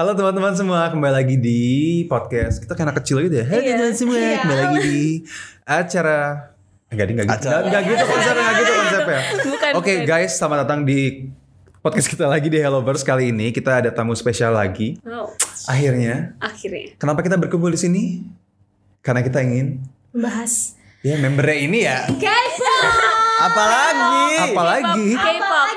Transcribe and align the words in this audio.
Halo 0.00 0.16
teman-teman 0.16 0.56
semua, 0.56 0.88
kembali 0.88 1.12
lagi 1.12 1.36
di 1.36 1.60
podcast. 2.08 2.56
Kita 2.56 2.72
kayak 2.72 2.88
anak 2.88 3.04
kecil 3.04 3.20
gitu 3.20 3.36
ya. 3.36 3.44
Halo 3.44 3.60
Iya. 3.60 3.68
teman-teman 3.76 3.92
semua, 4.00 4.16
Iya. 4.16 4.38
kembali 4.40 4.60
lagi 4.64 4.78
di 4.80 5.00
acara 5.68 6.20
Enggak, 6.88 7.04
enggak 7.12 7.26
gitu. 7.28 7.36
Acara. 7.36 7.58
Enggak 7.68 7.82
gitu 7.84 8.04
konsepnya, 8.08 8.40
enggak 8.40 8.56
gitu 8.56 8.72
konsepnya. 8.72 9.20
Bukan, 9.44 9.70
Oke, 9.76 9.92
guys, 10.08 10.32
selamat 10.40 10.58
datang 10.64 10.80
di 10.88 11.28
podcast 11.84 12.08
kita 12.08 12.24
lagi 12.24 12.48
di 12.48 12.56
Helloverse 12.56 13.04
kali 13.04 13.28
ini. 13.28 13.52
Kita 13.52 13.84
ada 13.84 13.92
tamu 13.92 14.16
spesial 14.16 14.56
lagi. 14.56 14.96
Oh, 15.04 15.28
Akhirnya, 15.68 16.32
akhirnya. 16.40 16.96
kenapa 16.96 17.20
kita 17.20 17.36
berkumpul 17.36 17.68
di 17.68 17.76
sini? 17.76 18.24
Karena 19.04 19.20
kita 19.20 19.44
ingin 19.44 19.84
Membahas 20.16 20.80
ya 21.04 21.20
membernya 21.20 21.58
ini 21.60 21.78
ya. 21.84 22.08
Apalagi? 23.36 24.48
Apalagi 24.48 25.08
K-pop. 25.12 25.69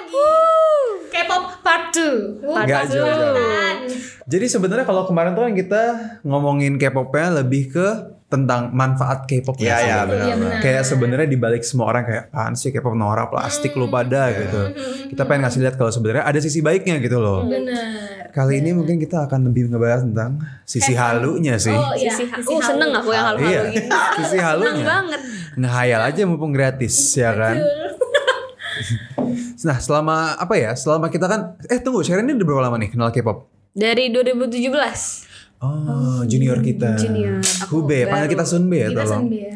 Part 1.63 1.95
2. 1.95 2.43
Enggak 2.43 2.83
jauh-jauh. 2.91 3.35
Jadi 4.23 4.45
sebenarnya 4.47 4.83
kalau 4.83 5.03
kemarin 5.03 5.31
tuh 5.31 5.43
kan 5.43 5.53
kita 5.53 5.83
ngomongin 6.21 6.75
K-popnya 6.75 7.39
lebih 7.39 7.71
ke 7.71 7.87
tentang 8.27 8.73
manfaat 8.73 9.29
K-pop. 9.29 9.55
Iya, 9.57 9.77
sih? 9.77 9.85
iya, 9.85 9.97
benar. 10.03 10.27
Benar. 10.33 10.57
Kayak 10.57 10.83
sebenarnya 10.83 11.27
dibalik 11.29 11.61
semua 11.61 11.85
orang 11.87 12.03
kayak 12.03 12.23
apaan 12.29 12.55
sih 12.55 12.73
K-pop 12.73 12.95
norak 12.95 13.29
plastik 13.29 13.75
lu 13.75 13.87
pada 13.87 14.31
gitu. 14.31 14.61
Kita 15.11 15.23
pengen 15.23 15.45
ngasih 15.45 15.59
lihat 15.61 15.75
kalau 15.77 15.91
sebenarnya 15.93 16.25
ada 16.25 16.39
sisi 16.41 16.59
baiknya 16.59 16.97
gitu 16.97 17.21
loh. 17.21 17.45
Bener. 17.45 18.25
Kali 18.33 18.57
ini 18.57 18.73
mungkin 18.73 18.97
kita 18.97 19.29
akan 19.29 19.53
lebih 19.53 19.69
ngebahas 19.69 20.01
tentang 20.01 20.41
sisi 20.65 20.97
halunya 20.97 21.61
sih. 21.61 21.69
Oh 21.69 21.93
iya. 21.93 22.09
Sisi, 22.09 22.25
sisi 22.33 22.49
oh 22.49 22.57
seneng 22.57 22.89
halu. 22.89 23.05
aku 23.05 23.09
yang 23.13 23.25
halu-halu 23.29 23.51
Iya, 23.53 23.61
gini. 23.69 23.85
sisi 24.17 24.27
Seneng 24.33 24.45
halunya. 24.49 24.85
banget. 24.89 25.19
Ngehayal 25.53 26.01
aja 26.09 26.21
mumpung 26.25 26.51
gratis 26.51 26.95
ya 27.13 27.31
kan. 27.37 27.55
Nah 29.63 29.77
selama 29.79 30.35
apa 30.35 30.53
ya? 30.59 30.71
Selama 30.75 31.07
kita 31.07 31.25
kan 31.27 31.55
eh 31.71 31.79
tunggu 31.79 32.03
Sharon 32.03 32.27
ini 32.27 32.35
udah 32.35 32.47
berapa 32.47 32.61
lama 32.67 32.77
nih 32.79 32.91
kenal 32.91 33.09
K-pop? 33.11 33.47
Dari 33.73 34.13
2017. 34.13 35.33
Oh, 35.63 36.21
junior 36.27 36.59
kita. 36.59 36.99
junior. 36.99 37.39
Aku 37.63 37.87
Hube, 37.87 38.03
panggil 38.03 38.35
kita 38.35 38.43
Sunbe 38.43 38.83
ya 38.83 38.91
Kita 38.91 39.07
tolong. 39.07 39.31
Sunbi 39.31 39.39
ya. 39.47 39.55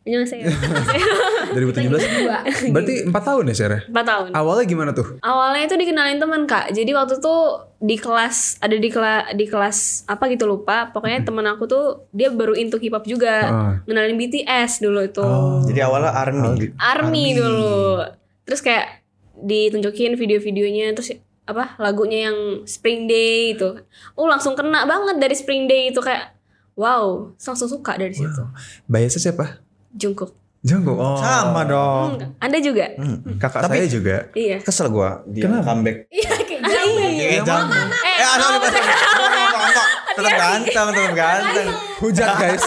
Annyeonghaseyo. 0.00 0.48
2017. 1.52 2.72
Berarti 2.72 2.94
4 3.04 3.12
tahun 3.12 3.44
ya 3.52 3.54
Sarah? 3.54 3.80
4 3.84 3.92
tahun. 3.92 4.28
Awalnya 4.32 4.64
gimana 4.64 4.90
tuh? 4.96 5.20
Awalnya 5.20 5.68
itu 5.68 5.76
dikenalin 5.76 6.16
teman 6.16 6.48
kak. 6.48 6.72
Jadi 6.72 6.90
waktu 6.96 7.20
tuh 7.20 7.68
di 7.84 8.00
kelas 8.00 8.64
ada 8.64 8.76
di 8.80 8.88
kelas 8.88 9.36
di 9.36 9.44
kelas 9.44 10.08
apa 10.08 10.32
gitu 10.32 10.48
lupa. 10.48 10.88
Pokoknya 10.88 11.20
teman 11.20 11.44
aku 11.52 11.68
tuh 11.68 11.84
dia 12.16 12.32
baru 12.32 12.56
into 12.56 12.80
hip 12.80 12.96
hop 12.96 13.04
juga. 13.04 13.34
Ah. 13.44 13.72
Ngenalin 13.84 14.16
BTS 14.16 14.80
dulu 14.80 15.04
itu. 15.04 15.26
Jadi 15.68 15.80
awalnya 15.84 16.16
army. 16.16 16.72
Army, 16.80 17.24
dulu. 17.36 18.00
Terus 18.48 18.64
kayak 18.64 18.99
ditunjukin 19.42 20.14
video-videonya 20.14 20.92
terus 20.92 21.16
apa 21.44 21.74
lagunya 21.76 22.30
yang 22.30 22.38
Spring 22.62 23.04
Day 23.04 23.52
itu. 23.52 23.74
Oh 24.14 24.24
langsung 24.24 24.54
kena 24.54 24.84
banget 24.84 25.18
dari 25.18 25.34
Spring 25.34 25.66
Day 25.66 25.90
itu 25.90 25.98
kayak 25.98 26.36
wow 26.74 27.34
langsung 27.36 27.66
suka 27.66 27.96
dari 27.96 28.14
situ. 28.14 28.42
Biasanya 28.86 29.20
siapa? 29.20 29.44
Jungkook. 29.90 30.30
Jungkook. 30.60 30.94
Oh. 30.94 31.16
Sama 31.16 31.64
dong. 31.64 32.20
Hmm, 32.20 32.36
Anda 32.38 32.60
juga? 32.60 32.92
Kakak 33.40 33.64
Tapi- 33.66 33.80
saya 33.80 33.88
juga. 33.88 34.16
Iya. 34.32 34.60
Kesel 34.60 34.92
gua 34.92 35.24
dia 35.26 35.48
Kenapa? 35.48 35.72
comeback. 35.72 36.06
Iya 36.08 36.30
kayak 36.38 36.62
jamu. 36.62 36.98
Eh, 37.00 37.40
jam. 37.40 37.64
Eh, 37.66 37.88
Eh, 38.20 38.26
aduh, 38.28 38.46
oh, 38.46 38.60
aduh, 38.60 38.68
aduh, 38.68 38.84
aduh, 39.26 39.44
aduh, 39.58 39.86
Tetap 40.10 40.32
ganteng, 40.36 40.86
tetap 40.92 41.12
ganteng. 41.16 41.68
Hujat 41.98 42.30
guys. 42.36 42.64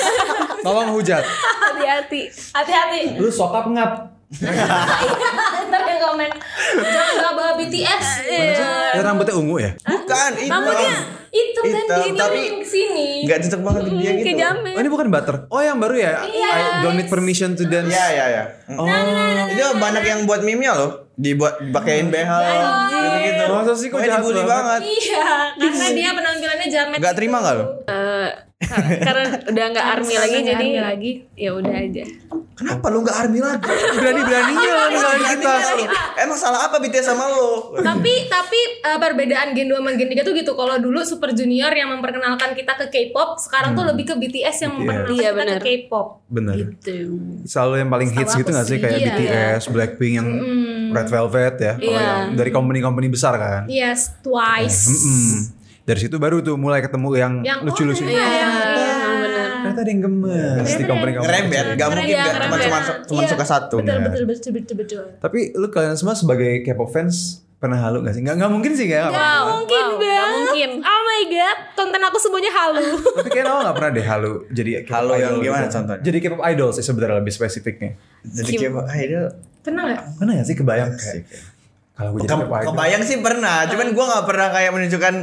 Tolong 0.59 0.89
hujat. 0.91 1.23
hati-hati. 1.23 2.21
Hati-hati. 2.51 2.99
Lu 3.15 3.29
sokap 3.29 3.69
ngap. 3.69 3.91
Ntar 4.33 5.81
yang 5.85 6.01
komen. 6.01 6.29
Jangan 6.81 7.13
gak 7.21 7.33
bawa 7.37 7.51
BTS. 7.59 8.05
Ya 8.93 9.01
rambutnya 9.05 9.35
ungu 9.37 9.57
ya? 9.61 9.71
Bukan, 9.85 10.31
itu. 10.41 10.53
Itu 11.33 11.59
kan 11.65 11.85
di 12.05 12.09
tapi 12.13 12.41
sini. 12.61 13.25
Enggak 13.25 13.49
cocok 13.49 13.61
banget 13.65 13.81
di 13.89 13.91
dia 13.97 14.11
gitu. 14.21 14.37
jamet. 14.37 14.73
Oh 14.77 14.81
ini 14.85 14.89
bukan 14.93 15.07
butter. 15.09 15.35
Oh 15.49 15.61
yang 15.65 15.81
baru 15.81 15.95
ya? 15.97 16.21
I 16.29 16.85
don't 16.85 16.93
need 16.93 17.09
permission 17.09 17.57
to 17.57 17.65
dance. 17.65 17.89
Iya, 17.89 18.07
iya, 18.13 18.25
iya. 18.29 18.43
Oh. 18.77 18.85
Itu 19.49 19.77
banyak 19.81 20.03
yang 20.05 20.19
buat 20.29 20.45
meme-nya 20.45 20.77
loh. 20.77 21.09
Dibuat 21.13 21.61
pakein 21.73 22.09
behel 22.09 22.41
gitu-gitu. 22.89 23.43
Masa 23.53 23.73
sih 23.77 23.93
kok 23.93 24.01
jahat 24.01 24.21
dibully 24.21 24.41
banget? 24.45 24.81
Iya, 24.81 25.25
karena 25.57 25.87
dia 25.93 26.09
penampilannya 26.09 26.67
jamet. 26.69 26.97
Enggak 26.97 27.13
terima 27.17 27.37
enggak 27.41 27.53
lo? 27.61 27.65
Ka- 28.73 28.99
karena 29.05 29.23
udah 29.45 29.65
nggak 29.69 29.87
army 29.87 30.15
lagi 30.15 30.33
Nggak 30.35 30.49
jadi 30.49 30.65
army 30.65 30.81
lagi. 30.81 31.11
ya 31.35 31.49
udah 31.53 31.75
aja. 31.75 32.03
Kenapa 32.53 32.85
lu 32.89 33.01
enggak 33.01 33.17
army 33.17 33.39
lagi? 33.41 33.65
Berani-beraninya 33.65 34.69
lo 34.69 34.83
ninggalin 34.87 35.25
kita. 35.25 35.53
Emang 36.15 36.37
salah 36.37 36.69
apa 36.69 36.77
BTS 36.77 37.05
sama 37.07 37.25
lo? 37.25 37.73
tapi 37.75 38.29
tapi 38.29 38.59
uh, 38.85 38.97
perbedaan 38.97 39.57
Gen 39.57 39.67
2 39.67 39.73
sama 39.73 39.89
Gen 39.93 40.05
3 40.07 40.21
tuh 40.21 40.33
gitu. 40.33 40.51
Kalau 40.53 40.77
dulu 40.77 41.01
Super 41.01 41.33
Junior 41.33 41.69
yang 41.69 41.89
memperkenalkan 41.89 42.53
kita 42.53 42.77
ke 42.77 42.85
K-pop, 42.89 43.41
sekarang 43.41 43.73
tuh 43.73 43.81
lebih 43.83 44.05
ke 44.05 44.15
BTS 44.15 44.57
yang 44.63 44.73
memperkenalkan 44.75 45.17
Iya, 45.17 45.29
kita 45.33 45.53
ke 45.57 45.65
K-pop. 45.65 46.07
Bener. 46.27 46.55
Gitu. 46.55 46.97
Selalu 47.43 47.73
yang 47.79 47.89
paling 47.89 48.09
hits 48.11 48.33
gitu 48.33 48.45
aku 48.45 48.53
gak 48.53 48.65
sih? 48.65 48.77
Kayak 48.77 48.97
iya. 48.97 49.05
BTS, 49.11 49.63
Blackpink 49.69 50.13
yang 50.13 50.29
Red 50.93 51.09
Velvet 51.09 51.55
ya. 51.57 51.73
Iya. 51.75 51.89
yang 51.89 52.37
dari 52.37 52.51
company-company 52.53 53.09
besar 53.09 53.33
kan. 53.35 53.61
Yes, 53.65 54.13
Twice. 54.21 54.93
Mm-mm. 54.93 55.62
Dari 55.83 55.99
situ 55.99 56.15
baru 56.15 56.39
tuh 56.39 56.55
mulai 56.55 56.79
ketemu 56.79 57.09
yang 57.13 57.33
Yang 57.41 57.59
lucu-lucu. 57.61 58.01
oh, 58.01 58.07
iya, 58.07 58.23
Iya, 58.23 58.23
iya. 58.23 58.47
benar. 59.13 59.47
Ternyata 59.53 59.79
ada 59.79 59.89
yang 59.89 60.01
gemes 60.01 60.71
di 60.71 60.83
company-company. 60.83 61.27
Ngerebet, 61.29 61.65
gak 61.73 61.87
mungkin 61.89 62.07
Iya, 62.09 62.21
gak 62.21 62.35
cuma 62.41 62.57
cuma 62.57 62.77
cuma 63.03 63.21
Iya, 63.21 63.29
suka 63.29 63.45
satu. 63.45 63.75
Betul, 63.77 63.99
betul, 64.01 64.23
betul, 64.25 64.51
betul, 64.53 64.75
betul. 64.77 65.03
Tapi 65.17 65.39
lu 65.53 65.67
kalian 65.67 65.95
semua 65.95 66.13
sebagai 66.13 66.61
K-pop 66.61 66.87
fans 66.87 67.15
pernah 67.57 67.79
halu 67.79 67.99
gak 68.01 68.11
sih? 68.11 68.21
Gak, 68.21 68.35
nggak 68.37 68.47
mungkin 68.49 68.71
sih 68.73 68.85
kayak 68.85 69.07
Gak 69.07 69.39
mungkin 69.45 69.83
wow, 69.85 69.95
banget. 69.97 70.09
nggak 70.09 70.27
mungkin. 70.33 70.69
Oh 70.81 71.01
my 71.01 71.21
god, 71.29 71.57
konten 71.73 72.01
aku 72.01 72.17
semuanya 72.17 72.51
halu. 72.53 72.85
Tapi 73.17 73.29
kayaknya 73.29 73.49
awal 73.49 73.61
gak 73.61 73.75
pernah 73.77 73.91
deh 73.93 74.05
halu 74.05 74.33
jadi 74.49 74.69
K-pop 74.81 74.95
Halu 74.97 75.11
yang 75.13 75.19
idol 75.33 75.39
gimana 75.41 75.63
gitu. 75.63 75.73
contohnya? 75.73 75.99
Jadi 76.01 76.17
K-pop 76.21 76.41
idol 76.45 76.69
sih 76.71 76.83
sebenarnya 76.85 77.15
lebih 77.17 77.33
spesifiknya. 77.33 77.91
Jadi 78.23 78.51
kayak 78.53 78.71
idol. 78.97 79.25
Pernah 79.59 79.83
gak? 79.89 80.01
Pernah 80.15 80.31
gak 80.33 80.45
sih 80.45 80.55
kebayang 80.55 80.91
kayak 80.93 81.23
kalau 81.93 82.09
gue 82.11 82.25
jadi 82.25 82.33
Ke- 82.35 82.65
kebayang 82.65 83.03
sih 83.05 83.21
pernah, 83.21 83.69
cuman 83.69 83.93
gue 83.93 84.05
nggak 84.07 84.25
pernah 84.25 84.47
kayak 84.49 84.71
menunjukkan 84.71 85.15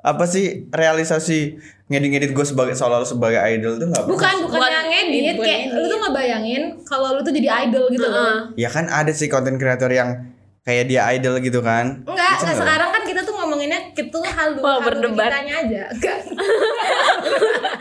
apa 0.00 0.24
sih 0.24 0.66
realisasi 0.68 1.54
ngedit-ngedit 1.86 2.30
gue 2.30 2.42
sebagai 2.42 2.74
seolah 2.74 3.02
sebagai 3.02 3.38
idol 3.38 3.78
tuh 3.78 3.86
nggak 3.86 4.02
pernah. 4.02 4.14
Bukan, 4.18 4.34
bukan 4.44 4.60
yang 4.68 4.86
ngedit. 4.88 5.34
Kayak 5.38 5.60
lu 5.72 5.86
tuh 5.86 5.98
ngebayangin 6.00 6.62
kalau 6.82 7.14
lu 7.14 7.22
tuh 7.22 7.30
jadi 7.30 7.48
idol 7.64 7.86
gitu 7.88 8.02
loh. 8.04 8.50
Ya 8.54 8.66
kan 8.66 8.86
ada 8.86 9.10
sih 9.10 9.26
konten 9.26 9.56
kreator 9.56 9.88
yang 9.88 10.34
kayak 10.62 10.84
dia 10.84 11.06
idol 11.12 11.38
gitu 11.38 11.62
kan. 11.62 12.02
Enggak, 12.02 12.34
enggak 12.34 12.44
nggak? 12.44 12.56
sekarang 12.60 12.90
kan 12.90 13.02
kita 13.04 13.20
tuh 13.22 13.34
ngomonginnya 13.34 13.78
tuh 13.94 14.20
halu, 14.20 14.58
Wah, 14.58 14.76
halu 14.76 14.86
berdebat. 14.90 15.30
kitanya 15.30 15.54
aja. 15.56 15.82
Enggak. 15.94 16.18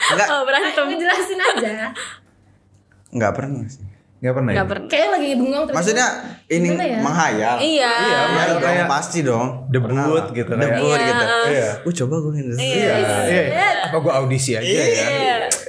Enggak, 0.07 0.27
Oh, 0.29 0.41
berantem. 0.45 0.83
Ngejelasin 0.87 1.39
aja. 1.41 1.75
enggak 3.07 3.31
pernah 3.33 3.63
sih. 3.65 3.86
Gak 4.17 4.33
pernah 4.33 4.49
ya? 4.49 4.57
Gak 4.57 4.67
pernah. 4.67 4.85
Kayak 4.89 5.07
lagi 5.13 5.29
bengong 5.37 5.63
terus. 5.69 5.75
Maksudnya 5.77 6.07
ini 6.47 6.67
ya? 6.73 6.99
menghayal. 6.99 7.55
Iya. 7.61 7.91
Iya, 7.93 8.17
dong, 8.49 8.59
kayak 8.59 8.85
pasti 8.89 9.19
dong. 9.21 9.47
debut 9.69 9.93
Pernah 9.93 10.05
gitu 10.33 10.51
kayak. 10.51 10.63
Debut 10.65 10.89
Iya. 10.89 11.05
gitu. 11.05 11.23
Iya. 11.47 11.69
Uh, 11.85 11.93
coba 11.93 12.15
gue 12.17 12.31
ngedit. 12.33 12.57
Iya, 12.57 12.93
iya. 13.29 13.43
Apa 13.85 13.97
gue 14.01 14.13
audisi 14.15 14.51
aja 14.53 14.65
ya? 14.65 15.07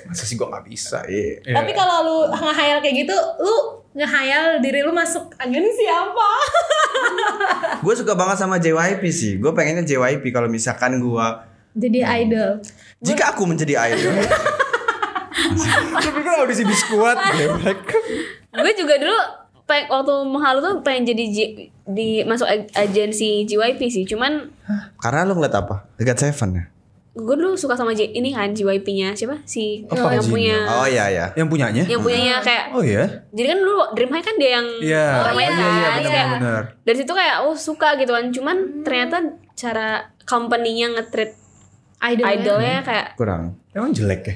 Masa 0.05 0.25
sih 0.25 0.35
gue 0.35 0.49
gak 0.49 0.65
bisa? 0.65 1.05
Iya. 1.05 1.45
Iya. 1.45 1.55
Tapi 1.61 1.71
kalau 1.73 1.97
lu 2.01 2.17
ngehayal 2.33 2.81
kayak 2.81 2.97
gitu, 3.05 3.17
lu 3.39 3.57
ngehayal 3.93 4.45
diri 4.59 4.81
lu 4.81 4.93
masuk 4.93 5.29
angin 5.37 5.65
siapa? 5.69 6.29
Gue 7.85 7.95
suka 7.95 8.15
banget 8.15 8.39
sama 8.39 8.57
JYP 8.57 9.03
sih. 9.09 9.33
Gue 9.37 9.51
pengennya 9.51 9.83
JYP 9.83 10.31
kalau 10.31 10.47
misalkan 10.47 10.99
gue 10.99 11.27
Jadi 11.75 12.01
idol. 12.03 12.59
jika 12.99 13.31
aku 13.31 13.45
menjadi 13.45 13.75
idol. 13.87 14.15
Tapi 15.99 16.21
kan 16.21 16.35
audisi 16.39 16.63
biskuat 16.63 17.17
geblek. 17.35 17.81
Gue 18.51 18.73
juga 18.73 18.95
dulu 18.97 19.19
pe- 19.63 19.85
waktu 19.87 20.15
menghalu 20.25 20.59
tuh 20.59 20.75
pengen 20.81 21.05
jadi 21.07 21.25
J- 21.27 21.55
di 21.85 22.09
masuk 22.23 22.45
ag- 22.45 22.73
agensi 22.73 23.45
JYP 23.45 23.81
sih. 23.87 24.05
Cuman 24.05 24.49
Karena 24.97 25.23
lu 25.23 25.35
ngeliat 25.35 25.57
apa? 25.57 25.85
God 25.95 26.17
Seven 26.17 26.51
ya. 26.55 26.65
gue 27.11 27.35
dulu 27.35 27.53
suka 27.53 27.75
sama 27.75 27.91
J 27.91 28.15
ini 28.15 28.31
kan 28.31 28.47
JYP-nya 28.49 29.11
siapa 29.13 29.43
si 29.43 29.83
Oh, 29.89 30.07
yang 30.07 30.23
Jin. 30.23 30.31
punya 30.31 30.57
Oh 30.71 30.87
iya 30.87 31.11
ya. 31.11 31.27
Yang 31.35 31.49
punyanya? 31.51 31.83
yang 31.83 31.99
punyanya 31.99 32.39
kayak 32.39 32.71
Oh 32.71 32.79
iya? 32.79 33.27
jadi 33.29 33.47
kan 33.49 33.59
dulu 33.59 33.75
Dream 33.91 34.07
High 34.09 34.23
kan 34.23 34.35
dia 34.37 34.51
yang 34.55 34.67
Iya. 34.79 35.07
orang 35.19 35.35
Oh 35.35 35.41
iya 35.41 35.51
iya 35.51 35.59
kan. 35.59 35.67
benar 35.99 36.07
Kayak 36.07 36.27
benar. 36.31 36.63
dari 36.81 36.97
situ 36.97 37.13
kayak 37.13 37.37
oh 37.43 37.53
suka 37.53 37.99
gitu 37.99 38.13
kan 38.13 38.31
cuman 38.31 38.57
ternyata 38.81 39.17
cara 39.53 39.89
company-nya 40.23 40.95
nge-treat 40.95 41.35
Idol. 42.07 42.27
idolnya 42.31 42.79
kayak 42.81 43.07
Kurang. 43.13 43.59
Emang 43.73 43.91
jelek 43.91 44.23
ya? 44.23 44.35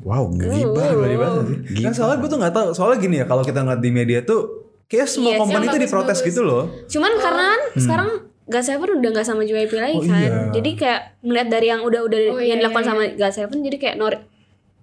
Wow, 0.00 0.28
ngegibah. 0.30 0.84
Uh. 0.90 1.04
Dibahas 1.04 1.34
sih? 1.42 1.58
Kan 1.80 1.92
soalnya 1.92 2.16
gue 2.18 2.28
tuh 2.28 2.38
gak 2.38 2.52
tahu. 2.52 2.68
Soalnya 2.70 2.98
gini 2.98 3.16
ya, 3.16 3.24
kalau 3.24 3.40
kita 3.40 3.60
ngeliat 3.60 3.78
di 3.78 3.90
media 3.90 4.20
tuh 4.20 4.40
kayak 4.84 5.04
semua 5.04 5.30
Iya, 5.30 5.38
company 5.38 5.64
tuh 5.66 5.78
diprotes 5.78 5.92
bagus-bagus. 6.16 6.28
gitu 6.28 6.40
loh. 6.42 6.64
cuman 6.86 7.12
karena 7.14 7.44
kan 7.46 7.60
sekarang 7.76 8.08
God 8.42 8.64
Seven 8.64 8.88
udah 8.96 9.10
gak 9.12 9.26
sama 9.26 9.44
JYP 9.44 9.72
lagi 9.74 9.92
Oh, 9.92 10.02
kan 10.02 10.16
iya. 10.18 10.48
jadi 10.50 10.70
kayak 10.74 11.00
melihat 11.20 11.48
dari 11.50 11.66
yang 11.68 11.84
udah 11.84 12.00
udah 12.02 12.18
Oh, 12.26 12.40
yang 12.40 12.56
iya, 12.56 12.64
dilakukan 12.64 12.82
iya, 12.82 12.88
sama 12.88 13.02
God 13.12 13.34
Seven 13.34 13.58
jadi 13.60 13.76
kayak 13.76 13.96
nor 13.96 14.16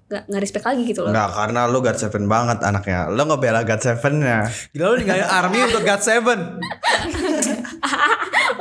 gak, 0.06 0.30
gak 0.30 0.38
respect 0.38 0.62
lagi 0.64 0.86
gitu 0.86 1.02
loh 1.02 1.10
Enggak, 1.10 1.30
karena 1.34 1.66
lu 1.66 1.82
God 1.82 1.98
Seven 1.98 2.24
banget 2.26 2.58
anaknya. 2.62 3.00
Lu 3.10 3.24
ngebela 3.24 3.66
God 3.66 3.82
Seven-nya. 3.82 4.38
Gila 4.70 4.86
lu 4.86 4.96
ninggalin 4.96 5.26
army 5.26 5.60
untuk 5.64 5.82
God 5.82 6.02
Seven. 6.04 6.40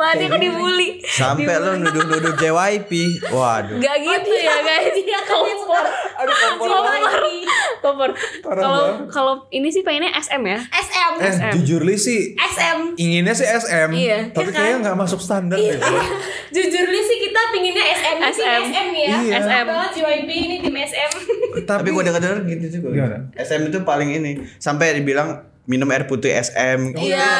Mati 0.04 0.24
aku 0.24 0.36
dibully. 0.36 0.88
Sampai 1.00 1.54
lo 1.56 1.72
nuduh-nuduh 1.74 2.34
JYP. 2.36 2.90
Waduh. 3.28 3.76
Gak 3.78 3.96
gitu 3.98 4.30
ya 4.34 4.56
guys. 4.60 4.92
Kompor. 5.24 5.84
Kompor. 6.60 7.00
Kompor. 7.80 8.10
Kalau 8.42 8.82
kalau 9.08 9.34
ini 9.48 9.68
sih 9.68 9.80
pengennya 9.80 10.12
SM 10.14 10.42
ya. 10.42 10.58
SM. 10.60 11.12
Eh, 11.16 11.32
jujur 11.54 11.80
li 11.82 11.96
sih 11.96 12.34
SM. 12.34 12.96
inginnya 12.96 13.32
sih 13.32 13.46
SM, 13.46 13.88
Iya. 13.90 14.18
tapi 14.30 14.44
Iya 14.44 14.50
kan? 14.50 14.56
kayaknya 14.56 14.78
nggak 14.82 14.96
masuk 14.98 15.20
standar 15.20 15.56
deh. 15.56 15.78
bro. 15.78 16.00
Jujur 16.50 16.84
li 16.86 17.00
sih 17.00 17.16
kita 17.20 17.40
pinginnya 17.50 17.84
SM. 17.86 18.16
SM. 18.24 18.60
SM 18.68 18.86
nih 18.90 19.02
ya. 19.04 19.16
Iya. 19.16 19.34
SM. 19.40 19.64
banget 19.64 19.90
JYP 19.94 20.28
ini 20.30 20.56
tim 20.60 20.74
SM. 20.76 21.10
Tapi 21.62 21.88
gue 21.88 22.02
denger-denger 22.02 22.38
gitu 22.46 22.66
juga. 22.78 22.88
Gimana? 22.92 23.18
SM 23.34 23.60
itu 23.64 23.78
paling 23.82 24.10
ini. 24.12 24.32
Sampai 24.58 24.94
dibilang 24.94 25.53
minum 25.64 25.88
air 25.88 26.04
putih 26.04 26.28
SM. 26.30 26.92
Iya. 26.94 27.30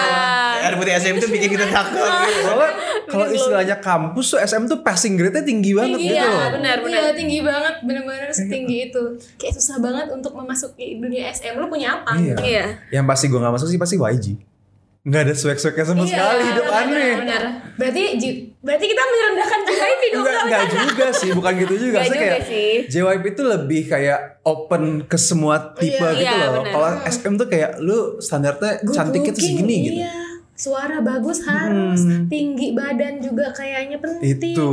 Air 0.65 0.75
putih 0.81 0.97
SM 0.97 1.15
itu 1.21 1.29
bikin 1.29 1.49
kita 1.53 1.69
takut. 1.69 2.01
gitu. 2.25 2.41
Soalnya 2.43 2.71
kalau 3.05 3.27
istilahnya 3.29 3.77
kampus 3.79 4.27
tuh 4.33 4.41
SM 4.41 4.65
tuh 4.65 4.81
passing 4.81 5.15
grade-nya 5.15 5.45
tinggi 5.45 5.77
banget 5.77 6.01
Tinggi, 6.01 6.09
gitu 6.09 6.17
Iya, 6.17 6.25
loh. 6.25 6.51
benar 6.57 6.77
benar. 6.81 7.01
Iya 7.05 7.13
tinggi 7.13 7.39
banget, 7.45 7.75
bener-bener 7.85 8.29
setinggi 8.33 8.77
itu. 8.89 9.03
Kayak 9.37 9.55
susah 9.61 9.77
banget 9.77 10.07
untuk 10.09 10.33
memasuki 10.33 10.97
dunia 10.97 11.29
SM. 11.29 11.53
Lu 11.55 11.69
punya 11.69 12.01
apa? 12.01 12.17
Iya. 12.17 12.37
Iya. 12.41 12.65
Yang 12.91 13.05
pasti 13.07 13.25
gue 13.29 13.39
gak 13.39 13.55
masuk 13.55 13.69
sih 13.69 13.77
pasti 13.77 13.97
YG. 14.01 14.27
Nggak 15.05 15.21
ada 15.21 15.35
swag-swagnya 15.37 15.85
sama 15.85 16.03
Iya, 16.09 16.17
sekali 16.17 16.43
hidup 16.49 16.69
aneh. 16.73 17.13
Benar. 17.21 17.43
Berarti 17.77 18.03
berarti 18.65 18.85
kita 18.89 19.03
merendahkan 19.05 19.61
JYP 19.69 20.03
dong. 20.09 20.25
Enggak, 20.25 20.41
enggak 20.49 20.65
juga 20.73 21.07
sih, 21.13 21.31
bukan 21.37 21.53
gitu 21.61 21.75
juga. 21.77 21.99
Juga 22.09 22.17
kayak 22.17 22.41
sih. 22.49 22.73
JYP 22.89 23.25
itu 23.37 23.43
lebih 23.45 23.83
kayak 23.85 24.21
open 24.49 25.05
ke 25.05 25.19
semua 25.21 25.77
tipe 25.77 26.01
Iya, 26.01 26.17
gitu 26.17 26.37
iya, 26.41 26.49
loh. 26.49 26.65
Kalau 26.65 26.89
SM 27.05 27.35
tuh 27.37 27.47
kayak 27.53 27.71
lu 27.85 28.17
standarnya 28.17 28.81
Good 28.81 28.97
cantiknya 28.97 29.33
tuh 29.37 29.45
segini 29.45 29.77
gitu. 29.85 30.01
Iya. 30.01 30.15
Suara 30.55 31.03
bagus 31.03 31.43
harus, 31.45 32.01
tinggi 32.31 32.73
badan 32.73 33.19
juga 33.21 33.51
kayaknya 33.53 33.99
penting. 34.01 34.55
Itu 34.55 34.71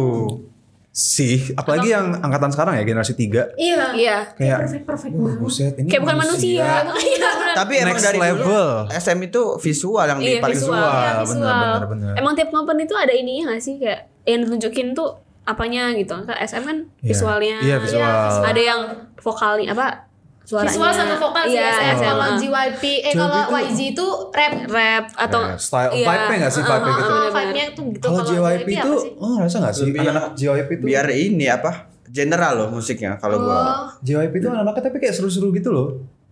sih, 0.92 1.56
apalagi 1.56 1.88
yang 1.90 2.20
angkatan 2.20 2.52
sekarang 2.52 2.76
ya 2.76 2.84
generasi 2.84 3.16
3 3.16 3.56
Iya. 3.56 3.96
Iya. 3.96 4.18
Kayak 4.34 4.58
perfect 4.62 4.84
perfect 4.86 5.14
Wah 5.16 5.36
buset 5.36 5.74
ini 5.76 5.88
Kayak 5.88 6.04
bukan 6.04 6.18
manusia. 6.20 6.68
Iya. 7.08 7.30
Tapi 7.54 7.74
emang 7.78 7.96
Next 7.96 8.06
dari 8.06 8.20
level. 8.20 8.68
dulu 8.84 8.92
SM 8.92 9.20
itu 9.22 9.42
visual 9.58 10.06
yang 10.06 10.20
di 10.20 10.28
Iya, 10.30 10.40
paling 10.40 10.58
visual. 10.58 10.76
Iya, 10.78 10.92
benar 10.92 11.24
visual. 11.24 11.48
benar 11.48 11.88
benar. 11.88 12.14
Emang 12.16 12.34
tiap 12.34 12.50
company 12.50 12.84
itu 12.84 12.94
ada 12.94 13.12
ininya 13.12 13.44
gak 13.50 13.62
sih 13.62 13.76
kayak 13.78 14.00
yang 14.24 14.44
ditunjukin 14.44 14.92
tuh 14.92 15.16
apanya 15.42 15.96
gitu. 15.96 16.12
Kan 16.22 16.36
SM 16.38 16.62
kan 16.62 16.78
Iya. 17.00 17.08
visualnya. 17.08 17.56
Iya, 17.62 17.76
visual. 17.80 18.12
Ada 18.44 18.62
yang 18.62 18.82
vokalnya 19.16 19.72
apa? 19.72 20.11
Suaranya. 20.52 20.68
Visual 20.68 20.92
sama 20.92 21.16
vokal 21.16 21.44
sih 21.46 21.56
Iya, 21.56 21.64
SM. 21.72 21.88
SM. 21.94 22.04
Kalau 22.04 22.28
JYP, 22.36 22.84
eh 23.00 23.14
kalau 23.16 23.40
YG 23.56 23.80
itu 23.90 24.06
rap. 24.30 24.54
rap 24.68 25.06
atau 25.16 25.42
Ya, 25.42 25.56
style 25.56 25.92
iya. 25.94 26.06
vibe-nya 26.06 26.38
nggak 26.38 26.52
sih 26.52 26.62
vibe-nya 26.62 26.92
gitu. 26.94 27.08
Oh, 27.10 27.30
vibe-nya 27.32 27.64
tuh 27.72 27.86
gitu. 27.90 28.04
Kalau 28.04 28.22
JYP 28.28 28.68
itu, 28.70 28.92
oh 29.16 29.30
ngerasa 29.34 29.56
nggak 29.58 29.74
sih 29.74 29.84
anak-anak 29.90 30.26
JYP 30.36 30.70
itu? 30.74 30.84
biar 30.84 31.06
ini 31.10 31.46
apa? 31.48 31.72
General 32.06 32.52
loh 32.54 32.68
musiknya 32.70 33.16
kalau 33.16 33.40
gua. 33.40 33.56
Oh. 33.56 33.64
JYP 34.02 34.34
itu 34.36 34.48
anak-anaknya 34.50 34.84
tapi 34.84 34.98
kayak 35.00 35.16
seru-seru 35.16 35.48
gitu 35.50 35.72
loh. 35.72 35.88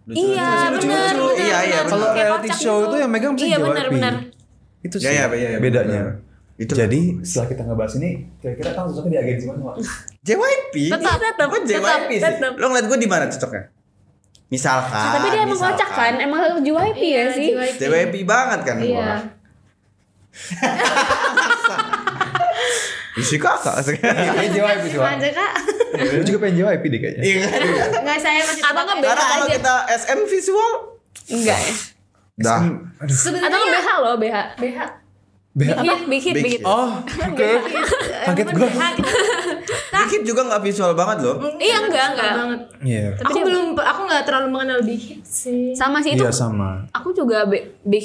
Iya, 0.06 0.74
Lucu-lucu. 0.74 1.38
Iya, 1.38 1.58
iya. 1.64 1.80
benar. 1.80 1.84
Kalau 1.88 2.08
reality 2.12 2.50
show 2.52 2.78
itu 2.84 2.96
yang 2.98 3.08
megang 3.08 3.32
pasti 3.32 3.46
Iya, 3.46 3.58
JYP. 3.58 3.68
benar, 3.70 3.86
benar. 3.88 4.14
Itu 4.82 4.96
Ya, 4.98 5.02
sih 5.02 5.16
ya, 5.16 5.26
iya, 5.30 5.48
iya, 5.50 5.60
bedanya. 5.60 6.02
Itu 6.56 6.76
Jadi 6.76 7.24
setelah 7.24 7.48
kita 7.48 7.62
ngebahas 7.64 7.94
ini, 7.96 8.10
kira-kira 8.36 8.70
kamu 8.74 8.88
cocoknya 8.90 9.10
di 9.10 9.20
agensi 9.22 9.46
mana? 9.48 9.72
JYP. 10.20 10.76
Tetap, 10.92 11.16
tetap, 11.18 11.48
Gua 11.48 11.60
JYP 11.62 12.10
sih. 12.12 12.20
tetap. 12.22 12.52
Lo 12.54 12.66
ngeliat 12.68 12.86
gue 12.86 12.98
di 12.98 13.08
mana 13.08 13.26
cocoknya? 13.26 13.64
Misalkan. 14.50 15.14
Tapi 15.14 15.28
dia 15.30 15.42
emang 15.46 15.56
kocak 15.56 15.90
kan, 15.90 16.14
emang 16.18 16.42
JYP 16.60 17.00
ya 17.00 17.02
Iya, 17.06 17.24
sih. 17.32 17.48
JYP. 17.54 17.80
JYP 17.80 18.16
banget 18.26 18.60
kan 18.66 18.76
Iya. 18.78 18.98
gua. 18.98 19.18
Isi 23.20 23.36
kakak 23.36 23.84
Pengen 23.84 24.48
JYP 24.50 24.84
sih, 24.88 24.98
kak. 25.30 25.52
Lu 26.16 26.24
juga 26.24 26.38
pengen 26.42 26.56
JYP 26.58 26.84
deh 26.88 27.00
kayaknya. 27.00 27.22
Iya 27.22 27.36
kan? 27.42 27.50
Nggak 28.02 28.18
saya 28.18 28.42
masih 28.42 28.64
Atau 28.64 28.82
nggak 28.86 28.98
Karena 29.04 29.24
kalau 29.28 29.46
kita 29.46 29.76
SM 29.92 30.20
visual, 30.26 30.72
Enggak 31.30 31.60
ya. 31.60 31.74
dah. 32.40 32.62
Atau 33.44 33.60
BH 33.68 33.88
loh, 34.00 34.16
BH. 34.18 34.38
BH. 34.58 34.80
BH 35.52 35.70
Apa? 35.76 35.94
Big 36.08 36.22
hit, 36.22 36.34
Big 36.34 36.42
big 36.42 36.52
hit. 36.56 36.62
hit. 36.62 36.66
Oh, 36.66 37.04
oke. 37.04 37.50
Kaget 38.26 38.48
gue. 38.50 38.70
Dikit 39.66 40.22
juga 40.22 40.42
nggak 40.46 40.62
visual 40.62 40.94
banget 40.94 41.18
loh. 41.26 41.36
Iya, 41.58 41.78
enggak, 41.82 42.06
enggak. 42.14 42.32
banget. 42.38 42.60
Iya. 42.86 43.06
aku 43.26 43.38
belum 43.42 43.66
aku 43.74 44.02
nggak 44.06 44.24
terlalu 44.30 44.48
mengenal 44.54 44.80
Big 44.86 45.02
Hit 45.02 45.22
sih. 45.26 45.74
Sama 45.74 45.98
sih 46.06 46.14
itu. 46.14 46.22
Iya 46.22 46.32
sama. 46.32 46.86
Aku 46.94 47.10
juga 47.12 47.50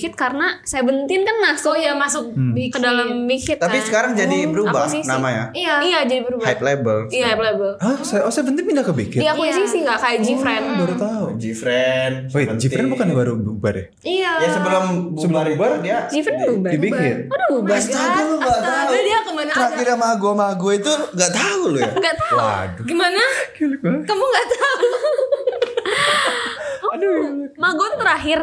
hit 0.00 0.14
karena 0.16 0.56
Seventeen 0.64 1.22
kan 1.28 1.36
masuk 1.44 1.74
Oh 1.74 1.78
iya 1.78 1.90
masuk 1.90 2.30
Big 2.54 2.70
ke 2.70 2.78
dalam 2.78 3.26
big 3.26 3.42
hit 3.42 3.58
Tapi 3.58 3.82
kan. 3.82 3.86
sekarang 3.90 4.10
jadi 4.14 4.46
berubah 4.46 4.86
Akuisisi. 4.86 5.10
namanya. 5.10 5.50
Iya. 5.50 5.74
Iya, 5.82 5.98
jadi 6.06 6.22
berubah. 6.22 6.46
Hype 6.46 6.62
label. 6.62 6.98
Iya, 7.10 7.24
hype 7.34 7.42
label. 7.42 7.70
Hah? 7.82 7.96
Saya 8.06 8.22
oh 8.22 8.30
saya 8.30 8.46
penting 8.46 8.62
pindah 8.62 8.86
ke 8.86 8.94
Big 8.94 9.10
Hit. 9.10 9.26
Iya, 9.26 9.34
aku 9.34 9.42
sih 9.66 9.82
nggak 9.82 9.98
kayak 9.98 10.18
G-Friend. 10.22 10.66
Baru 10.78 10.94
tahu. 10.94 11.24
G-Friend. 11.34 12.14
Wait, 12.30 12.48
Jifren 12.62 12.86
bukan 12.86 13.06
baru 13.10 13.32
bubar 13.34 13.74
ya? 13.74 13.86
Iya. 14.06 14.30
Ya 14.38 14.48
sebelum 14.54 14.84
Sebelum 15.18 15.42
bubar 15.42 15.46
bubar, 15.50 15.70
itu 15.74 15.78
dia 15.82 15.98
G-Friend 16.06 16.38
berubah. 16.46 16.70
Di 16.70 16.78
Big 16.78 16.92
Hit. 16.94 17.18
Udah 17.26 17.46
berubah. 17.50 17.74
Astaga 17.74 18.20
lu 18.22 18.36
gak 18.38 18.60
tahu. 18.62 18.86
Astaga 18.86 19.00
dia 19.02 19.18
ke 19.18 19.32
mana 19.34 19.50
Terakhir 19.54 19.86
sama 19.90 20.08
gue 20.14 20.32
sama 20.34 20.48
gue 20.54 20.72
itu 20.78 20.92
gak 21.18 21.32
tahu 21.34 21.53
lu 21.56 21.76
ya. 21.76 21.88
Enggak 21.90 22.14
tahu. 22.16 22.36
Waduh. 22.36 22.84
Gimana? 22.84 23.22
Kamu 24.02 24.24
nggak 24.24 24.46
tahu? 24.50 24.88
Aduh. 26.94 27.50
Mago 27.54 27.82
tuh 27.88 27.98
terakhir. 27.98 28.38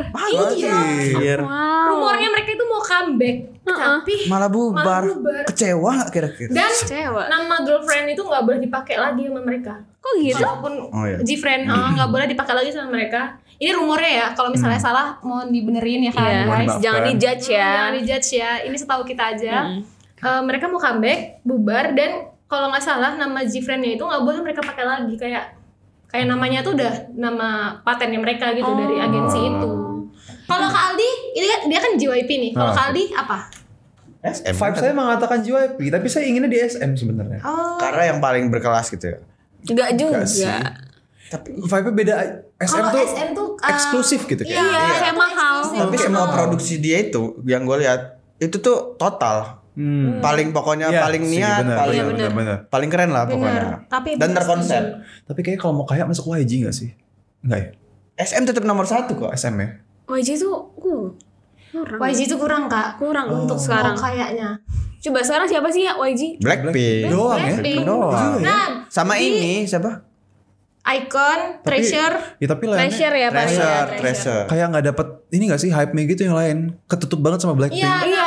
Iya. 0.52 1.40
Wow. 1.40 1.88
Rumornya 1.90 2.28
mereka 2.30 2.50
itu 2.52 2.64
mau 2.64 2.82
comeback, 2.82 3.36
tapi 3.64 4.14
Malah 4.28 4.50
bubar. 4.50 4.84
Malah 4.84 5.02
bubar. 5.08 5.42
Kecewa 5.48 5.90
gak 5.98 6.10
kira-kira? 6.12 6.50
dan 6.52 6.70
Kecewa. 6.70 7.22
nama 7.28 7.56
girlfriend 7.62 8.06
itu 8.10 8.22
nggak 8.22 8.42
boleh 8.42 8.60
dipakai 8.60 8.96
lagi 8.98 9.22
sama 9.26 9.42
mereka. 9.42 9.74
Kok 9.98 10.12
gitu? 10.18 10.38
Walaupun 10.38 10.72
Oh, 10.90 11.04
iya. 11.06 11.18
G-friend 11.22 11.62
ah, 11.66 11.90
nggak 11.94 12.10
boleh 12.10 12.26
dipakai 12.28 12.54
lagi 12.54 12.70
sama 12.70 12.88
mereka. 12.92 13.40
Ini 13.56 13.72
rumornya 13.72 14.12
ya, 14.12 14.26
kalau 14.34 14.50
misalnya 14.50 14.82
salah 14.82 15.16
mohon 15.22 15.48
dibenerin 15.48 16.02
ya 16.02 16.12
kan 16.12 16.26
Iya, 16.26 16.40
guys. 16.44 16.74
Jangan 16.82 17.02
dijudge 17.08 17.46
ya. 17.48 17.68
Jangan 17.72 17.92
dijudge 17.94 18.30
ya. 18.34 18.50
Ini 18.66 18.76
setahu 18.76 19.02
kita 19.06 19.24
aja. 19.32 19.54
Eh, 20.18 20.42
mereka 20.42 20.66
mau 20.66 20.78
comeback, 20.78 21.40
bubar 21.42 21.94
dan 21.94 22.30
kalau 22.52 22.68
nggak 22.68 22.84
salah 22.84 23.16
nama 23.16 23.40
G-friendnya 23.42 23.96
itu 23.96 24.04
nggak 24.04 24.22
boleh 24.22 24.44
mereka 24.44 24.60
pakai 24.60 24.84
lagi 24.84 25.16
kayak 25.16 25.56
kayak 26.06 26.28
namanya 26.28 26.60
tuh 26.60 26.76
udah 26.76 27.16
nama 27.16 27.80
patennya 27.80 28.20
mereka 28.20 28.52
gitu 28.52 28.68
dari 28.68 29.00
agensi 29.00 29.40
itu. 29.40 29.70
Kalau 30.44 30.68
Kak 30.68 30.84
Aldi, 30.92 31.10
ini 31.32 31.46
kan 31.48 31.62
dia 31.64 31.80
kan 31.80 31.92
JYP 31.96 32.28
nih. 32.30 32.52
Kalau 32.52 32.68
Ah. 32.68 32.76
Kak 32.76 32.86
Aldi 32.92 33.04
apa? 33.16 33.38
SM. 34.22 34.52
Vibe 34.52 34.76
saya 34.76 34.92
mengatakan 34.92 35.40
JYP, 35.40 35.80
tapi 35.88 36.06
saya 36.06 36.28
inginnya 36.28 36.52
di 36.52 36.60
SM 36.60 36.92
sebenarnya. 36.94 37.40
Oh, 37.42 37.80
Karena 37.80 38.12
yang 38.12 38.20
paling 38.20 38.52
berkelas 38.52 38.92
gitu 38.92 39.16
ya. 39.16 39.18
Enggak 39.64 39.90
juga. 39.96 40.28
Sih. 40.28 40.44
Tapi 41.32 41.56
Vibe-nya 41.56 41.94
beda. 41.96 42.14
SM 42.60 42.68
kalau 42.68 42.92
tuh 42.92 43.02
SM 43.08 43.30
tuh 43.32 43.48
ah, 43.58 43.70
eksklusif 43.72 44.22
gitu 44.28 44.44
Iya, 44.44 44.60
kayak. 44.60 44.68
Iya, 44.68 44.94
kayak 45.00 45.16
mahal. 45.16 45.56
tapi 45.72 45.96
semua 45.96 46.28
produksi 46.28 46.74
dia 46.78 47.00
itu 47.00 47.40
yang 47.48 47.64
gue 47.64 47.78
lihat 47.80 48.20
itu 48.38 48.60
tuh 48.60 49.00
total. 49.00 49.61
Hmm. 49.72 50.20
Paling 50.20 50.52
pokoknya 50.52 50.88
Iya 50.90 51.00
paling 51.02 51.24
sih, 51.24 51.40
niat, 51.40 51.64
benar, 51.64 51.78
paling 51.80 52.00
benar, 52.02 52.12
benar, 52.12 52.32
benar. 52.34 52.58
paling 52.68 52.90
keren 52.90 53.10
lah 53.10 53.24
Bener. 53.24 53.34
pokoknya. 53.34 53.64
Tapi 53.88 54.10
Dan 54.12 54.20
bener 54.22 54.36
terkonsep. 54.38 54.84
Tapi 55.24 55.40
kayak 55.42 55.58
kalau 55.58 55.74
mau 55.74 55.86
kayak 55.86 56.06
masuk 56.06 56.28
YG 56.30 56.52
gak 56.62 56.76
sih? 56.76 56.92
Enggak 57.40 57.60
ya? 57.60 57.68
SM 58.22 58.44
tetap 58.44 58.62
nomor 58.62 58.84
satu 58.84 59.16
kok. 59.16 59.32
SM 59.32 59.56
ya? 59.56 59.70
YG 60.06 60.36
tuh 60.38 60.52
uh, 60.52 61.08
kurang. 61.72 62.00
YG 62.04 62.20
itu 62.26 62.36
kurang 62.36 62.68
kak. 62.68 63.00
kurang 63.00 63.32
untuk 63.32 63.56
Oh, 63.56 63.62
sekarang. 63.62 63.96
kayaknya. 63.96 64.60
Coba 65.00 65.24
sekarang 65.24 65.48
siapa 65.48 65.72
sih 65.72 65.82
ya 65.82 65.96
YG? 65.96 66.38
Blackpink. 66.38 67.08
Doang 67.08 67.40
ya? 67.40 67.56
Blackpink. 67.56 67.82
Doang. 67.82 68.34
Nah, 68.38 68.68
Sama 68.86 69.16
di 69.16 69.24
ini 69.26 69.54
siapa? 69.64 70.04
Icon, 70.84 71.40
Tapi- 71.56 71.62
Treasure, 71.62 72.16
Ya 72.42 72.48
tapi 72.50 72.66
lainnya 72.66 72.90
Treasure 72.90 73.14
ya, 73.16 73.28
Pak. 73.28 73.38
Treasure, 73.40 73.62
Iya, 73.88 74.00
Treasure. 74.02 74.46
kayak 74.50 74.66
nggak 74.68 74.86
dapet 74.90 75.08
ini 75.30 75.44
gak 75.48 75.62
sih 75.62 75.70
hype-nya 75.70 76.04
gitu 76.10 76.22
yang 76.26 76.34
lain 76.34 76.58
ketutup 76.84 77.22
banget 77.22 77.38
sama 77.40 77.54
Blackpink. 77.54 77.80
Iya, 77.80 77.96
Iya, 78.02 78.21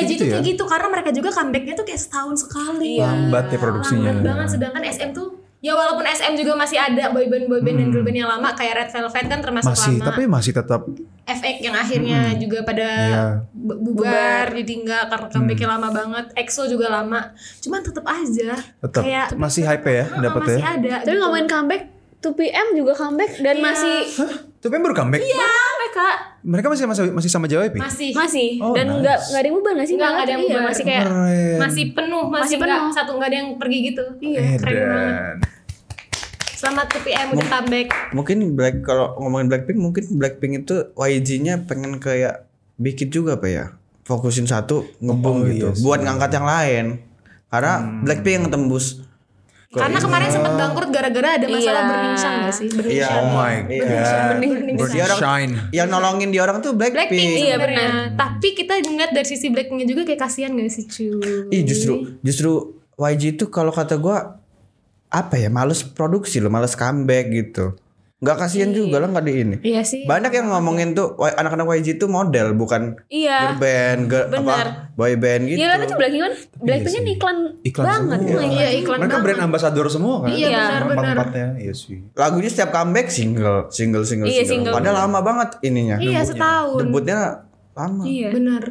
di 0.00 0.06
YG 0.06 0.10
Gitu 0.10 0.16
tuh 0.16 0.26
ya? 0.26 0.32
kayak 0.32 0.46
gitu 0.46 0.64
karena 0.64 0.88
mereka 0.88 1.10
juga 1.10 1.28
comebacknya 1.30 1.74
tuh 1.74 1.84
kayak 1.84 2.00
setahun 2.00 2.34
sekali. 2.40 2.92
Iya. 2.96 3.06
Lambat 3.06 3.44
ya 3.46 3.58
produksinya. 3.58 4.10
Lambat 4.10 4.24
banget 4.26 4.48
sedangkan 4.50 4.82
SM 4.84 5.10
tuh 5.12 5.28
ya 5.60 5.72
walaupun 5.72 6.02
SM 6.02 6.32
juga 6.34 6.52
masih 6.54 6.78
ada 6.78 7.10
boyband 7.10 7.44
boyband 7.46 7.76
dan 7.76 7.88
girl 7.90 8.00
band 8.00 8.16
yang 8.16 8.30
lama 8.30 8.48
kayak 8.50 8.74
Red 8.74 8.90
Velvet 8.90 9.24
kan 9.26 9.38
termasuk 9.38 9.68
Hmm. 9.68 9.76
Masih, 9.76 9.94
lama. 9.94 10.06
tapi 10.06 10.22
masih 10.26 10.52
tetap 10.54 10.80
FX 11.22 11.56
yang 11.60 11.76
akhirnya 11.76 12.18
juga 12.34 12.58
pada 12.62 12.88
Iya. 12.88 13.24
bu- 13.50 13.76
bubar, 13.78 14.46
ditinggal 14.50 15.02
karena 15.06 15.26
comebacknya 15.28 15.68
lama 15.70 15.88
banget. 15.90 16.26
EXO 16.34 16.64
juga 16.66 16.88
lama. 16.90 17.20
Cuman 17.58 17.80
tetap 17.80 18.04
aja 18.04 18.56
tetap 18.56 19.02
kayak 19.02 19.36
masih 19.36 19.62
hype 19.62 19.84
ya 19.84 20.04
ah, 20.06 20.20
dapet 20.22 20.40
masih 20.42 20.56
ya. 20.56 20.64
ada. 20.72 20.94
Tapi 20.98 21.10
gitu. 21.10 21.20
ngomongin 21.20 21.46
comeback, 21.46 21.82
2PM 22.18 22.66
juga 22.74 22.92
comeback 22.94 23.30
dan 23.38 23.54
Iya. 23.54 23.62
masih 23.62 23.96
Hah? 24.16 24.32
Tapi 24.58 24.74
baru 24.74 24.92
comeback? 24.94 25.20
comeback 25.20 25.69
kak. 25.90 26.16
Mereka 26.40 26.66
masih 26.66 26.84
masih, 26.84 27.02
masih 27.10 27.28
sama 27.28 27.44
JYP? 27.44 27.76
masih 27.76 28.10
Masih. 28.12 28.48
Oh, 28.58 28.72
dan 28.72 28.86
nice. 28.86 29.00
nggak 29.00 29.18
nggak 29.22 29.38
ada 29.38 29.46
yang 29.46 29.56
ubah 29.56 29.72
nggak 29.72 29.86
sih? 29.86 29.94
Nggak, 29.94 30.10
nggak 30.10 30.22
ada 30.22 30.32
yang 30.32 30.40
Iya, 30.40 30.48
ubah. 30.48 30.62
masih 30.64 30.84
kayak 30.84 31.04
Keren. 31.04 31.58
masih 31.58 31.84
penuh, 31.90 32.24
masih, 32.24 32.40
Masih 32.40 32.56
nggak 32.56 32.70
penuh. 32.80 32.92
satu 32.92 33.10
nggak 33.12 33.28
ada 33.28 33.36
yang 33.36 33.48
pergi 33.54 33.78
gitu. 33.84 34.04
iya. 34.20 34.40
keren 34.56 34.74
banget. 34.80 35.36
Selamat 36.52 36.86
2PM 36.92 37.26
udah 37.32 37.46
comeback. 37.48 37.88
Mungkin 38.12 38.36
Black 38.52 38.76
kalau 38.82 39.16
ngomongin 39.16 39.48
Blackpink 39.48 39.78
mungkin 39.78 40.04
Blackpink 40.12 40.52
itu 40.60 40.74
YG-nya 40.92 41.64
pengen 41.64 41.96
kayak 41.96 42.44
bikin 42.76 43.08
juga 43.08 43.36
apa 43.36 43.48
ya? 43.48 43.66
fokusin 44.02 44.42
satu 44.42 44.90
ngebom 44.98 45.36
Oh, 45.36 45.46
gitu 45.46 45.70
iya 45.70 45.78
buat 45.78 46.02
ngangkat 46.02 46.30
yang 46.34 46.42
lain 46.42 46.84
karena 47.46 47.72
Blackpink 48.02 48.34
yang 48.34 48.46
tembus 48.50 49.06
Karena 49.70 50.02
kemarin 50.02 50.28
sempat 50.28 50.58
bangkrut 50.58 50.90
gara-gara 50.90 51.38
ada 51.38 51.46
masalah 51.46 51.62
Iya. 51.78 51.86
Burning 51.86 52.16
Sun 52.16 52.34
gak 52.42 52.54
sih? 52.54 52.68
Burning 52.68 52.90
Iya. 52.92 53.06
Sun. 53.06 53.14
Oh 53.16 53.26
my 53.30 53.54
Iya. 53.70 53.86
god. 54.98 55.10
Shine. 55.16 55.52
yang 55.70 55.86
nolongin 55.86 56.28
dia 56.28 56.42
orang 56.42 56.58
tuh 56.58 56.74
Blackpink, 56.74 57.06
Blackpink 57.06 57.30
Iya, 57.38 57.54
benar. 57.54 57.90
Tapi 58.12 58.48
kita 58.52 58.82
ngeliat 58.82 59.12
dari 59.12 59.22
sisi 59.24 59.46
Blackpinknya 59.46 59.86
juga 59.86 60.02
kayak 60.04 60.20
kasihan 60.20 60.50
gak 60.52 60.66
sih 60.68 60.84
cuy? 60.84 61.46
Ih 61.50 61.62
justru 61.62 62.18
justru 62.18 62.50
YG 62.96 63.38
itu 63.38 63.46
kalau 63.46 63.70
kata 63.70 63.94
gua 63.94 64.42
apa 65.06 65.34
ya 65.36 65.46
males 65.48 65.82
produksi 65.82 66.38
loh 66.38 66.50
males 66.50 66.74
comeback 66.74 67.30
gitu 67.30 67.78
nggak 68.20 68.36
kasihan 68.36 68.68
juga 68.68 69.00
lah 69.00 69.08
nggak 69.08 69.24
di 69.24 69.32
ini 69.34 69.56
Iya 69.64 69.80
sih. 69.80 70.04
banyak 70.04 70.28
yang 70.30 70.48
ngomongin 70.48 70.92
tuh 70.92 71.16
anak-anak 71.16 71.64
YG 71.74 71.96
itu 71.96 72.04
model 72.04 72.52
bukan 72.52 73.00
Iya. 73.08 73.36
girl 73.48 73.56
band 73.58 74.00
girl, 74.06 74.26
apa 74.26 74.36
Bener. 74.36 74.66
boy 74.92 75.12
band 75.16 75.42
gitu 75.46 75.56
Ya 75.56 75.66
kan 75.66 75.78
itu 75.80 75.94
Blackpink 75.94 76.20
kan 76.20 76.32
Blackpink 76.58 76.92
kan 76.92 77.04
iklan, 77.06 77.38
Iklan 77.62 77.86
banget 77.86 78.20
semua. 78.22 78.42
Iya 78.46 78.68
iklan 78.76 78.98
Mereka 78.98 79.08
banget. 79.10 79.24
brand 79.24 79.40
ambassador 79.42 79.86
semua 79.88 80.14
kan? 80.18 80.28
Iya, 80.30 80.48
benar, 80.48 80.60
benar. 80.60 80.84
Empat-empatnya, 81.16 81.46
iya 81.58 81.72
sih. 81.72 81.98
lagunya 82.12 82.48
setiap 82.48 82.70
comeback 82.70 83.08
single 83.08 83.58
single 83.70 84.04
single 84.04 84.28
Iya, 84.28 84.44
single. 84.44 84.70
padahal 84.70 84.96
lama 85.00 85.20
banget 85.20 85.48
ininya 85.62 85.96
Iya 85.96 86.20
setahun. 86.22 86.76
debutnya 86.78 87.18
lama 87.72 88.02
Iya. 88.04 88.28
Bener. 88.30 88.64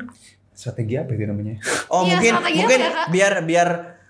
Strategi 0.51 0.93
apa 0.93 1.09
itu 1.09 1.23
namanya? 1.23 1.57
oh 1.89 2.03
Iya, 2.03 2.11
mungkin 2.11 2.33
apa 2.35 2.49
mungkin 2.51 2.79
ya, 2.79 2.89
biar 3.07 3.33
biar 3.41 3.69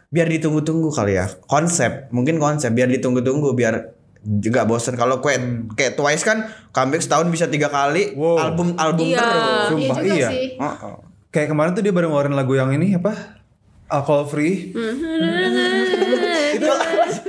biar 0.10 0.28
ditunggu-tunggu 0.28 0.90
kali 0.90 1.16
ya 1.16 1.30
konsep 1.46 2.10
mungkin 2.10 2.36
konsep 2.36 2.74
biar 2.74 2.90
ditunggu-tunggu 2.90 3.54
biar 3.54 3.94
juga 4.22 4.64
bosen 4.64 4.94
kalau 4.94 5.20
kayak 5.20 5.40
kayak 5.74 5.94
Twice 5.94 6.22
kan 6.22 6.44
comeback 6.70 7.00
setahun 7.00 7.28
bisa 7.28 7.48
tiga 7.48 7.68
kali 7.68 8.12
Wow. 8.14 8.36
album 8.42 8.68
album 8.76 9.08
Iya. 9.08 9.18
terus 9.18 9.40
Iya 9.40 9.68
Sumpah, 9.70 9.98
juga 9.98 10.14
iya. 10.14 10.30
sih. 10.30 10.46
Heeh. 10.56 10.96
Kayak 11.30 11.48
kemarin 11.48 11.72
tuh 11.72 11.82
dia 11.82 11.90
baru 11.90 12.08
ngeluarin 12.08 12.34
lagu 12.34 12.54
yang 12.54 12.70
ini 12.70 12.94
apa? 12.94 13.40
Alcohol 13.88 14.28
free. 14.28 14.70
itu 16.50 16.66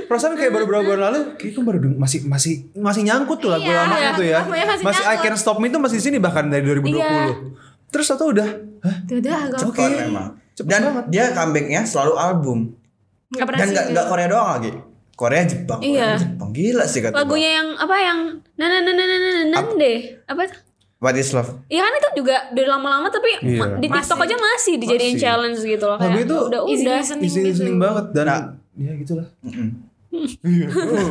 perasaan 0.05 0.33
kayak 0.33 0.51
baru 0.51 0.65
beberapa 0.65 0.83
bulan 0.87 1.01
lalu 1.07 1.19
kayak 1.35 1.51
itu 1.51 1.61
baru 1.61 1.77
masih 1.95 2.19
masih 2.25 2.53
masih 2.73 3.01
nyangkut 3.01 3.37
tuh 3.39 3.49
lagu 3.49 3.63
Iya, 3.63 3.77
lama 3.79 3.95
iya. 3.95 4.11
itu 4.11 4.23
ya. 4.25 4.39
Masih 4.43 4.83
Masih 4.83 5.03
I. 5.05 5.17
Can't 5.19 5.37
Stop 5.37 5.57
Me 5.57 5.69
itu 5.69 5.77
masih 5.77 5.97
di 5.97 6.03
sini 6.03 6.17
bahkan 6.17 6.49
dari 6.49 6.61
2020. 6.61 6.97
Iya. 6.97 7.33
Terus 7.87 8.07
atau 8.09 8.29
udah 8.29 8.49
Hah? 8.81 8.95
Tidak 9.05 9.35
agak 9.47 9.59
Cepat 9.61 9.89
memang. 9.95 10.27
Dan 10.59 10.81
banget. 10.83 11.03
dia 11.07 11.23
comebacknya 11.31 11.81
selalu 11.83 12.13
album. 12.15 12.59
pernah 13.31 13.57
Dan 13.57 13.67
nggak 13.71 13.85
nggak 13.91 14.05
Korea 14.05 14.27
doang 14.27 14.49
lagi. 14.51 14.71
Korea 15.13 15.43
Jepang. 15.43 15.77
Korea, 15.77 15.91
Iya. 15.91 16.09
Jepang 16.17 16.49
gila 16.51 16.83
sih 16.83 16.99
kata 16.99 17.13
gua. 17.13 17.21
Lagunya 17.21 17.49
yang 17.55 17.67
apa 17.75 17.95
yang 17.95 18.19
nana 18.55 18.77
nana 18.79 19.03
nana 19.03 19.17
nana 19.43 19.59
deh. 19.73 19.99
Apa 20.25 20.41
itu? 20.43 20.57
What 20.97 21.15
is 21.15 21.31
love? 21.31 21.49
Iya 21.65 21.81
kan 21.81 21.93
itu 21.95 22.09
juga 22.15 22.35
udah 22.47 22.65
lama-lama 22.69 23.07
tapi 23.07 23.33
Iya. 23.39 23.57
ma- 23.57 23.73
di 23.75 23.87
TikTok 23.87 24.19
aja 24.19 24.35
masih 24.35 24.73
dijadiin 24.77 25.15
Masih. 25.15 25.23
challenge 25.23 25.59
gitu 25.59 25.81
loh 25.83 25.95
Lagu 25.95 26.09
kayak 26.11 26.23
itu 26.23 26.35
udah 26.37 26.59
easy 26.67 26.83
udah. 26.83 26.95
listening 26.95 27.23
easy 27.23 27.39
gitu. 27.39 27.47
listening 27.49 27.77
banget 27.77 28.05
dan 28.11 28.25
Nah. 28.25 28.41
ya 28.75 28.91
gitulah. 28.95 29.27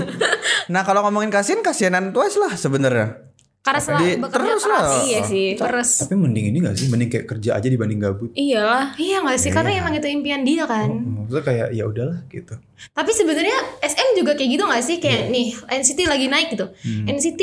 Nah 0.69 0.83
kalau 0.83 1.00
ngomongin 1.02 1.28
kasihan 1.28 1.61
kasihanan 1.61 2.11
Twice 2.11 2.37
lah 2.37 2.54
sebenarnya. 2.54 3.29
Karena 3.61 3.76
Di- 3.95 4.17
bekerja 4.17 4.50
terus 4.50 4.64
keras. 4.64 4.81
lah. 4.81 5.02
Iya 5.05 5.21
sih. 5.23 5.49
Terus. 5.52 5.90
Tapi 6.00 6.14
mending 6.14 6.49
ini 6.49 6.59
gak 6.61 6.75
sih? 6.75 6.88
Mending 6.88 7.09
kayak 7.09 7.26
kerja 7.29 7.50
aja 7.55 7.69
dibanding 7.69 7.99
gabut. 7.99 8.33
Iyalah. 8.33 8.97
Iya 8.97 9.21
gak 9.21 9.37
sih? 9.37 9.50
Karena 9.50 9.76
emang 9.76 9.93
itu 9.93 10.09
impian 10.09 10.40
dia 10.40 10.64
kan. 10.64 10.88
Maksudnya 10.88 11.45
kayak 11.45 11.69
ya 11.71 11.85
udahlah 11.85 12.25
gitu. 12.26 12.57
Tapi 12.90 13.11
sebenarnya 13.12 13.52
SM 13.79 14.17
juga 14.17 14.33
kayak 14.33 14.50
gitu 14.50 14.64
gak 14.64 14.81
sih? 14.81 14.97
Kayak 14.97 15.29
nih 15.29 15.47
NCT 15.71 16.00
lagi 16.02 16.26
naik 16.26 16.49
gitu. 16.50 16.73
NCT 17.05 17.43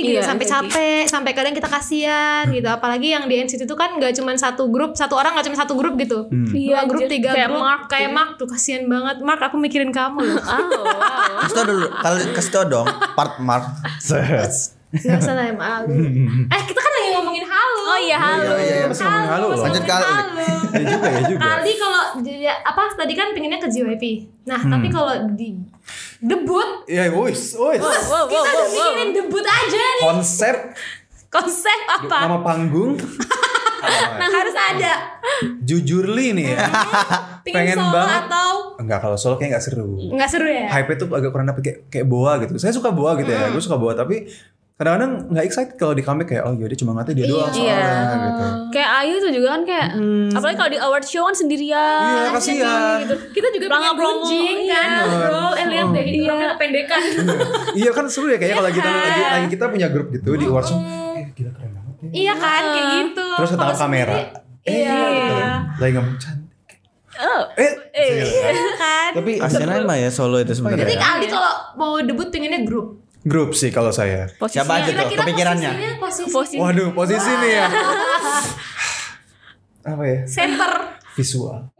gitu 0.00 0.10
Iya, 0.10 0.24
sampai 0.24 0.42
NCT. 0.42 0.54
capek, 0.56 1.02
sampai 1.06 1.30
kadang 1.32 1.52
kita 1.52 1.68
kasihan 1.68 2.48
gitu. 2.48 2.64
Apalagi 2.66 3.08
yang 3.10 3.24
di 3.26 3.36
NCT 3.36 3.62
itu 3.62 3.76
kan 3.76 3.92
gak 3.94 4.16
cuma 4.16 4.32
satu 4.34 4.66
grup, 4.66 4.96
satu 4.96 5.12
orang 5.14 5.36
gak 5.36 5.44
cuma 5.44 5.58
satu 5.58 5.76
grup 5.76 5.92
gitu. 5.96 6.24
Iya, 6.50 6.80
Dua 6.80 6.88
grup, 6.88 7.04
anjir. 7.04 7.12
tiga 7.12 7.30
Kayak 7.30 7.48
grup. 7.50 7.60
Mark 7.60 7.82
kayak 7.86 8.10
Mark 8.10 8.30
tuh 8.36 8.48
kasihan 8.48 8.84
banget. 8.86 9.20
Mark 9.20 9.40
aku 9.42 9.56
mikirin 9.56 9.92
kamu 9.92 10.24
loh. 10.24 10.40
Oh, 10.48 10.88
wow. 10.88 11.44
Kasih 11.44 11.52
tau 11.54 11.64
dulu. 11.66 11.86
Kalau 11.92 12.16
kasih 12.32 12.50
tau 12.50 12.64
dong 12.64 12.88
part 13.12 13.36
mark. 13.38 13.68
Gak 14.96 15.18
usah 15.18 15.34
lah 15.34 15.44
malu. 15.50 15.90
eh 16.46 16.60
kita 16.62 16.78
kan 16.78 16.92
lagi 16.92 17.08
ngomongin 17.12 17.44
halo. 17.44 17.80
Oh 17.84 17.98
iya 17.98 18.16
halo. 18.16 18.44
Iya, 18.46 18.56
iya, 18.56 18.76
iya. 18.80 18.86
Ngomongin 18.88 19.30
halo 19.30 19.46
loh. 19.48 19.58
Lanjut 19.60 19.84
kali. 19.84 20.04
Ya 20.72 20.82
juga 20.88 21.06
ya 21.08 21.20
juga. 21.24 21.40
Kali 21.40 21.72
kalau 21.74 22.02
dia- 22.20 22.60
apa 22.60 22.82
tadi 22.92 23.12
kan 23.12 23.30
pengennya 23.30 23.58
ke 23.58 23.68
JYP. 23.68 24.04
Nah 24.44 24.60
tapi 24.60 24.86
kalau 24.88 25.14
di 25.30 25.58
debut 26.18 26.86
Ya 26.86 27.10
wis, 27.10 27.52
wis. 27.52 27.78
Wow, 27.78 27.90
wow, 28.04 28.24
kita 28.24 28.40
wow, 28.40 28.48
udah 28.48 28.54
wow. 28.56 28.70
mikirin 28.70 29.08
debut 29.12 29.44
aja 29.44 29.82
nih. 29.92 30.04
Konsep 30.04 30.56
Konsep 31.28 31.78
apa? 31.88 32.18
nama 32.22 32.38
panggung 32.40 32.94
Nah 34.14 34.30
harus 34.38 34.54
ada. 34.56 34.92
jujurly 35.60 36.32
nih 36.32 36.46
ya. 36.54 36.64
Pengen 37.44 37.76
solo 37.76 37.92
banget. 37.92 38.22
atau 38.24 38.50
Enggak 38.74 38.98
kalau 38.98 39.14
solo 39.14 39.34
kayak 39.36 39.58
gak 39.58 39.64
seru. 39.64 39.98
nggak 40.08 40.26
seru 40.26 40.46
ya? 40.46 40.66
Hype 40.68 40.90
itu 40.90 41.04
agak 41.06 41.30
kurang 41.30 41.46
dapet 41.46 41.62
kayak 41.62 41.78
kayak 41.88 42.06
boa 42.06 42.38
gitu. 42.38 42.56
Saya 42.56 42.72
suka 42.72 42.90
boa 42.90 43.14
gitu 43.14 43.28
ya. 43.28 43.48
Gue 43.48 43.60
suka 43.60 43.76
boa 43.76 43.92
tapi 43.92 44.24
kadang-kadang 44.74 45.30
nggak 45.30 45.44
excited 45.44 45.74
kalau 45.74 45.94
di 45.94 46.02
comeback 46.02 46.28
kayak 46.28 46.42
oh 46.42 46.52
yaudah 46.52 46.74
cuma 46.74 46.90
ngatanya 46.92 47.16
dia 47.16 47.26
doang 47.28 47.46
Iya. 47.48 47.78
soalnya 47.78 48.16
gitu. 48.18 48.46
Kayak 48.70 48.90
Ayu 48.96 49.14
tuh 49.16 49.30
juga 49.30 49.48
kan 49.48 49.62
kayak 49.62 49.86
apalagi 50.32 50.56
kalau 50.56 50.70
di 50.72 50.80
award 50.80 51.04
show 51.04 51.22
kan 51.22 51.36
sendirian. 51.36 52.02
Iya 52.02 52.28
kasihan. 52.32 52.96
gitu. 53.00 53.14
Kita 53.32 53.46
juga 53.50 53.66
Pelangga 53.68 53.86
pengen 53.86 53.94
promo, 53.96 54.18
gunjing 54.20 54.58
kan, 54.66 54.88
iya. 54.90 55.18
bro. 55.24 55.46
Eh 55.52 55.66
lihat 55.68 55.86
deh, 55.88 56.02
itu 56.02 56.10
Iya. 56.12 56.26
orangnya 56.26 56.48
kependekan. 56.52 57.00
iya 57.72 57.90
kan 57.92 58.04
seru 58.04 58.26
ya 58.26 58.36
kayaknya 58.36 58.56
kalau 58.56 58.70
kita 58.72 58.88
Iya. 58.88 58.98
lagi, 59.00 59.22
lagi 59.30 59.48
kita 59.48 59.64
punya 59.68 59.88
grup 59.88 60.06
gitu 60.10 60.30
di 60.34 60.44
awards 60.44 60.68
show. 60.68 60.78
Eh 61.14 61.24
gila 61.32 61.50
keren 61.52 61.70
banget 61.72 61.94
ya. 61.96 62.08
iya 62.12 62.32
kan, 62.34 62.62
kayak 62.68 62.86
gitu. 62.92 63.26
Terus 63.32 63.50
ketangkap 63.50 63.70
Kalau 63.70 63.82
kamera. 63.84 64.14
Eh, 64.16 64.74
Iya. 64.74 64.96
gitu. 65.08 65.34
Lagi 65.78 65.92
ngomong 65.94 66.16
cantik. 66.18 66.78
Oh. 67.14 67.42
Eh, 67.54 67.70
Iya 67.94 68.50
kan. 68.74 69.10
tapi 69.14 69.38
Kasihan 69.38 69.86
mah 69.86 69.94
ya 69.94 70.10
solo 70.10 70.34
itu 70.36 70.50
Jadi 70.50 70.58
sebenarnya. 70.58 70.98
kali 70.98 71.26
kalau 71.30 71.52
mau 71.78 71.94
debut 71.96 72.26
pengennya 72.26 72.66
grup. 72.66 73.03
Grup 73.24 73.52
sih 73.52 73.68
kalau 73.68 73.90
saya. 73.90 74.28
Posisinya. 74.32 74.52
Siapa 74.60 74.72
aja 74.74 74.84
tuh 74.84 74.92
Kira-kira 74.94 75.20
kepikirannya? 75.24 75.70
posisinya 75.70 75.98
posisi 75.98 76.30
Posisi. 76.30 76.56
Waduh, 76.56 76.88
posisi 76.92 77.30
nih 77.34 77.50
ya. 77.54 77.66
Apa 79.86 80.02
ya? 80.02 80.18
center. 80.24 80.72
Visual. 81.14 81.70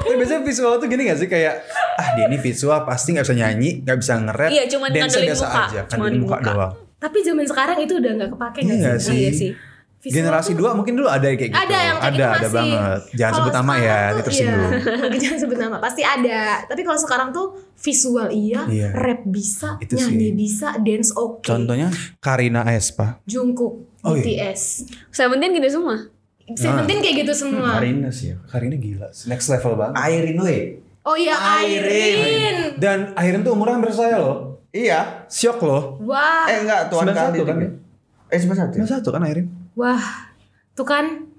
Tapi 0.00 0.14
biasanya 0.16 0.42
visual 0.42 0.72
tuh 0.76 0.86
gini 0.86 1.06
gak 1.06 1.16
sih 1.16 1.26
kayak 1.26 1.64
ah 1.94 2.06
dia 2.12 2.26
ini 2.26 2.36
visual 2.36 2.82
pasti 2.82 3.12
nggak 3.12 3.22
bisa 3.22 3.36
nyanyi, 3.36 3.68
nggak 3.80 3.96
bisa 3.96 4.12
nge-rap. 4.18 4.50
Iya, 4.50 4.62
cuman 4.66 4.88
dance 4.88 4.98
ngandelin 5.06 5.26
biasa 5.28 5.44
muka. 5.44 5.60
aja, 5.62 5.80
ngandelin 5.86 6.18
muka, 6.18 6.36
muka. 6.36 6.50
doang. 6.50 6.72
Tapi 6.98 7.16
zaman 7.20 7.44
sekarang 7.44 7.76
itu 7.78 7.92
udah 7.94 8.10
nggak 8.14 8.30
kepake 8.30 8.58
Iya 8.60 8.92
sih? 8.92 9.00
sih? 9.00 9.16
Iya 9.16 9.30
sih. 9.32 9.50
Visual 10.00 10.16
Generasi 10.24 10.50
tuh- 10.50 10.58
dua 10.58 10.70
mungkin 10.72 10.96
dulu 10.96 11.06
ada 11.06 11.22
yang 11.22 11.36
kayak 11.36 11.50
gitu. 11.52 11.60
Ada 11.60 11.76
yang 11.78 11.96
kayak 11.98 12.08
ada, 12.08 12.16
gitu 12.16 12.24
ada 12.32 12.48
banget. 12.50 13.00
Jangan 13.12 13.32
sebut 13.36 13.52
nama 13.52 13.72
ya, 13.76 13.98
tuh, 14.10 14.22
tersinggung. 14.24 14.70
Iya, 14.72 15.16
jangan 15.22 15.38
sebut 15.38 15.58
nama, 15.58 15.76
pasti 15.76 16.02
ada. 16.02 16.40
Tapi 16.64 16.80
kalau 16.80 16.98
sekarang 16.98 17.28
tuh 17.30 17.46
visual 17.76 18.28
iya, 18.30 18.60
Iya. 18.64 18.88
rap 18.90 19.20
bisa, 19.22 19.76
Itu 19.76 19.94
nyanyi 19.94 20.16
sih. 20.24 20.32
bisa, 20.34 20.68
dance 20.78 21.12
oke. 21.12 21.44
Contohnya 21.44 21.92
Karina 22.18 22.64
Aespa. 22.64 23.20
Jungkook, 23.22 24.00
Oh, 24.00 24.16
iya. 24.16 24.56
BTS. 24.56 24.88
Seventeen 25.10 25.52
gitu 25.52 25.68
semua. 25.70 26.08
Seventeen 26.48 26.98
kayak 26.98 27.16
gitu 27.20 27.32
semua. 27.36 27.76
Marina 27.76 28.08
sih 28.08 28.32
ya. 28.32 28.40
Karina 28.42 28.74
gila, 28.74 29.12
next 29.26 29.46
level 29.48 29.76
banget. 29.76 29.94
Airin 30.00 30.38
we. 30.38 30.56
Oh 31.02 31.12
iya, 31.14 31.36
Airin. 31.60 31.84
Airin. 31.84 32.56
Dan 32.76 32.98
Airin 33.14 33.40
tuh 33.40 33.52
umurnya 33.52 33.76
hampir 33.76 33.92
saya 33.92 34.16
loh. 34.16 34.64
Iya. 34.70 35.28
Syok 35.28 35.60
loh. 35.60 35.82
Wah, 36.02 36.44
Eh 36.46 36.56
enggak, 36.58 36.88
tuan 36.88 37.04
91 37.04 37.12
kali 37.12 37.38
kan? 37.44 37.56
Eh 38.26 38.38
91. 38.38 38.72
Cuma 38.72 38.88
satu 38.88 39.08
kan 39.10 39.20
Airin? 39.22 39.59
Wah. 39.80 40.04
Tuh 40.76 40.84
kan. 40.84 41.32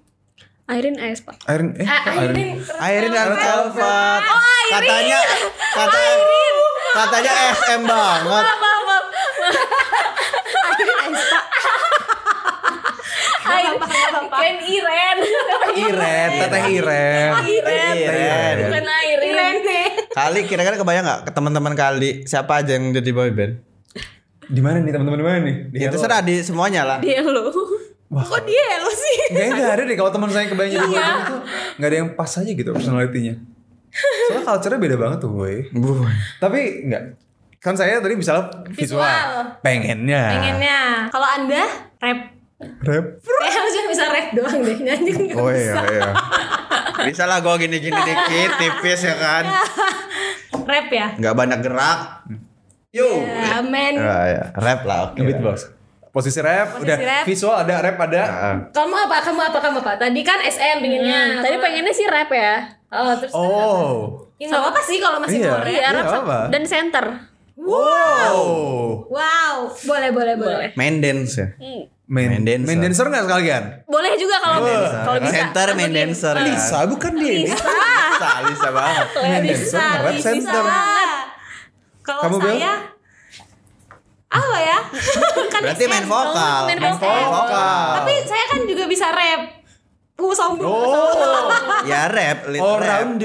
Airin 0.66 0.96
Aespa. 0.98 1.36
Airin 1.52 1.76
eh 1.76 1.84
Airin? 1.84 2.32
Airin. 2.32 2.50
Airin 2.80 3.12
dan 3.12 3.36
Velvet. 3.36 4.22
Oh, 4.24 4.40
Katanya 4.72 5.20
katanya 5.76 6.14
katanya 6.96 7.32
SM 7.60 7.82
banget. 7.84 8.46
Airin. 13.52 13.80
Kan 14.32 14.56
Iren. 14.64 15.18
Iren, 15.76 16.30
teteh 16.40 16.64
Iren. 16.72 17.32
Iren. 17.52 17.96
Iren. 18.00 18.56
Bukan 18.64 18.86
Airin. 18.88 19.28
Irene. 19.28 19.80
Kali 20.12 20.40
kira-kira 20.48 20.76
kebayang 20.80 21.04
nggak 21.04 21.22
ke 21.28 21.32
teman-teman 21.36 21.74
kali 21.76 22.24
siapa 22.24 22.64
aja 22.64 22.80
yang 22.80 22.96
jadi 22.96 23.12
boyband? 23.12 23.60
Di 24.48 24.62
mana 24.64 24.80
nih 24.80 24.92
teman-teman 24.96 25.20
di 25.20 25.26
mana 25.28 25.38
nih? 25.44 25.56
Di 25.68 25.78
Ya 25.84 25.92
terserah 25.92 26.24
di 26.24 26.40
semuanya 26.40 26.88
lah. 26.88 27.00
Lo. 27.04 27.52
Wah, 28.12 28.22
Kok 28.22 28.44
dia 28.44 28.66
lo 28.78 28.92
sih? 28.92 29.18
Kayaknya 29.32 29.56
gak 29.58 29.74
ada 29.74 29.84
deh 29.88 29.96
kalau 29.96 30.12
teman 30.12 30.28
saya 30.28 30.44
jadi 30.46 30.68
Iya. 30.68 31.08
tuh 31.26 31.40
Gak 31.80 31.88
ada 31.88 31.96
yang 31.96 32.10
pas 32.12 32.28
aja 32.28 32.52
gitu 32.52 32.70
personalitinya 32.70 33.36
Soalnya 33.92 34.44
culture-nya 34.46 34.80
beda 34.80 34.96
banget 34.96 35.18
tuh 35.20 35.32
boy 35.32 35.56
Bu. 35.72 36.04
Tapi 36.38 36.60
enggak 36.86 37.16
Kan 37.58 37.74
saya 37.74 38.02
tadi 38.02 38.18
misalnya 38.18 38.50
visual, 38.68 39.00
Visual. 39.00 39.62
Pengennya 39.62 40.24
Pengennya. 40.34 40.80
Kalau 41.08 41.28
anda 41.30 41.64
rap. 42.02 42.20
Rap 42.82 43.06
Kayak 43.22 43.54
harusnya 43.54 43.84
bisa 43.88 44.04
rap 44.08 44.28
doang 44.34 44.60
deh. 44.60 44.78
Nyanyi 44.82 45.12
nggak 45.30 45.38
Oh 45.38 45.48
bisa. 45.48 45.62
iya 45.62 45.76
iya. 45.88 46.10
Bisa 47.02 47.24
lah 47.26 47.38
gue 47.40 47.54
gini-gini 47.60 47.96
dikit, 47.98 48.52
tipis 48.58 49.02
ya 49.02 49.16
kan. 49.16 49.44
Rap 50.72 50.88
ya. 50.90 51.08
Nggak 51.16 51.34
banyak 51.34 51.60
gerak. 51.62 52.00
Yo. 52.90 53.08
Ya, 53.24 53.62
men. 53.62 53.96
Ya, 53.96 54.18
ya. 54.28 54.44
Rap 54.54 54.82
lah 54.84 54.98
oke. 55.10 55.18
Beatbox 55.18 55.70
Posisi 56.12 56.40
rap, 56.40 56.76
Posisi 56.76 56.84
udah 56.84 56.98
rap. 57.00 57.24
visual 57.24 57.56
ada, 57.58 57.76
rap 57.80 57.98
ada. 57.98 58.22
Heeh. 58.22 58.56
Kamu 58.70 58.96
apa? 59.02 59.18
Kamu 59.22 59.42
apa? 59.42 59.58
Kamu 59.58 59.78
apa? 59.80 59.92
Tadi 59.98 60.22
kan 60.22 60.40
SM 60.40 60.78
pinginnya. 60.78 61.20
Hmm, 61.32 61.42
tadi 61.42 61.56
pengennya 61.58 61.92
sih 61.92 62.06
rap 62.06 62.28
ya. 62.30 62.68
Oh, 62.90 63.16
terus 63.16 63.32
Oh. 63.32 64.28
Ya 64.36 64.46
nggak 64.46 64.60
apa-apa 64.60 64.82
sih 64.82 64.98
kalau 64.98 65.18
masih 65.18 65.40
Iya. 65.40 65.48
mau 65.48 65.58
rap. 65.58 65.68
Iya, 65.68 65.88
rap 65.90 66.04
nggak 66.04 66.22
apa. 66.22 66.40
dan 66.50 66.64
center. 66.66 67.06
Wow. 67.56 68.38
Wow, 69.08 69.56
boleh 69.82 70.10
boleh 70.10 70.36
boleh. 70.36 70.70
Main 70.74 71.00
dance 71.00 71.38
ya. 71.38 71.48
Hmm. 71.56 71.88
Main, 72.06 72.28
Main 72.30 72.44
dancer. 72.44 72.68
main 72.68 72.80
dancer 72.82 73.06
nggak 73.08 73.24
sekalian? 73.24 73.64
Boleh 73.88 74.12
juga 74.16 74.36
kalau 74.38 74.68
kalau 74.68 75.16
bisa. 75.18 75.32
Center 75.32 75.68
main 75.74 75.92
dancer. 75.92 76.34
kan. 76.34 76.44
Lisa 76.44 76.80
bukan 76.86 77.12
dia 77.16 77.34
ini. 77.34 77.48
Lisa, 77.48 78.30
Lisa 78.44 78.70
banget. 78.70 79.08
Main 79.16 79.44
dancer, 79.46 79.80
rap 79.98 80.12
bisa 80.12 80.28
center. 80.28 80.60
banget. 80.62 81.10
Kalau 82.02 82.22
saya 82.36 82.72
apa 84.32 84.58
ya? 84.58 84.80
kan 85.54 85.60
Berarti 85.62 85.86
main 85.86 86.06
vokal. 86.06 86.62
main 86.66 86.80
Main 86.80 86.96
vokal. 86.96 87.20
vokal. 87.28 87.88
Tapi 87.98 88.14
saya 88.24 88.46
kan 88.48 88.60
juga 88.64 88.84
bisa 88.86 89.08
rap. 89.10 89.42
Uh, 90.16 90.32
sombong. 90.32 90.64
Oh, 90.64 91.50
Ya 91.84 92.06
rap, 92.08 92.46
lead 92.48 92.62
all 92.62 92.78
rap. 92.78 92.90
round. 93.04 93.22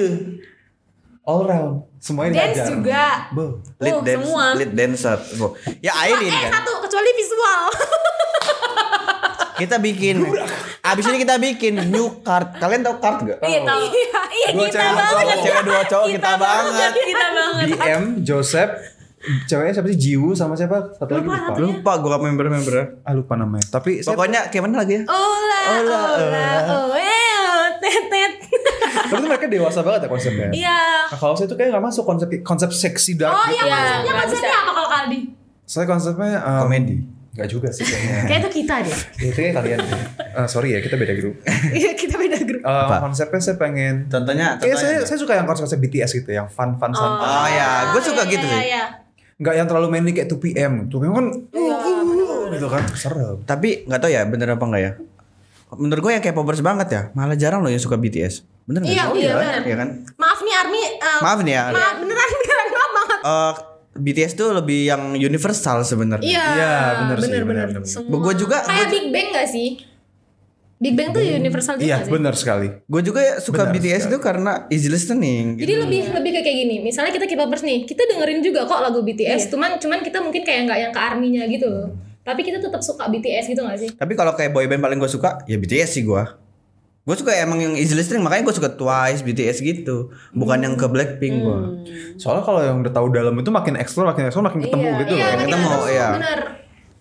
All 1.22 1.42
round. 1.44 1.74
Semuanya 1.98 2.32
Dance 2.40 2.54
diajar. 2.56 2.68
juga. 2.72 3.04
Bo. 3.30 3.44
Lead 3.76 3.92
Oh, 3.92 4.00
dance, 4.00 4.22
semua. 4.24 4.44
lead 4.54 4.72
dancer. 4.72 5.18
Oh. 5.36 5.52
Ya 5.78 5.92
Airin 5.96 6.26
eh 6.26 6.42
kan. 6.44 6.50
satu 6.56 6.72
kecuali 6.80 7.10
visual. 7.12 7.62
Kita 9.56 9.76
bikin. 9.78 10.20
Abis 10.82 11.04
ini 11.06 11.18
kita 11.18 11.36
bikin 11.36 11.88
new 11.88 12.20
card. 12.20 12.56
Kalian 12.56 12.80
tahu 12.82 12.96
card 12.98 13.18
gak? 13.24 13.38
Iya 13.40 13.60
tahu. 13.62 13.80
Iya 14.28 14.48
Dua 14.52 14.64
kita 14.64 14.76
cewek, 14.76 14.92
banget. 14.92 15.12
cowok. 15.16 15.40
Cewek 15.40 15.62
dua 15.64 15.80
cowok 15.82 16.06
kita 16.10 16.30
banget. 16.36 16.92
Kita 16.94 17.26
banget. 17.30 17.66
BM, 17.72 18.04
Joseph, 18.22 18.72
ceweknya 19.44 19.72
siapa 19.72 19.88
sih? 19.88 19.98
Jiwu 19.98 20.30
sama 20.32 20.54
siapa? 20.54 20.92
Satu 20.92 21.12
lagi 21.12 21.26
lupa. 21.26 21.54
Lupa 21.56 21.92
gue 21.98 22.16
member-member. 22.22 22.74
Ah 23.02 23.12
lupa 23.12 23.34
namanya. 23.34 23.66
Tapi 23.68 24.00
saya, 24.00 24.12
Pokoknya 24.12 24.40
kayak 24.46 24.62
mana 24.62 24.76
lagi 24.80 24.92
ya? 24.96 25.02
Ola, 25.04 25.60
ola, 25.72 25.98
ola, 26.16 26.48
oh, 26.72 27.66
tetet. 27.78 28.32
tapi 29.06 29.18
tuh 29.18 29.28
mereka 29.28 29.46
dewasa 29.46 29.80
banget 29.80 30.00
ya 30.02 30.08
konsepnya. 30.08 30.48
Iya. 30.50 30.80
Nah, 31.06 31.18
kalau 31.18 31.34
saya 31.34 31.46
tuh 31.46 31.54
kayak 31.54 31.70
gak 31.70 31.84
masuk 31.84 32.04
konsep 32.04 32.28
konsep 32.42 32.70
seksi 32.70 33.14
dark 33.14 33.32
Oh 33.32 33.44
gitu. 33.46 33.62
iya, 33.62 33.64
Iya, 33.64 33.76
konsepnya 33.76 34.02
nggak 34.02 34.16
konsepnya 34.24 34.56
apa 34.56 34.70
kalau 34.72 34.88
Kaldi? 34.88 35.20
Saya 35.62 35.84
konsepnya 35.84 36.30
um, 36.40 36.60
Komedi. 36.64 36.96
Gak 37.36 37.48
juga 37.52 37.68
sih 37.68 37.84
kayaknya. 37.84 38.18
Kayak 38.32 38.40
itu 38.40 38.50
kita 38.56 38.74
deh. 38.80 38.96
Ya, 39.20 39.26
itu 39.28 39.36
kayak 39.36 39.54
kalian. 39.54 39.78
deh. 39.78 40.00
Eh, 40.16 40.48
sorry 40.48 40.68
ya, 40.72 40.80
kita 40.80 40.96
beda 40.96 41.12
grup. 41.12 41.34
Iya, 41.76 41.92
kita 41.92 42.16
beda 42.16 42.38
grup. 42.40 42.62
Eh, 42.64 42.72
Apa? 42.88 42.96
konsepnya 42.98 43.40
saya 43.44 43.56
pengen 43.56 44.08
Contohnya, 44.08 44.56
Kayak 44.56 44.72
saya, 44.74 44.96
contohnya. 44.96 45.04
saya 45.04 45.18
suka 45.20 45.32
yang 45.36 45.44
konsep-konsep 45.44 45.78
BTS 45.78 46.10
gitu, 46.16 46.30
yang 46.32 46.48
fun-fun 46.48 46.90
santai. 46.90 47.28
Oh 47.28 47.46
ya, 47.46 47.68
gue 47.92 48.00
suka 48.00 48.22
Iya, 48.24 48.32
gitu 48.32 48.46
iya, 48.46 48.56
sih. 48.56 48.64
iya. 48.72 48.84
Nggak 49.36 49.54
yang 49.54 49.66
terlalu 49.66 49.86
manly 49.90 50.12
kayak 50.12 50.28
2PM. 50.28 50.72
2PM 50.88 51.12
kan 51.12 51.26
Iya, 51.52 51.76
gitu 52.52 52.66
kan 52.66 52.82
serem. 52.90 53.36
Tapi 53.42 53.84
nggak 53.84 54.00
tahu 54.00 54.10
ya 54.10 54.22
bener 54.24 54.48
apa 54.50 54.64
enggak 54.64 54.82
ya. 54.82 54.92
Menurut 55.68 56.00
gue 56.00 56.12
yang 56.14 56.22
kayak 56.22 56.32
popers 56.32 56.60
banget 56.60 56.88
ya. 56.88 57.02
Malah 57.12 57.34
jarang 57.34 57.60
loh 57.60 57.68
yang 57.68 57.78
suka 57.78 57.94
BTS. 57.94 58.46
Bener 58.64 58.80
nggak 58.80 58.92
Iya, 58.92 59.04
sih? 59.04 59.18
iya, 59.18 59.32
bener. 59.34 59.60
Iya 59.62 59.76
kan? 59.76 59.88
Maaf 60.16 60.38
nih 60.40 60.54
Army. 60.56 60.80
eh, 60.80 61.18
Maaf 61.20 61.38
nih 61.42 61.52
ya. 61.52 61.62
Maaf 61.68 61.94
beneran 61.98 62.28
beneran 62.32 62.68
maaf 62.70 62.90
banget. 62.94 63.18
Eh, 63.20 63.52
BTS 63.96 64.32
tuh 64.34 64.48
lebih 64.52 64.80
yang 64.86 65.02
universal 65.12 65.80
sebenarnya. 65.82 66.24
Iya. 66.24 66.44
Iya, 66.50 66.72
bener 66.98 67.16
sih, 67.16 67.28
bener, 67.28 67.42
bener, 67.42 67.66
bener. 67.74 67.82
bener. 67.82 68.20
Gue 68.22 68.34
juga 68.36 68.56
Kayak 68.62 68.88
Big 68.88 69.06
Bang 69.10 69.28
gak 69.32 69.48
sih? 69.48 69.68
Big 70.76 70.92
Bang 70.92 71.08
tuh 71.08 71.20
universal 71.20 71.74
juga 71.74 71.88
Iya, 71.88 72.04
sih. 72.04 72.12
benar 72.12 72.34
sekali. 72.34 72.68
gue 72.68 73.00
juga 73.00 73.18
ya 73.18 73.34
suka 73.38 73.64
Benar 73.64 73.74
BTS 73.74 73.96
sekali. 73.98 74.10
itu 74.10 74.18
karena 74.20 74.52
easy 74.68 74.88
listening. 74.88 75.56
Jadi 75.56 75.64
gitu. 75.66 75.82
lebih 75.82 76.00
lebih 76.12 76.30
ke 76.32 76.40
kayak 76.42 76.56
gini. 76.58 76.76
Misalnya 76.78 77.10
kita 77.10 77.24
K-popers 77.26 77.62
nih, 77.62 77.78
kita 77.82 78.04
dengerin 78.06 78.40
juga 78.40 78.64
kok 78.64 78.78
lagu 78.78 79.00
BTS. 79.00 79.48
Cuman 79.48 79.76
cuman 79.76 79.98
kita 80.00 80.20
mungkin 80.20 80.42
kayak 80.42 80.60
nggak 80.66 80.78
yang 80.78 80.92
ke 80.92 81.00
arminya 81.00 81.42
gitu 81.46 81.64
loh. 81.64 81.88
Tapi 82.20 82.40
kita 82.42 82.58
tetap 82.58 82.82
suka 82.82 83.06
BTS 83.06 83.48
gitu 83.48 83.62
gak 83.62 83.78
sih? 83.78 83.88
Tapi 83.88 84.12
kalau 84.12 84.34
kayak 84.34 84.50
boyband 84.50 84.78
paling 84.78 84.98
gue 84.98 85.06
suka 85.06 85.40
ya 85.44 85.56
BTS 85.56 85.90
sih 85.92 86.02
gue. 86.02 86.22
Gue 87.02 87.14
suka 87.14 87.30
emang 87.32 87.56
yang 87.56 87.72
easy 87.72 87.94
listening 87.94 88.20
makanya 88.20 88.44
gue 88.44 88.56
suka 88.58 88.66
Twice, 88.68 89.22
BTS 89.22 89.62
gitu. 89.62 90.10
Bukan 90.32 90.58
yang 90.58 90.74
ke 90.74 90.84
Blackpink 90.84 91.38
gue. 91.38 91.60
Soalnya 92.16 92.42
kalau 92.42 92.60
yang 92.60 92.82
udah 92.82 92.90
tahu 92.90 93.08
dalam 93.08 93.32
itu 93.32 93.46
makin 93.48 93.78
explore, 93.78 94.04
makin 94.04 94.26
explore, 94.26 94.42
makin 94.44 94.60
ketemu 94.60 94.82
Iya, 94.84 94.98
gitu 94.98 95.12
iya, 95.12 95.22
loh. 95.22 95.30
makin 95.30 95.46
ketemu, 95.46 95.64
ketemu, 95.64 95.84
iya. 95.88 96.08
Bener. 96.12 96.38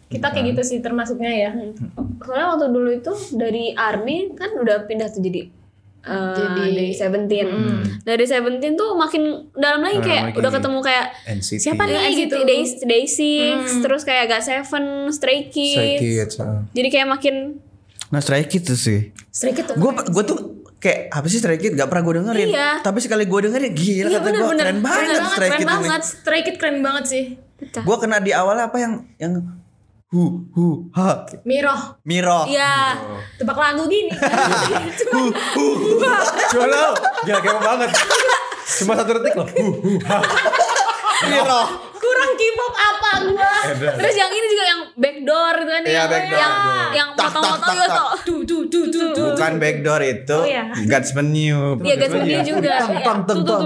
Kita 0.07 0.29
kayak 0.29 0.45
gitu 0.51 0.61
sih 0.63 0.77
termasuknya 0.79 1.31
ya. 1.31 1.49
Soalnya 2.19 2.47
waktu 2.47 2.65
dulu 2.67 2.89
itu 2.91 3.09
dari 3.33 3.73
army 3.73 4.31
kan 4.31 4.53
udah 4.53 4.85
pindah 4.85 5.07
tuh 5.07 5.19
jadi 5.19 5.49
eh, 6.01 6.35
Jadi- 6.35 6.53
dari 6.71 6.91
Seventeen. 6.91 7.49
Dari 7.99 8.23
Seventeen 8.23 8.73
tuh 8.73 8.93
makin 8.93 9.23
dalam 9.51 9.81
lagi 9.81 9.97
Dalam 9.97 10.05
kayak 10.05 10.23
lagi. 10.23 10.37
udah 10.37 10.51
ketemu 10.51 10.79
kayak 10.79 11.05
NCT. 11.33 11.57
siapa 11.59 11.81
nih 11.83 11.97
NCT. 11.97 12.17
gitu 12.19 12.37
Day 12.39 12.61
Day 12.83 13.03
Six, 13.03 13.57
terus 13.79 14.01
kayak 14.03 14.23
gak 14.29 14.43
Seven, 14.43 14.85
Stray 15.09 15.49
Stray 15.49 15.97
Kids. 15.97 15.99
Kids. 15.99 16.35
ah. 16.39 16.61
Jadi 16.69 16.87
kayak 16.89 17.07
makin 17.09 17.35
Nah 18.05 18.21
Stray 18.21 18.45
Kids 18.45 18.65
tuh 18.67 18.77
sih. 18.77 19.09
Stray 19.27 19.51
Kids 19.51 19.65
tuh. 19.67 19.75
Gue 19.75 19.89
gue 19.91 20.23
tuh 20.23 20.37
kayak 20.77 21.09
apa 21.09 21.25
sih 21.25 21.41
Stray 21.41 21.57
Kids 21.57 21.73
gak 21.73 21.89
pernah 21.89 22.03
gue 22.03 22.13
dengerin. 22.21 22.47
Iya. 22.47 22.69
Tapi 22.79 23.01
sekali 23.01 23.25
gue 23.25 23.39
dengerin 23.41 23.73
gila 23.73 24.07
Iya, 24.07 24.19
kata 24.19 24.29
gue 24.31 24.53
keren 24.55 24.79
banget 24.79 25.01
Bener 25.01 25.25
Stray 25.25 25.49
keren 25.49 25.49
Kids 25.51 25.65
ini. 25.65 25.69
banget. 25.81 26.01
Stray 26.05 26.41
Kids 26.45 26.57
keren 26.61 26.77
banget 26.79 27.05
sih. 27.07 27.23
Gue 27.81 27.97
kena 27.97 28.17
di 28.19 28.29
awal 28.29 28.61
apa 28.61 28.77
yang 28.77 28.93
yang 29.17 29.33
hu 30.13 30.45
hu 30.53 30.65
ha 30.93 31.25
Miroh. 31.45 31.97
Miro. 32.05 32.45
ya 32.45 32.93
Tebak 33.41 33.57
lagu 33.57 33.89
gini. 33.89 34.13
Coba 36.51 36.65
lo, 36.69 36.85
gila 37.25 37.39
kepo 37.41 37.59
banget. 37.59 37.89
Cuma 38.81 38.93
satu 38.97 39.11
detik 39.17 39.33
loh. 39.37 39.47
Huh, 39.49 39.73
huh, 39.81 39.97
ha. 40.09 40.17
Miro. 41.29 41.61
Kurang 42.25 42.35
K-pop 42.35 42.73
apa 42.75 43.09
gua? 43.23 43.51
Edan. 43.67 43.93
Terus 43.95 44.15
yang 44.15 44.31
ini 44.31 44.47
juga 44.47 44.63
yang 44.65 44.81
backdoor 44.95 45.53
gitu 45.55 45.69
kan 45.69 45.81
Iya, 45.83 45.93
yang 45.95 46.09
backdoor. 46.09 46.39
yang 46.39 46.53
yang 46.91 47.09
Tak, 47.11 47.21
tak, 47.21 47.29
motong-motong 47.29 47.61
tak, 47.61 47.75
gitu 47.75 47.85
tak. 47.85 47.95
tuh. 47.95 48.09
Tuh 48.25 48.41
tuh 48.41 48.61
tuh 48.65 48.83
tuh 48.88 49.05
tuh. 49.11 49.27
Bukan 49.31 49.53
backdoor 49.55 50.01
itu. 50.01 50.35
Oh, 50.35 50.43
iya. 50.43 50.63
God's 50.83 51.11
menu. 51.13 51.59
Iya, 51.79 51.95
guys, 51.95 52.13
dia 52.19 52.41
juga. 52.41 52.73
Tang 52.81 52.91
Iya, 52.91 53.05
tang 53.05 53.19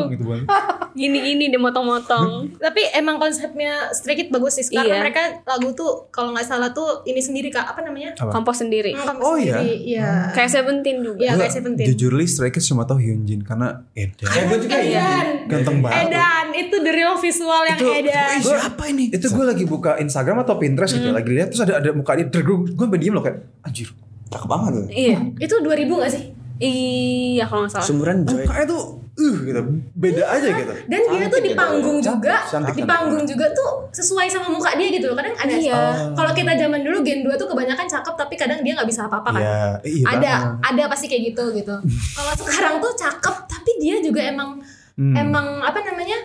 gitu 0.10 0.26
kan. 0.26 0.42
Gini-gini 1.00 1.48
dia 1.48 1.58
motong-motong. 1.58 2.28
Tapi 2.66 2.82
emang 2.92 3.16
konsepnya 3.18 3.88
Stray 3.92 4.16
Kids 4.16 4.30
bagus 4.30 4.58
sih 4.58 4.68
karena 4.68 4.90
Iya. 4.90 5.02
mereka 5.02 5.22
lagu 5.46 5.72
tuh 5.72 6.10
kalau 6.10 6.36
nggak 6.36 6.44
salah 6.44 6.70
tuh 6.70 7.06
ini 7.06 7.20
sendiri 7.20 7.48
kak 7.48 7.64
apa 7.66 7.80
namanya? 7.80 8.12
Kompos 8.18 8.60
sendiri. 8.60 8.92
Kompos 8.94 9.24
Oh, 9.24 9.36
iya? 9.38 9.62
sendiri, 9.62 9.76
Iya. 9.88 10.10
Kayak 10.34 10.52
Seventeen 10.52 10.98
juga. 11.00 11.22
Iya 11.22 11.32
kayak 11.38 11.54
Seventeen. 11.54 11.88
Jujur 11.90 12.12
li 12.12 12.26
Stray 12.26 12.50
Kids 12.50 12.68
cuma 12.68 12.84
tahu 12.84 13.00
Hyunjin 13.00 13.40
karena 13.42 13.86
Edan. 13.94 14.28
Ya, 14.28 14.44
juga 14.52 14.78
Edan. 14.78 15.26
Ganteng 15.48 15.78
banget. 15.80 16.10
Edan 16.10 16.46
itu 16.54 16.76
the 16.76 16.92
real 16.92 17.16
visual 17.16 17.62
yang 17.64 17.80
Edan. 17.80 18.30
Eh, 18.56 18.62
siapa 18.62 18.84
ini? 18.90 19.06
Itu 19.14 19.28
gue 19.30 19.46
lagi 19.46 19.64
buka 19.70 20.02
Instagram 20.02 20.42
atau 20.42 20.58
Pinterest 20.58 20.98
gitu, 20.98 21.10
lagi 21.14 21.30
lihat 21.30 21.54
terus 21.54 21.62
ada 21.66 21.78
ada 21.78 21.90
muka 21.94 22.18
dia, 22.18 22.26
gue 22.26 22.56
gue 22.74 22.86
sampai 22.86 23.00
diem 23.00 23.14
loh 23.14 23.24
kayak 23.24 23.38
anjir. 23.62 23.90
Cakep 24.30 24.46
banget 24.50 24.72
tuh. 24.78 24.86
Iya. 24.94 25.18
Itu 25.42 25.56
2000 25.66 26.02
gak 26.06 26.12
sih? 26.14 26.24
Iya 26.60 27.48
kalau 27.48 27.64
nggak 27.66 27.72
salah. 27.72 27.88
Sumuran 27.88 28.18
Joy. 28.28 28.44
Mukanya 28.44 28.66
tuh 28.68 28.84
uh 29.00 29.36
gitu, 29.48 29.62
beda 29.96 30.24
aja 30.28 30.48
gitu. 30.48 30.74
Dan 30.92 31.02
dia 31.12 31.26
tuh 31.28 31.40
di 31.44 31.52
panggung 31.56 32.00
juga, 32.04 32.36
Cantik, 32.48 32.76
di 32.76 32.84
panggung 32.84 33.24
juga 33.28 33.48
tuh 33.52 33.88
sesuai 33.92 34.28
sama 34.28 34.52
muka 34.52 34.76
dia 34.76 34.92
gitu 34.92 35.08
loh. 35.12 35.16
Kadang 35.16 35.36
ada 35.40 35.56
Iya. 35.56 35.80
Kalau 36.16 36.32
kita 36.36 36.52
zaman 36.60 36.80
dulu 36.84 37.00
Gen 37.04 37.24
2 37.24 37.32
tuh 37.40 37.48
kebanyakan 37.48 37.88
cakep 37.88 38.14
tapi 38.16 38.36
kadang 38.36 38.60
dia 38.60 38.76
nggak 38.76 38.90
bisa 38.92 39.08
apa-apa 39.08 39.40
kan. 39.40 39.42
Iya, 39.44 39.64
iya 39.88 40.06
ada 40.08 40.20
banget. 40.20 40.68
ada 40.68 40.84
pasti 40.92 41.06
kayak 41.08 41.24
gitu 41.32 41.44
gitu. 41.56 41.76
Kalau 42.20 42.34
sekarang 42.36 42.74
tuh 42.84 42.92
cakep 42.96 43.36
tapi 43.48 43.72
dia 43.80 43.96
juga 44.04 44.22
emang 44.28 44.60
emang 45.00 45.64
apa 45.64 45.80
namanya? 45.80 46.20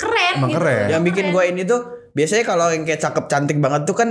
Keren 0.00 0.32
Hmm. 0.32 0.38
Emang 0.38 0.50
gitu. 0.50 0.58
keren. 0.58 0.86
Yang 0.88 1.02
bikin 1.04 1.24
gue 1.28 1.42
ini 1.46 1.62
tuh 1.64 1.80
biasanya 2.10 2.44
kalau 2.44 2.66
yang 2.68 2.82
kayak 2.82 3.00
cakep 3.00 3.24
cantik 3.26 3.58
banget 3.58 3.82
tuh 3.84 3.94
kan 3.94 4.08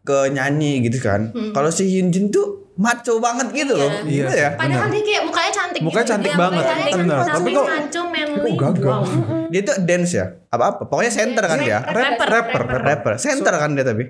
ke 0.00 0.18
nyanyi 0.28 0.80
gitu 0.82 0.98
kan. 0.98 1.30
Kalau 1.50 1.68
si 1.68 1.84
Hyunjin 1.86 2.28
tuh 2.28 2.72
maco 2.74 3.18
banget 3.18 3.52
gitu 3.52 3.74
loh. 3.74 3.92
Iya. 4.02 4.24
Gitu 4.24 4.34
ya. 4.34 4.50
Padahal 4.54 4.88
dia 4.88 5.02
kayak 5.02 5.22
mukanya 5.24 5.52
cantik 5.52 5.80
Mukanya 5.82 6.00
gitu. 6.00 6.10
cantik 6.10 6.32
Iya, 6.32 6.40
banget, 6.40 6.56
mukanya 6.58 6.72
cantik, 6.80 6.94
benar. 6.98 7.18
Tapi 7.22 7.50
kok- 7.50 7.68
maco, 7.68 8.00
manly. 8.08 8.40
kok 8.40 8.56
gagal? 8.58 8.88
Wow. 8.88 9.04
Dia 9.46 9.60
tuh 9.62 9.76
dance 9.82 10.12
ya? 10.12 10.26
Apa-apa. 10.48 10.82
Pokoknya 10.86 11.12
center 11.12 11.44
kan 11.44 11.58
dia. 11.60 11.78
Rapper, 11.78 12.26
rapper, 12.26 12.62
rapper. 12.62 12.80
Rapper. 12.82 13.12
Center 13.16 13.52
kan 13.52 13.70
dia 13.72 13.84
tapi. 13.84 14.04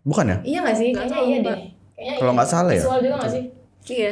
Bukan 0.00 0.24
ya? 0.24 0.36
Iya 0.40 0.58
gak 0.62 0.76
sih? 0.76 0.88
Kayaknya 0.90 1.18
iya 1.20 1.38
deh. 1.42 1.58
Kayaknya 1.92 2.14
Kalau 2.16 2.30
iya. 2.30 2.36
nggak 2.38 2.48
salah 2.48 2.70
ya? 2.70 2.80
Visual 2.80 3.00
juga 3.02 3.16
gak 3.18 3.30
sih? 3.30 3.42
Iya. 3.90 4.10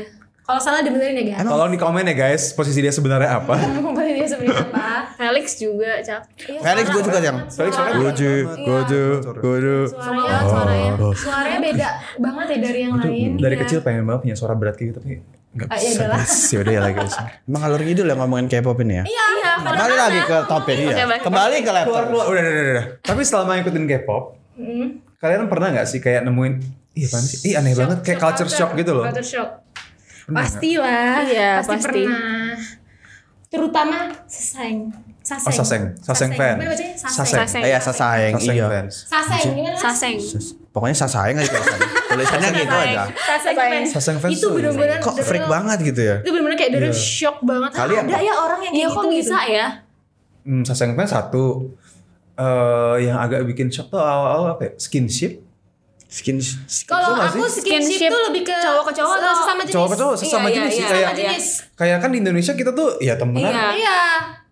Kalau 0.49 0.65
salah 0.65 0.81
dibenerin 0.81 1.13
ya 1.21 1.25
guys. 1.31 1.45
Tolong 1.45 1.69
di 1.69 1.77
komen 1.77 2.09
ya 2.09 2.17
guys, 2.17 2.57
posisi 2.57 2.81
dia 2.81 2.89
sebenarnya 2.89 3.37
apa? 3.37 3.53
Boleh 3.93 4.17
dia 4.17 4.25
sebenarnya 4.25 4.65
apa? 4.65 5.13
Felix 5.13 5.61
juga 5.61 6.01
cak. 6.01 6.21
Iya, 6.41 6.59
Felix 6.59 6.85
gue 6.89 7.03
juga 7.05 7.19
yang. 7.21 7.39
Felix 7.47 7.73
suara- 7.77 7.93
soalnya 7.93 8.01
Goju, 8.09 8.33
goju, 8.59 9.05
goju. 9.37 9.77
Suaranya, 9.87 10.25
Oh. 10.25 10.49
suaranya, 10.49 10.93
suaranya 11.13 11.61
beda 11.61 11.89
banget 12.17 12.47
ya 12.49 12.59
dari 12.65 12.79
yang 12.81 12.93
lain. 12.97 13.31
Dari 13.37 13.55
Iya. 13.55 13.63
kecil 13.63 13.79
pengen 13.85 14.09
banget 14.09 14.21
punya 14.25 14.37
suara 14.41 14.57
berat 14.57 14.75
kayak 14.75 14.89
gitu 14.89 14.99
tapi 14.99 15.21
nggak 15.51 15.69
Ah, 15.69 15.77
ya 15.77 15.85
bisa 15.85 16.05
guys. 16.09 16.33
Ya 16.49 16.59
udah 16.59 16.73
ya 16.73 16.81
lah 16.81 16.93
guys. 16.93 17.15
Emang 17.45 17.63
alur 17.63 17.81
ngidul 17.83 18.07
yang 18.07 18.19
ngomongin 18.19 18.47
K-pop 18.49 18.79
ini 18.81 18.95
ya? 18.95 19.05
Iya, 19.05 19.25
Kembali 19.59 19.97
lagi 19.99 20.21
ke 20.23 20.37
topik. 20.49 20.77
Baik. 20.81 21.21
Kembali 21.21 21.57
ke 21.61 21.71
laptop. 21.71 21.93
Keluar 21.93 22.05
keluar 22.09 22.25
udah 22.27 22.41
udah 22.41 22.53
udah. 22.55 22.65
udah. 22.73 22.85
Tapi 23.05 23.21
selama 23.21 23.51
ngikutin 23.55 23.85
K-pop, 23.87 24.23
Hmm. 24.57 24.87
kalian 25.15 25.45
pernah 25.45 25.69
nggak 25.71 25.85
sih 25.85 26.01
kayak 26.01 26.25
nemuin 26.25 26.55
Ih 26.95 27.07
apaan 27.07 27.23
sih? 27.23 27.39
Ih 27.45 27.55
aneh 27.55 27.79
banget 27.79 28.03
kayak 28.03 28.19
culture 28.19 28.51
shock 28.51 28.75
gitu 28.75 28.91
loh. 28.91 29.07
Culture 29.07 29.23
shock. 29.23 29.67
Pastilah, 30.29 31.25
Iya, 31.25 31.51
pasti, 31.59 31.73
pasti. 31.73 32.03
pernah. 32.05 32.53
terutama 33.49 33.99
Saseng. 34.29 34.93
Saseng. 35.19 35.45
Oh, 35.45 35.53
Saseng. 35.55 35.83
Saseng 35.99 36.31
fans. 36.33 36.61
Saseng. 36.61 36.93
Saseng. 36.95 37.41
Saseng. 37.45 37.62
Eh, 37.64 37.71
ya 37.71 37.81
sasaeng 37.81 38.33
Saseng 38.35 38.55
iya. 38.55 38.67
fans. 38.67 38.95
Saseng 39.05 39.53
gimana? 39.55 39.77
Saseng. 39.77 40.17
Pokoknya 40.69 40.97
sasaeng 40.99 41.37
aja 41.37 41.49
tulisannya. 41.49 41.88
Tulisannya 42.09 42.49
gitu 42.55 42.69
Saseng. 42.71 42.88
aja. 42.91 43.03
Saseng 43.19 43.55
fans. 43.57 43.88
Saseng 43.88 44.17
fans 44.19 44.33
Itu 44.35 44.41
tuh 44.43 44.51
bener-bener 44.55 45.01
Kok 45.01 45.14
freak 45.19 45.47
banget 45.47 45.79
gitu 45.83 46.01
ya? 46.03 46.17
Itu 46.21 46.31
bener-bener 46.31 46.57
kayak 46.57 46.73
dari 46.75 46.88
shock 46.93 47.37
banget. 47.41 47.71
Kali 47.73 47.93
ada 47.95 48.05
apa? 48.07 48.21
ya 48.21 48.35
orang 48.37 48.61
yang 48.62 48.73
Iya 48.75 48.85
kayak 48.85 48.93
kok 48.95 49.03
gitu 49.03 49.12
bisa 49.14 49.38
gitu. 49.38 49.53
ya? 49.55 49.67
Hmm, 50.45 50.62
Saseng 50.62 50.93
fans 50.93 51.11
satu. 51.11 51.45
eh 52.37 52.97
yang 53.03 53.19
agak 53.19 53.43
bikin 53.45 53.67
shock 53.67 53.88
tuh 53.88 53.99
awal-awal 53.99 54.55
apa 54.55 54.62
ya? 54.62 54.73
Skinship. 54.77 55.43
Skin 56.09 56.40
Kalau 56.85 57.05
Itu 57.05 57.12
nggak 57.14 57.29
aku 57.29 57.37
sih? 57.44 57.61
skinship 57.61 57.85
Skinship 57.94 58.11
tuh 58.11 58.23
lebih 58.27 58.42
ke 58.42 58.57
cowok 58.57 58.83
ke 58.83 58.92
cowok 58.97 59.14
atau 59.14 59.33
sesama 59.35 59.61
jenis. 59.62 59.75
Cowok 59.77 59.88
ke 59.88 59.97
cowok 59.97 60.14
sesama 60.16 60.47
Iya, 60.47 60.55
jenis 60.57 60.73
iya, 60.73 60.79
iya. 60.79 60.88
Kayak, 60.88 61.05
Sesama 61.05 61.18
jenis. 61.21 61.47
kayak 61.75 61.97
kan 61.99 62.09
di 62.09 62.18
Indonesia 62.18 62.53
kita 62.55 62.71
tuh 62.73 62.88
ya 62.99 63.14
temenan. 63.14 63.53
Iya. 63.53 63.66
Iya. 63.75 63.99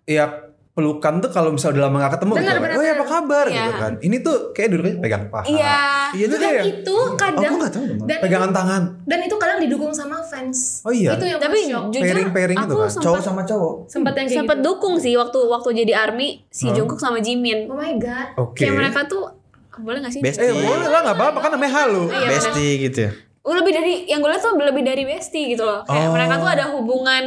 Ya 0.07 0.25
pelukan 0.71 1.17
tuh 1.17 1.33
kalau 1.33 1.49
misalnya 1.49 1.73
udah 1.73 1.83
lama 1.83 1.97
gak 1.99 2.13
ketemu 2.13 2.31
Benar, 2.31 2.45
gitu. 2.45 2.61
benar, 2.61 2.77
oh 2.77 2.83
ya 2.83 2.93
apa 2.93 3.05
kabar 3.09 3.45
Iya. 3.47 3.57
gitu 3.57 3.71
kan. 3.75 3.93
Ini 3.97 4.15
tuh 4.21 4.35
kayak 4.53 4.69
dulu 4.69 4.81
pegang 5.01 5.23
paha. 5.27 5.45
Iya. 5.49 5.77
Iya 6.13 6.25
tuh 6.27 6.37
Dan 6.37 6.45
kayak 6.45 6.63
itu 6.69 6.93
Oh, 6.93 7.09
kadang 7.17 7.41
gue 7.49 7.57
gak 7.59 7.73
tahu 7.73 7.85
dan 7.99 8.17
pegangan 8.21 8.51
tangan. 8.53 8.81
dan 9.03 9.19
itu 9.19 9.35
kadang 9.35 9.57
didukung 9.57 9.89
sama 9.89 10.21
fans. 10.21 10.85
Oh 10.85 10.93
iya. 10.93 11.17
Itu 11.17 11.25
yang 11.25 11.41
Tapi 11.41 11.57
jujur 11.65 11.97
Pairing-pairing 11.97 12.57
gitu 12.61 12.73
aku 12.77 12.85
kan? 12.85 13.01
Cowok 13.01 13.21
sama 13.25 13.41
cowok. 13.41 13.73
Sempat 13.89 14.13
yang 14.13 14.27
kayak 14.29 14.37
sempat 14.37 14.55
gitu. 14.55 14.65
dukung 14.69 14.95
sih 14.95 15.13
waktu 15.15 15.39
waktu 15.41 15.69
jadi 15.75 15.93
army 15.97 16.29
si 16.47 16.69
Jungkook 16.69 17.01
sama 17.01 17.17
Jimin. 17.17 17.65
Oh 17.65 17.73
my 17.73 17.97
god. 17.97 18.27
Oke. 18.37 18.61
Kayak 18.61 18.77
mereka 18.77 18.99
tuh 19.03 19.33
boleh 19.77 19.99
gak 19.99 20.11
sih? 20.11 20.21
Best. 20.21 20.37
Eh 20.37 20.51
boleh 20.51 20.87
lah 20.87 21.01
gak 21.03 21.17
apa-apa 21.17 21.39
kan 21.39 21.49
namanya 21.53 21.85
halu. 21.85 22.09
Iya, 22.09 22.27
Bestie 22.29 22.73
gitu 22.81 22.99
ya. 23.05 23.11
Oh, 23.41 23.55
lebih 23.55 23.71
dari 23.71 24.03
yang 24.05 24.19
gue 24.19 24.27
lihat 24.27 24.43
tuh 24.43 24.53
lebih 24.53 24.83
dari 24.83 25.03
bestie 25.03 25.47
gitu 25.47 25.63
loh. 25.63 25.79
Kayak 25.83 26.07
Oh. 26.07 26.13
mereka 26.13 26.33
tuh 26.35 26.49
ada 26.49 26.65
hubungan 26.67 27.23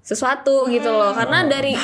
sesuatu 0.00 0.64
gitu 0.66 0.88
loh. 0.88 1.12
Karena 1.12 1.44
dari 1.44 1.76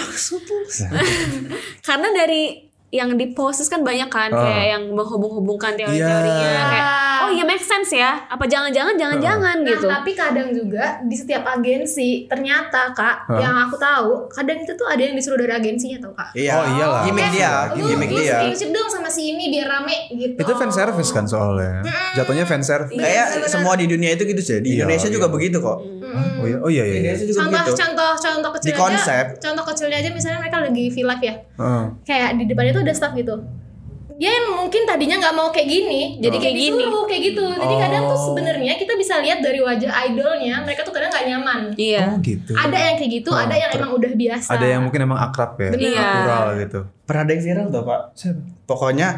karena 1.87 2.09
dari 2.11 2.65
yang 2.89 3.19
dipost 3.19 3.67
kan 3.67 3.83
banyak 3.83 4.07
kan 4.07 4.31
Oh. 4.31 4.39
kayak 4.39 4.67
yang 4.71 4.85
menghubung-hubungkan 4.95 5.75
teori-teorinya 5.75 6.41
Iya. 6.47 6.65
kayak 6.65 6.89
oh 7.25 7.31
iya 7.31 7.43
make 7.43 7.61
sense 7.61 7.91
ya. 7.91 8.25
Apa 8.25 8.45
jangan-jangan 8.45 8.95
jangan-jangan 8.95 9.57
Nah, 9.57 9.71
gitu. 9.71 9.87
tapi 9.87 10.13
kadang 10.13 10.49
juga 10.51 11.01
di 11.01 11.13
setiap 11.13 11.45
agensi 11.49 12.25
ternyata 12.25 12.91
kak 12.91 13.27
Hah? 13.27 13.39
yang 13.39 13.55
aku 13.61 13.75
tahu 13.75 14.29
kadang 14.29 14.59
itu 14.59 14.73
tuh 14.73 14.85
ada 14.85 15.01
yang 15.01 15.13
disuruh 15.13 15.37
dari 15.37 15.53
agensinya 15.53 15.99
tau 16.01 16.13
kak. 16.13 16.31
Iya. 16.33 16.53
Oh, 16.55 16.65
iyalah. 16.71 17.03
Gimmick 17.05 17.29
dia, 17.31 17.53
gimmick 17.71 18.11
dia. 18.13 18.39
skinship 18.43 18.71
dong 18.71 18.89
sama 18.89 19.07
si 19.07 19.31
ini 19.31 19.49
biar 19.49 19.67
rame 19.69 19.97
gitu. 20.11 20.37
Itu 20.37 20.53
fan 20.55 20.69
service 20.69 21.11
kan 21.11 21.25
soalnya. 21.25 21.81
Jatuhnya 22.13 22.45
fan 22.45 22.61
service. 22.61 22.95
Kayak 22.95 23.47
semua 23.47 23.75
di 23.75 23.87
dunia 23.87 24.13
itu 24.13 24.25
gitu 24.25 24.41
sih. 24.41 24.59
Di 24.59 24.75
Iya, 24.75 24.85
Indonesia 24.85 25.09
iya. 25.09 25.15
juga 25.15 25.27
begitu 25.29 25.59
kok. 25.59 25.79
Oh 26.35 26.45
iya, 26.45 26.59
oh 26.59 26.69
iya 26.69 26.85
iya. 26.85 26.99
Iya. 27.11 27.33
Contoh 27.33 27.75
contoh 27.75 28.13
contoh 28.15 28.51
kecil 28.55 28.69
Di 28.69 28.75
konsep. 28.75 29.25
aja 29.27 29.41
contoh 29.43 29.65
kecilnya 29.67 29.97
aja 29.97 30.11
misalnya 30.11 30.39
mereka 30.39 30.59
lagi 30.61 30.85
V 30.87 30.97
live 31.01 31.23
ya 31.23 31.35
Heeh. 31.55 31.85
kayak 32.03 32.31
di 32.37 32.45
depannya 32.45 32.73
tuh 32.73 32.83
ada 32.83 32.93
staff 32.93 33.13
gitu 33.13 33.35
dia 34.15 34.31
yang 34.31 34.55
mungkin 34.55 34.83
tadinya 34.85 35.19
nggak 35.19 35.35
mau 35.35 35.51
kayak 35.51 35.67
gini 35.67 36.23
jadi 36.23 36.37
kayak 36.39 36.55
gini. 36.55 36.79
disuruh 36.79 37.05
kayak 37.05 37.23
gitu 37.27 37.45
jadi 37.51 37.75
kadang 37.77 38.03
tuh 38.05 38.15
Oh. 38.15 38.25
sebenarnya 38.31 38.73
kita 38.75 38.95
bisa 38.95 39.19
lihat 39.19 39.43
dari 39.43 39.59
wajah 39.59 39.91
idolnya 40.07 40.63
mereka 40.63 40.87
tuh 40.87 40.95
kadang 40.95 41.11
nggak 41.11 41.27
nyaman 41.27 41.61
Iya. 41.75 42.03
Oh 42.09 42.23
gitu. 42.23 42.55
ada 42.55 42.79
yang 42.79 42.95
kayak 42.95 43.11
gitu 43.13 43.31
ada 43.35 43.55
yang 43.55 43.71
emang 43.75 43.91
udah 43.93 44.13
biasa 44.15 44.49
Ada 44.51 44.67
yang 44.69 44.81
mungkin 44.83 45.01
emang 45.03 45.19
akrab 45.21 45.59
ya, 45.59 45.69
Bener. 45.69 45.91
natural 45.91 46.47
gitu. 46.57 46.81
Pernah 47.05 47.21
ada 47.21 47.33
yang 47.33 47.43
viral 47.43 47.67
tuh 47.69 47.83
pak. 47.83 48.01
Siapa? 48.15 48.41
Pokoknya 48.65 49.09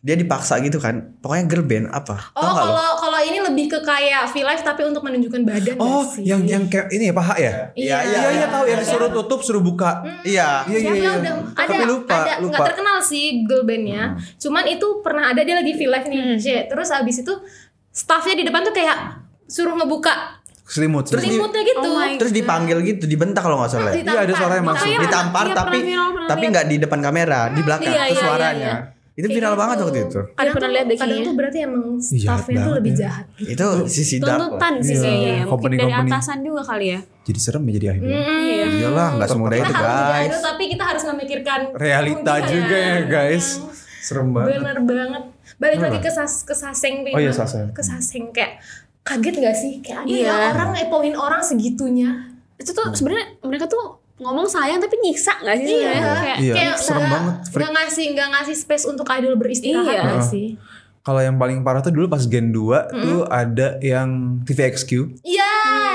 dia 0.00 0.14
dipaksa 0.14 0.58
gitu 0.58 0.78
kan. 0.78 1.18
Pokoknya 1.18 1.44
girl 1.44 1.64
band 1.64 1.86
apa? 1.88 2.30
oh 2.32 2.52
kalau 2.52 2.78
kalau 2.96 3.18
ini 3.18 3.38
lebih 3.40 3.66
ke 3.68 3.78
kayak 3.80 4.26
V 4.26 4.40
live 4.40 4.62
tapi 4.62 4.82
untuk 4.82 5.02
menunjukkan 5.02 5.42
badan 5.42 5.74
Oh, 5.76 6.02
sih? 6.02 6.22
yang 6.22 6.42
yang 6.42 6.64
kayak 6.64 6.86
ini 6.88 7.04
ya 7.04 7.14
paha 7.14 7.34
ya? 7.36 7.52
iya 7.74 7.96
Iya, 7.98 8.18
Iya 8.22 8.28
iya 8.32 8.46
tahu 8.48 8.64
yang 8.64 8.78
disuruh 8.78 9.10
tutup 9.12 9.40
suruh 9.40 9.58
buka. 9.60 10.06
Iya. 10.22 10.62
Iya 10.64 10.78
iya 10.78 10.92
iya. 10.92 11.10
udah 11.12 11.34
ada 11.52 11.66
Tapi 11.66 11.84
lupa 11.84 12.14
ada 12.16 12.32
lupa. 12.38 12.50
nggak 12.52 12.68
terkenal 12.68 12.96
sih 13.00 13.24
girl 13.42 13.62
bandnya 13.62 14.02
cuman 14.36 14.64
itu 14.66 14.86
pernah 15.00 15.24
ada 15.28 15.40
dia 15.40 15.56
lagi 15.56 15.72
V 15.72 15.80
live 15.84 16.06
nih 16.06 16.18
Hmm. 16.20 16.36
J. 16.36 16.46
terus 16.66 16.88
abis 16.88 17.16
itu 17.20 17.34
staffnya 17.88 18.34
di 18.34 18.44
depan 18.44 18.62
tuh 18.62 18.72
kayak 18.72 18.98
suruh 19.44 19.74
ngebuka 19.74 20.38
Selimut. 20.62 21.08
Terus 21.08 21.24
di- 21.24 21.32
selimutnya 21.32 21.62
gitu 21.64 21.80
Oh 21.80 22.04
Terus 22.14 22.28
dipanggil 22.30 22.78
gitu, 22.82 23.04
dibentak 23.04 23.40
kalau 23.40 23.56
nggak 23.56 23.72
salah. 23.72 23.88
ya. 23.90 24.04
Iya, 24.04 24.20
ada 24.20 24.34
suara 24.36 24.54
yang 24.54 24.68
masuk. 24.68 24.84
Iya, 24.86 24.98
Ditampar 25.00 25.44
iya, 25.44 25.56
tapi 25.56 25.68
pernah 25.72 25.88
viral, 25.88 26.08
pernah 26.12 26.28
tapi 26.28 26.44
nggak 26.46 26.66
di 26.66 26.76
depan 26.78 27.00
kamera, 27.00 27.40
di 27.48 27.60
belakang 27.62 27.88
Iya, 27.88 28.02
itu 28.04 28.12
iya, 28.12 28.20
suaranya. 28.22 28.74
Itu 29.18 29.26
viral 29.28 29.54
banget 29.54 29.76
waktu 29.82 29.98
itu. 30.04 30.20
Kadang 30.30 30.54
pernah 30.54 30.62
tuh, 30.62 30.70
lihat 30.72 30.86
deh 30.86 30.96
kadang 30.96 31.18
tuh 31.20 31.34
berarti 31.34 31.58
emang 31.60 31.84
staffnya 31.98 32.58
tuh 32.62 32.72
lebih 32.72 32.92
ya. 32.92 32.98
jahat 33.00 33.24
Itu 33.36 33.66
sisi 33.86 34.16
dark. 34.18 34.38
Tuntutan 34.38 34.74
sih 34.78 34.94
Iya, 34.94 35.02
kayaknya. 35.02 35.18
Mungkin 35.34 35.50
company- 35.50 35.76
dari 35.76 35.90
company. 35.90 36.10
atasan 36.12 36.38
juga 36.40 36.62
kali 36.64 36.86
ya. 36.88 37.00
Jadi 37.20 37.38
serem 37.38 37.62
ya 37.64 37.72
jadi 37.74 37.86
idol. 37.90 38.06
Iya. 38.08 38.64
Iyalah, 38.78 39.08
nggak 39.12 39.28
semudah 39.28 39.56
kita 39.56 39.66
itu 39.66 39.74
guys. 39.74 40.22
idol 40.24 40.40
tapi 40.40 40.62
kita 40.68 40.84
harus 40.86 41.02
memikirkan 41.04 41.60
Realita 41.74 42.34
juga 42.46 42.76
ya 42.78 42.96
guys. 43.04 43.46
Serem 43.98 44.28
banget. 44.30 44.48
bener 44.56 44.78
banget 44.80 45.22
balik 45.56 45.78
lagi 45.80 45.98
ke 45.98 46.08
sas 46.08 46.34
ke 46.40 46.54
saseng. 46.54 47.02
Oh 47.08 47.18
iya, 47.18 47.34
Saseng. 47.34 47.74
ke 47.74 47.82
saseng 47.82 48.30
kayak 48.30 48.62
kaget 49.02 49.34
gak 49.36 49.52
sih 49.52 49.72
kayak 49.80 49.98
ada 49.98 50.08
Iya. 50.08 50.30
ya 50.30 50.48
orang 50.52 50.70
ngepoin 50.72 51.14
orang 51.14 51.40
segitunya 51.40 52.10
Itu 52.54 52.70
tuh 52.70 52.90
sebenarnya 52.92 53.38
mereka 53.40 53.66
tuh 53.66 53.98
ngomong 54.18 54.44
sayang 54.44 54.78
tapi 54.78 54.98
nyiksa 54.98 55.30
gak 55.38 55.56
sih 55.56 55.70
Iya. 55.72 55.88
sebenarnya? 55.88 56.14
Kayak 56.18 56.38
Iya, 56.38 56.54
kayak 56.54 56.74
serem 56.76 57.04
banget, 57.04 57.34
freak. 57.44 57.56
nggak 57.56 57.70
ngasih 57.72 58.04
nggak 58.12 58.28
ngasih 58.30 58.56
space 58.56 58.84
untuk 58.84 59.06
idol 59.08 59.34
beristirahat 59.34 59.86
Iya. 59.88 60.02
nggak 60.04 60.24
sih 60.24 60.48
Kalau 61.00 61.20
yang 61.20 61.34
paling 61.34 61.62
parah 61.62 61.80
tuh 61.80 61.88
dulu 61.88 62.04
pas 62.06 62.20
Gen 62.20 62.52
2 62.52 62.68
tuh 62.92 63.24
ada 63.24 63.80
yang 63.80 64.08
TVXQ 64.42 64.90
iya 65.22 65.48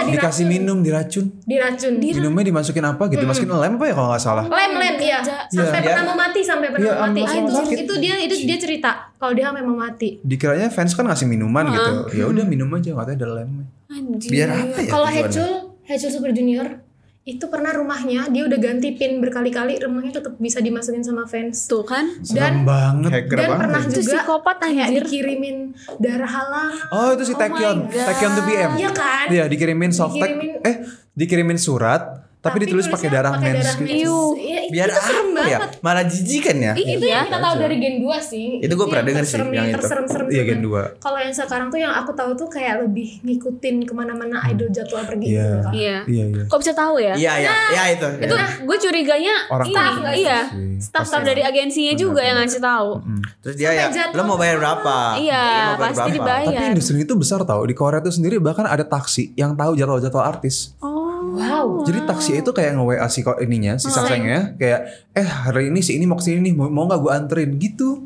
dikasih 0.03 0.43
minum 0.43 0.81
diracun. 0.81 1.29
diracun 1.39 2.01
Minumnya 2.01 2.43
dimasukin 2.43 2.81
apa 2.81 3.07
gitu? 3.07 3.21
Masukin 3.21 3.45
lem 3.47 3.77
apa 3.77 3.85
ya 3.85 3.93
kalau 3.93 4.09
nggak 4.09 4.19
salah? 4.19 4.43
lem 4.43 4.73
lem 4.73 4.95
iya 4.97 5.21
sampai 5.21 5.53
Iya. 5.77 5.85
pernah 5.85 6.03
mau 6.03 6.17
mati 6.17 6.41
sampai 6.41 6.67
pernah 6.67 6.81
Iya, 6.83 6.93
mau 6.95 7.03
mati 7.05 7.21
sama-sama 7.21 7.37
itu 7.37 7.53
sakit. 7.61 7.77
itu 7.79 7.93
dia 7.99 8.15
itu 8.17 8.35
dia 8.41 8.57
cerita 8.57 8.91
kalau 9.15 9.33
dia 9.33 9.47
memang 9.49 9.75
mati 9.77 10.17
Dikiranya 10.19 10.67
fans 10.67 10.91
kan 10.91 11.05
ngasih 11.05 11.27
minuman 11.27 11.63
gitu. 11.69 11.91
Ya 12.15 12.25
udah 12.25 12.43
minum 12.43 12.67
aja 12.71 12.89
nggak 12.89 13.05
tahu 13.05 13.15
ada 13.15 13.27
lemnya. 13.37 13.65
anjir. 13.87 14.29
Biar 14.31 14.47
apa 14.49 14.77
ya? 14.77 14.89
kalau? 14.89 15.07
Hechul 15.07 15.51
Hechul 15.83 16.09
Super 16.09 16.31
Junior 16.31 16.81
itu 17.23 17.47
pernah 17.47 17.71
rumahnya 17.71 18.27
dia 18.27 18.43
udah 18.43 18.59
ganti 18.59 18.91
pin 18.93 19.17
berkali-kali 19.17 19.79
rumahnya 19.79 20.11
tetap 20.13 20.35
bisa 20.37 20.59
dimasukin 20.59 20.99
sama 20.99 21.23
fans 21.23 21.65
Tuh 21.65 21.79
kan. 21.81 22.19
Serem 22.19 22.63
banget. 22.63 23.11
Hacker 23.13 23.37
dan 23.37 23.47
banget. 23.47 23.61
pernah 23.63 23.79
Itu 23.81 23.91
juga 23.97 24.11
psikopat 24.19 24.55
kayak 24.59 24.85
anjir. 24.85 25.01
dikirimin 25.01 25.57
darah 25.97 26.27
halal 26.29 26.69
Oh 26.91 27.09
itu 27.11 27.23
si 27.23 27.31
Oh 27.31 27.39
Taekyon, 27.39 27.77
God. 27.85 27.95
Taekyon 28.03 28.31
2PM. 28.37 28.71
Iya 28.75 28.91
kan? 28.91 29.25
Iya 29.29 29.43
dikirimin 29.47 29.91
soft 29.91 30.15
tag, 30.15 30.29
Dikirimin- 30.29 30.59
eh 30.61 30.75
dikirimin 31.13 31.55
surat, 31.57 32.01
tapi, 32.37 32.59
ditulis 32.59 32.89
pakai 32.89 33.07
darah 33.07 33.31
mens 33.33 33.55
darah 33.55 33.75
gitu. 33.79 33.83
mens. 33.85 33.95
Iu. 33.95 34.19
Iya, 34.35 34.43
itu, 34.51 34.52
Biar 34.69 34.87
itu 34.87 35.01
serem 35.01 35.27
apa 35.33 35.41
ya? 35.43 35.59
banget 35.59 35.81
Malah 35.81 36.05
jijik 36.05 36.41
kan 36.45 36.57
ya? 36.59 36.73
Ih, 36.77 36.85
itu 36.95 37.05
Iya. 37.05 37.15
yang 37.17 37.25
kita 37.27 37.39
tahu 37.41 37.55
dari 37.59 37.75
Gen 37.81 37.95
2 37.99 38.17
sih. 38.21 38.47
Itu 38.61 38.73
gua 38.77 38.87
pernah 38.87 39.05
denger 39.09 39.23
sih, 39.25 39.39
yang 39.41 39.65
itu. 39.67 39.75
terserem-serem 39.79 40.25
Iya. 40.29 40.43
Gen 40.47 40.59
2. 40.61 40.81
Kalau 41.01 41.17
yang 41.19 41.33
sekarang 41.33 41.67
tuh 41.67 41.79
yang 41.81 41.93
aku 41.93 42.11
tahu 42.13 42.31
tuh 42.37 42.47
kayak 42.47 42.75
lebih 42.85 43.09
ngikutin 43.23 43.75
ke 43.83 43.93
mana-mana 43.93 44.39
idol 44.47 44.69
jadwal 44.69 45.03
pergi 45.03 45.27
Iya. 45.33 45.41
gitu 45.41 45.57
kan. 45.59 45.73
Iya. 45.73 45.97
Iya 46.07 46.25
iya. 46.29 46.43
Kok 46.47 46.59
bisa 46.61 46.73
tahu 46.73 46.95
ya? 47.01 47.13
Iya, 47.13 47.33
iya, 47.41 47.51
iya 47.73 47.83
itu. 47.91 48.07
Itu 48.21 48.35
gue 48.63 48.77
curiganya 48.79 49.35
Orang 49.49 49.67
iya. 50.13 50.39
Staff-staff 50.79 51.23
dari 51.23 51.41
agensinya 51.41 51.93
juga 51.95 52.21
yang 52.21 52.37
ngasih 52.43 52.59
tahu. 52.59 52.99
Terus 53.39 53.55
dia 53.55 53.71
ya, 53.71 53.87
lo 54.11 54.23
mau 54.23 54.35
bayar 54.35 54.59
berapa? 54.59 55.15
Iya, 55.19 55.75
pasti 55.79 56.09
dibayar. 56.15 56.47
Tapi 56.47 56.63
industri 56.75 56.97
itu 57.01 57.13
besar 57.15 57.43
tau. 57.43 57.63
Di 57.63 57.75
Korea 57.75 57.99
itu 58.03 58.11
sendiri 58.11 58.39
bahkan 58.39 58.67
ada 58.67 58.83
taksi 58.83 59.31
yang 59.35 59.55
tahu 59.55 59.75
jadwal-jadwal 59.75 60.23
artis. 60.23 60.75
Oh. 60.79 61.02
Wow. 61.33 61.81
Jadi 61.81 61.99
taksi 62.05 62.31
itu 62.39 62.51
kayak 62.53 62.77
nge-WA 62.77 63.07
si 63.09 63.25
kok 63.25 63.41
ininya, 63.41 63.81
si 63.81 63.89
sasengnya 63.89 64.53
kayak 64.53 65.09
eh 65.17 65.25
hari 65.25 65.73
ini 65.73 65.81
si 65.81 65.97
ini 65.97 66.05
mau 66.05 66.21
ke 66.21 66.29
sini 66.29 66.45
nih, 66.45 66.53
mau, 66.53 66.69
mau 66.69 66.85
gak 66.85 67.01
gue 67.01 67.11
anterin 67.11 67.51
gitu. 67.57 68.05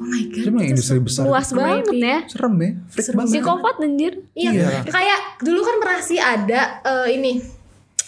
Oh 0.00 0.06
my 0.06 0.22
god. 0.30 0.44
Cuma 0.46 0.58
yang 0.62 0.78
industri 0.78 1.02
besar 1.02 1.26
Luas 1.26 1.50
itu 1.50 1.58
banget 1.58 1.86
ya. 1.92 2.18
serem 2.30 2.54
ya, 2.56 2.70
freak 2.88 3.06
banget. 3.18 3.32
Psikopat 3.34 3.74
anjir. 3.82 4.12
Iya. 4.32 4.50
Iya. 4.54 4.68
Kayak 4.86 5.18
dulu 5.42 5.60
kan 5.66 5.76
pernah 5.82 6.00
sih 6.00 6.18
ada 6.22 6.60
eh, 6.86 7.06
ini 7.18 7.32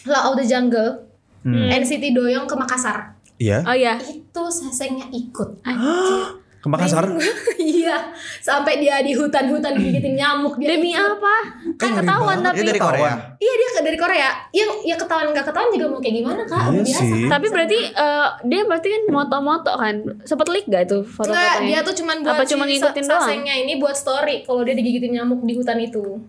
Law 0.07 0.33
of 0.33 0.35
the 0.39 0.47
Jungle. 0.47 1.11
NCT 1.43 2.15
Doyong 2.15 2.47
ke 2.47 2.55
Makassar. 2.55 3.19
Iya. 3.43 3.67
Oh 3.67 3.75
iya. 3.75 3.99
Itu 3.99 4.47
sasengnya 4.55 5.11
ikut. 5.11 5.67
Anjir. 5.67 6.39
Ke 6.63 6.71
Makassar. 6.71 7.11
iya. 7.59 8.15
Sampai 8.39 8.79
dia 8.79 9.03
di 9.03 9.19
hutan-hutan 9.19 9.75
digigitin 9.75 10.15
nyamuk 10.15 10.55
dia. 10.63 10.79
Demi 10.79 10.95
ikut. 10.95 11.19
apa? 11.19 11.35
Kan 11.75 11.91
ngeri 11.91 12.07
ketahuan 12.07 12.39
banget. 12.39 12.47
tapi. 12.47 12.57
Dia 12.57 12.67
dari 12.71 12.81
Korea. 12.81 13.13
Iya 13.43 13.53
dia 13.59 13.69
dari 13.83 13.99
Korea. 13.99 14.31
Yang 14.55 14.71
ya 14.87 14.95
ketahuan 14.95 15.27
nggak 15.35 15.47
ketahuan 15.51 15.71
juga 15.75 15.87
mau 15.91 15.99
kayak 15.99 16.15
gimana 16.23 16.43
kak? 16.47 16.63
Iya 16.71 16.83
biasa. 16.87 17.03
sih. 17.03 17.23
Tapi 17.27 17.47
berarti 17.51 17.79
eh, 17.91 18.29
dia 18.47 18.61
berarti 18.63 18.89
kan 18.95 19.03
moto-moto 19.11 19.73
kan. 19.75 19.95
Sempet 20.23 20.47
leak 20.55 20.67
gak 20.71 20.83
itu 20.87 20.99
Enggak, 21.03 21.15
foto-fotonya? 21.19 21.67
dia 21.67 21.79
tuh 21.83 21.95
cuman 21.99 22.17
buat 22.23 22.35
Apa 22.39 22.45
cuma 22.47 22.65
si 22.65 22.71
ngikutin 22.79 23.05
doang? 23.11 23.23
sasengnya 23.27 23.55
ini 23.59 23.73
buat 23.83 23.97
story 23.99 24.47
kalau 24.47 24.63
dia 24.63 24.79
digigitin 24.79 25.19
nyamuk 25.19 25.43
di 25.43 25.59
hutan 25.59 25.83
itu. 25.83 26.23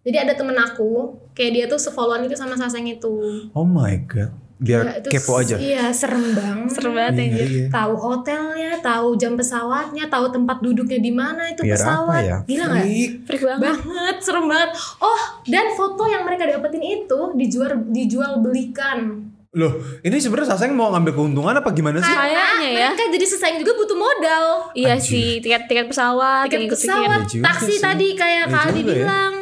Jadi 0.00 0.16
ada 0.16 0.32
temen 0.32 0.56
aku, 0.56 1.12
kayak 1.32 1.52
dia 1.56 1.64
tuh 1.68 1.76
sefollowan 1.76 2.24
itu 2.24 2.36
sama 2.36 2.56
saseng 2.56 2.84
itu. 2.84 3.48
Oh 3.52 3.64
my 3.64 3.96
god. 4.04 4.32
Biar 4.60 4.82
Ya, 4.82 4.92
itu 4.94 5.08
kepo 5.10 5.32
aja. 5.34 5.56
Iya, 5.56 5.84
serem 5.90 6.30
banget. 6.30 6.68
Serem 6.70 6.92
banget 6.92 7.12
Iya, 7.12 7.22
ya. 7.22 7.32
ngeri 7.32 7.56
ya. 7.56 7.66
Tahu 7.70 7.92
hotelnya, 7.96 8.70
tahu 8.78 9.08
jam 9.16 9.32
pesawatnya, 9.34 10.04
tahu 10.06 10.26
tempat 10.28 10.56
duduknya 10.58 10.98
di 10.98 11.10
mana 11.10 11.42
itu 11.48 11.60
Biar 11.60 11.74
apa 11.74 11.82
pesawat. 11.82 12.22
ya? 12.22 12.36
Gila 12.44 12.64
nggak? 12.66 12.84
Freak. 13.24 13.40
Banget. 13.40 13.60
banget 13.80 14.16
serem 14.20 14.44
banget 14.46 14.70
oh 15.00 15.20
dan 15.44 15.66
foto 15.72 16.04
yang 16.04 16.22
mereka 16.22 16.44
dapetin 16.44 16.78
itu 16.84 17.20
dijual 17.34 17.70
dijual 17.88 18.32
belikan 18.38 19.26
Loh, 19.50 19.74
ini 20.00 20.14
sebenarnya 20.14 20.54
Saseng 20.54 20.70
mau 20.72 20.92
ngambil 20.92 21.10
keuntungan 21.12 21.50
apa 21.52 21.72
gimana 21.72 21.98
sih? 21.98 22.06
Kayaknya 22.06 22.68
ya. 22.70 22.86
mereka 22.86 23.02
jadi 23.08 23.26
sesaing 23.26 23.58
juga 23.58 23.74
butuh 23.74 23.98
modal 23.98 24.44
Iya 24.72 24.94
sih, 24.96 25.40
tiket-tiket 25.40 25.90
pesawat, 25.90 26.46
tiket 26.46 26.52
yang 26.52 26.64
ikut-ikut. 26.68 26.86
pesawat 26.86 27.20
Iya 27.26 27.42
taksi 27.44 27.72
sih. 27.72 27.80
tadi 27.80 28.08
kayak 28.14 28.36
Iya 28.40 28.46
Kak 28.48 28.64
juga 28.70 28.78
ya. 28.86 28.98
bilang 29.02 29.32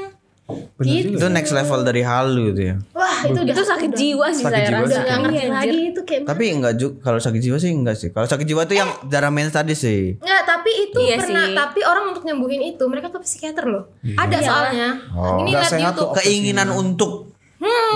Bener 0.78 0.94
Gitu. 1.04 1.18
Itu 1.18 1.26
next 1.28 1.50
level 1.50 1.80
dari 1.82 2.00
halu 2.00 2.54
itu 2.54 2.62
ya. 2.64 2.76
wah 2.92 3.18
itu 3.20 3.34
udah 3.36 3.50
Itu 3.50 3.62
sakit 3.66 3.90
udah- 3.90 3.98
jiwa 3.98 4.26
sih 4.28 4.40
Sakit 4.40 4.54
saya 4.54 4.62
jiwa 4.64 4.78
rasa. 4.78 4.86
sih. 4.86 4.94
udah 4.94 5.02
nggak 5.02 5.18
ngerti 5.20 5.34
Iya, 5.36 5.48
lagi 5.48 5.66
anjir. 5.68 5.90
itu 5.90 6.00
kayak 6.02 6.22
Tapi 6.24 6.44
enggak 6.48 6.74
juga 6.76 6.94
kalau 7.02 7.18
sakit 7.18 7.40
jiwa 7.40 7.56
sih 7.56 7.70
enggak 7.72 7.96
sih. 7.96 8.08
Kalau 8.08 8.26
sakit 8.26 8.46
jiwa 8.46 8.62
tuh 8.64 8.76
yang 8.76 8.90
darah 9.04 9.28
mens 9.28 9.50
tadi 9.50 9.74
sih. 9.74 10.14
Nggak, 10.16 10.42
tapi 10.44 10.70
itu 10.80 10.98
Iya 11.00 11.16
pernah 11.18 11.44
sih. 11.44 11.54
tapi 11.56 11.80
orang 11.82 12.04
untuk 12.08 12.22
nyembuhin 12.22 12.62
itu 12.64 12.84
mereka 12.84 13.08
ke 13.08 13.18
psikiater 13.18 13.64
loh 13.64 13.90
ada 14.14 14.32
Iya. 14.32 14.44
soalnya 14.44 14.88
Oh. 15.10 15.42
ini 15.42 15.50
lihat 15.52 15.72
YouTube 15.72 15.98
tuh. 16.08 16.16
Keinginan 16.16 16.70
untuk 16.70 17.12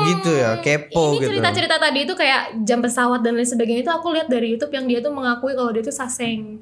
gitu 0.04 0.34
ya, 0.34 0.58
kepo 0.58 1.14
ini 1.14 1.22
gitu. 1.22 1.28
cerita-cerita 1.32 1.78
tadi 1.78 2.02
itu 2.02 2.10
kayak 2.12 2.66
jam 2.66 2.82
pesawat 2.82 3.22
dan 3.22 3.38
lain 3.38 3.46
sebagainya 3.46 3.86
itu 3.86 3.92
aku 3.92 4.10
lihat 4.10 4.26
dari 4.26 4.50
YouTube 4.50 4.72
yang 4.72 4.84
dia 4.84 4.98
tuh 4.98 5.14
mengakui 5.14 5.54
kalau 5.54 5.70
dia 5.70 5.78
tuh 5.80 5.94
saseng. 5.94 6.58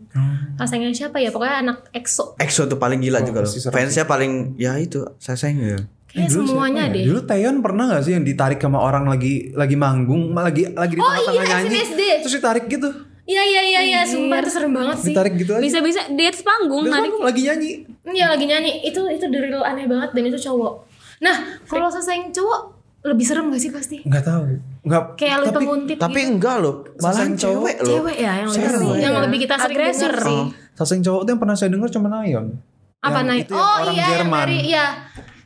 Sasengnya 0.54 0.92
siapa 0.92 1.16
ya? 1.16 1.32
Pokoknya 1.32 1.64
anak 1.64 1.88
EXO. 1.90 2.36
EXO 2.36 2.68
tuh 2.68 2.76
paling 2.76 3.00
gila 3.00 3.18
Oh, 3.18 3.24
juga 3.24 3.40
loh. 3.40 3.48
Fansnya 3.48 4.04
paling 4.04 4.52
ya 4.54 4.76
itu 4.76 5.00
saseng 5.16 5.56
ya. 5.56 5.80
Kayak 6.10 6.26
Eh, 6.26 6.28
dulu 6.28 6.42
semuanya 6.44 6.84
ya? 6.84 6.92
deh. 6.92 7.02
Dulu 7.06 7.20
Taeyeon 7.22 7.56
pernah 7.60 7.84
gak 7.88 8.02
sih 8.02 8.12
yang 8.12 8.22
ditarik 8.22 8.58
sama 8.58 8.78
orang 8.78 9.06
lagi 9.06 9.52
lagi 9.52 9.74
manggung, 9.74 10.30
lagi 10.32 10.66
lagi 10.68 10.92
di 10.92 10.98
Oh 10.98 11.06
tengah-tengah 11.06 11.34
iya, 11.36 11.54
nyanyi, 11.56 11.70
SNSD. 11.76 12.00
terus 12.20 12.34
ditarik 12.34 12.66
gitu, 12.66 12.88
Iya 13.22 13.42
iya 13.44 13.62
iya 13.62 13.80
iya, 13.84 14.00
sumpah 14.02 14.38
itu 14.38 14.50
serem 14.50 14.74
banget 14.74 14.96
sih. 14.98 15.14
ditarik 15.14 15.38
gitu 15.38 15.52
aja. 15.52 15.62
Bisa-bisa 15.62 16.00
di 16.10 16.22
atas 16.24 16.42
panggung 16.42 16.82
narik. 16.84 17.08
manggung, 17.08 17.22
lagi 17.22 17.40
nyanyi. 17.42 17.70
Iya 18.04 18.26
lagi 18.28 18.44
nyanyi. 18.44 18.72
Itu 18.82 19.06
itu 19.06 19.22
the 19.24 19.38
real 19.38 19.62
aneh 19.62 19.86
banget 19.86 20.10
dan 20.10 20.22
itu 20.24 20.38
cowok. 20.40 20.72
Nah, 21.20 21.36
kalau 21.62 21.86
saseng 21.86 22.34
cowok 22.34 22.60
lebih 23.02 23.22
serem 23.22 23.46
gak 23.46 23.62
sih 23.62 23.70
pasti? 23.70 23.96
Nggak 24.02 24.24
tahu, 24.24 24.42
nggak. 24.82 25.02
Kayak 25.14 25.36
lu 25.36 25.44
tapi 25.46 25.56
penguntit 25.62 25.96
Tapi 25.96 26.10
gitu. 26.16 26.30
enggak 26.34 26.56
loh, 26.58 26.74
cowok. 26.98 27.38
cewek 27.38 27.76
loh. 27.78 27.94
Cewek 27.94 28.16
ya 28.18 28.32
yang 28.36 28.48
lebih 28.50 28.66
Cewek. 28.66 28.98
yang 28.98 29.14
lebih 29.20 29.38
kita 29.38 29.54
sering 29.56 29.76
Agresor 29.78 30.12
sih. 30.18 30.40
Saseng 30.74 31.00
cowok 31.00 31.20
tuh 31.22 31.30
yang 31.30 31.40
pernah 31.40 31.54
saya 31.54 31.70
dengar 31.70 31.88
cuma 31.88 32.08
Nayeon. 32.10 32.46
Apa 32.98 33.20
Nayon? 33.22 33.46
Oh 33.48 33.62
orang 33.78 33.94
iya 33.94 34.02
yang 34.02 34.10
Jerman. 34.18 34.40
dari 34.42 34.58
iya. 34.66 34.86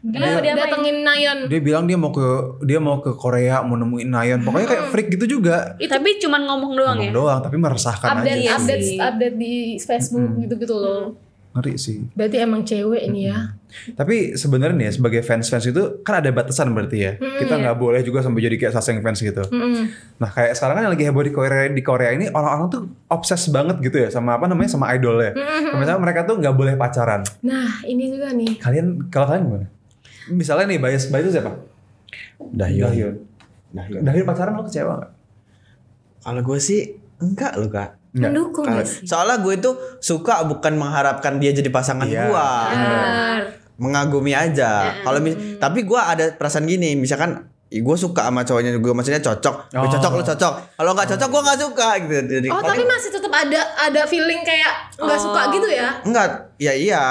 Dia, 0.05 0.37
dia 0.45 0.53
datengin 0.53 1.01
Nayon. 1.01 1.39
Dia 1.49 1.61
bilang 1.65 1.89
dia 1.89 1.97
mau 1.97 2.13
ke 2.13 2.61
dia 2.69 2.77
mau 2.77 3.01
ke 3.01 3.17
Korea 3.17 3.65
mau 3.65 3.81
nemuin 3.81 4.09
Nayeon. 4.13 4.41
Pokoknya 4.45 4.69
kayak 4.69 4.85
freak 4.93 5.09
gitu 5.17 5.41
juga. 5.41 5.81
Tapi 5.81 6.21
cuman 6.21 6.45
ngomong 6.45 6.77
doang 6.77 6.97
Ngomong 7.01 7.09
ya. 7.09 7.17
doang 7.17 7.41
tapi 7.41 7.57
meresahkan 7.57 8.21
update 8.21 8.45
aja. 8.45 8.61
update 8.61 8.85
sih. 8.85 8.99
update 9.01 9.37
di 9.41 9.55
Facebook 9.81 10.29
gitu-gitu 10.37 10.77
loh. 10.77 11.17
Ngeri 11.55 11.79
sih. 11.81 12.05
Berarti 12.13 12.37
emang 12.37 12.67
cewek 12.67 13.09
ini 13.09 13.31
ya. 13.33 13.57
Tapi 13.95 14.35
sebenarnya 14.37 14.91
sebagai 14.91 15.23
fans-fans 15.23 15.67
itu 15.67 16.03
kan 16.05 16.21
ada 16.21 16.29
batasan 16.35 16.75
berarti 16.75 16.99
ya. 17.01 17.13
Kita 17.17 17.57
nggak 17.57 17.79
boleh 17.79 18.05
juga 18.05 18.21
sampai 18.21 18.45
jadi 18.45 18.61
kayak 18.61 18.75
saseng 18.77 19.01
fans 19.01 19.25
gitu. 19.25 19.41
Mm-mm. 19.49 19.89
Nah 20.21 20.29
kayak 20.29 20.53
sekarang 20.53 20.75
kan 20.77 20.83
yang 20.85 20.93
lagi 20.93 21.05
heboh 21.09 21.25
di 21.25 21.33
Korea 21.33 21.71
di 21.71 21.81
Korea 21.81 22.11
ini 22.13 22.29
orang-orang 22.29 22.69
tuh 22.69 22.83
obses 23.09 23.49
banget 23.49 23.81
gitu 23.81 24.05
ya 24.05 24.13
sama 24.13 24.37
apa 24.37 24.51
namanya 24.51 24.69
sama 24.69 24.93
idolnya. 24.93 25.33
Misalnya 25.73 25.97
mereka 25.97 26.27
tuh 26.27 26.43
nggak 26.43 26.55
boleh 26.55 26.75
pacaran. 26.77 27.25
Nah 27.41 27.81
ini 27.87 28.13
juga 28.13 28.35
nih. 28.35 28.59
Kalian 28.61 29.09
kalau 29.09 29.33
kalian 29.33 29.45
gimana? 29.49 29.67
Misalnya 30.27 30.67
nih 30.67 30.79
bias 30.79 31.09
bias 31.09 31.25
itu 31.25 31.33
siapa? 31.35 31.53
Dahyun. 32.41 32.87
Dahyun. 32.87 33.15
Dahyun. 33.71 34.01
Dahyun 34.01 34.25
pacaran 34.25 34.55
lo 34.55 34.63
kecewa 34.63 34.93
nggak? 34.97 35.13
Kalau 36.21 36.41
gue 36.43 36.59
sih 36.59 36.81
enggak 37.19 37.53
loh 37.57 37.69
kak. 37.69 38.01
Mendukung 38.15 38.63
gak 38.65 38.87
sih? 38.87 39.03
soalnya 39.03 39.43
gue 39.43 39.59
tuh 39.59 39.75
suka 39.99 40.47
bukan 40.47 40.75
mengharapkan 40.75 41.37
dia 41.37 41.51
jadi 41.51 41.67
pasangan 41.69 42.07
Iya. 42.07 42.31
gua. 42.31 42.47
Benar. 42.71 43.41
Mengagumi 43.75 44.31
aja. 44.31 45.03
Kalau 45.03 45.19
mis- 45.19 45.35
tapi 45.59 45.83
gua 45.83 46.07
ada 46.09 46.31
perasaan 46.31 46.63
gini, 46.63 46.95
misalkan 46.95 47.43
gue 47.67 47.97
suka 47.99 48.23
sama 48.23 48.47
cowoknya 48.47 48.79
gue 48.79 48.93
maksudnya 48.95 49.19
cocok, 49.19 49.67
Gue 49.69 49.83
Oh. 49.83 49.91
cocok 49.91 50.13
lu 50.15 50.23
cocok. 50.23 50.55
Kalau 50.79 50.91
nggak 50.95 51.09
cocok 51.11 51.29
gue 51.29 51.43
nggak 51.43 51.59
suka 51.59 51.89
gitu. 51.99 52.15
Jadi 52.31 52.47
Oh 52.47 52.63
tapi 52.63 52.83
masih 52.87 53.11
tetap 53.11 53.33
ada 53.35 53.61
ada 53.75 54.01
feeling 54.07 54.41
kayak 54.41 54.73
nggak 54.95 55.19
suka 55.19 55.41
gitu 55.51 55.67
ya? 55.67 55.91
Enggak, 56.01 56.29
ya 56.55 56.71
iya. 56.71 57.03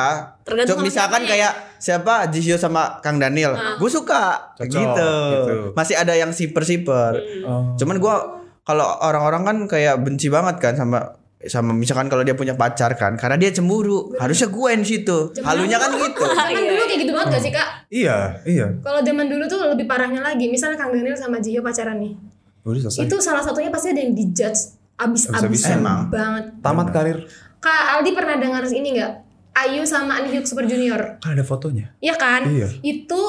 Tergantung 0.42 0.80
sama 0.80 0.88
misalkan 0.88 1.22
siapanya. 1.22 1.32
kayak 1.36 1.54
siapa 1.84 2.32
Jisoo 2.32 2.56
sama 2.56 3.04
Kang 3.04 3.20
Daniel, 3.20 3.52
gue 3.76 3.90
suka 3.92 4.56
Cocok, 4.56 4.72
gitu. 4.72 5.12
gitu. 5.36 5.56
Masih 5.76 6.00
ada 6.00 6.16
yang 6.16 6.32
siper-siper. 6.32 7.20
Oh. 7.44 7.76
Cuman 7.76 8.00
gue 8.00 8.16
kalau 8.64 8.88
orang-orang 9.04 9.44
kan 9.44 9.58
kayak 9.68 10.00
benci 10.00 10.32
banget 10.32 10.64
kan 10.64 10.80
sama 10.80 11.20
sama 11.44 11.76
misalkan 11.76 12.08
kalau 12.08 12.24
dia 12.24 12.40
punya 12.40 12.56
pacar 12.56 12.96
kan 12.96 13.20
karena 13.20 13.36
dia 13.36 13.52
cemburu 13.52 14.16
harusnya 14.16 14.48
gue 14.48 14.68
yang 14.72 14.88
situ 14.88 15.36
halunya 15.44 15.76
kan 15.76 15.92
gitu 15.92 16.24
Zaman 16.24 16.56
dulu 16.56 16.84
kayak 16.88 17.00
gitu 17.04 17.12
banget 17.12 17.28
gak 17.36 17.44
sih 17.44 17.52
kak? 17.52 17.68
Iya, 17.92 18.18
iya. 18.48 18.68
Kalau 18.80 19.04
zaman 19.04 19.28
dulu 19.28 19.44
tuh 19.52 19.60
lebih 19.76 19.84
parahnya 19.84 20.24
lagi. 20.24 20.48
Misalnya 20.48 20.80
Kang 20.80 20.96
Daniel 20.96 21.20
sama 21.20 21.44
Jihyo 21.44 21.60
pacaran 21.60 22.00
nih. 22.00 22.16
Udah 22.64 22.88
selesai. 22.88 23.12
Itu 23.12 23.20
salah 23.20 23.44
satunya 23.44 23.68
pasti 23.68 23.92
ada 23.92 24.00
yang 24.00 24.16
dijudge 24.16 24.80
Abis-abisan. 24.96 25.52
abis-abisan 25.52 25.80
Emang. 25.84 26.08
banget. 26.08 26.46
Tamat 26.64 26.88
karir 26.96 27.18
Kak 27.64 27.84
Aldi 28.00 28.12
pernah 28.12 28.36
dengar 28.40 28.64
ini 28.68 28.90
nggak? 29.00 29.12
Ayu 29.56 29.82
sama 29.84 30.18
Anhyuk 30.18 30.44
Super 30.44 30.66
Junior. 30.66 31.18
kan 31.18 31.32
ada 31.32 31.42
fotonya. 31.42 31.94
Iya 31.98 32.16
kan? 32.16 32.42
Iya. 32.44 32.70
Itu 32.80 33.22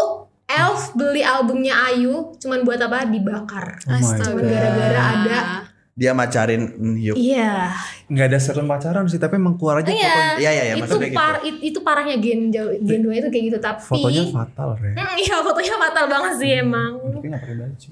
Elf 0.45 0.93
beli 0.93 1.21
albumnya 1.21 1.73
Ayu 1.87 2.33
cuman 2.37 2.63
buat 2.63 2.77
apa? 2.79 3.05
Dibakar. 3.05 3.81
Oh 3.83 3.99
gara-gara 4.39 5.03
ada 5.15 5.39
dia 5.95 6.11
macarin 6.11 6.69
Hyuk 6.93 7.15
Iya. 7.15 7.71
Nggak 8.05 8.27
ada 8.27 8.39
serem 8.39 8.67
pacaran 8.67 9.07
sih, 9.07 9.17
tapi 9.17 9.39
emang 9.39 9.55
keluar 9.55 9.79
aja 9.79 9.89
Iya. 9.89 9.97
fotonya. 9.97 10.35
Iya, 10.35 10.51
iya, 10.51 10.51
iya, 10.51 10.75
itu 10.75 10.81
maksudnya 10.83 11.09
gitu. 11.09 11.17
par 11.17 11.35
it- 11.41 11.63
itu 11.63 11.79
parahnya 11.81 12.17
gen 12.19 12.41
jauh- 12.51 12.75
gen 12.77 13.01
2 13.01 13.15
itu 13.15 13.29
kayak 13.31 13.45
gitu 13.47 13.59
tapi 13.59 13.81
Fotonya 13.81 14.23
fatal, 14.27 14.69
Re. 14.75 14.91
Hmm, 14.93 15.15
iya 15.17 15.37
fotonya 15.41 15.75
fatal 15.79 16.05
banget 16.07 16.33
sih 16.37 16.51
emang. 16.59 16.93
Unhyuknya 16.99 17.29
nggak 17.31 17.43
pakai 17.43 17.57
baju. 17.57 17.91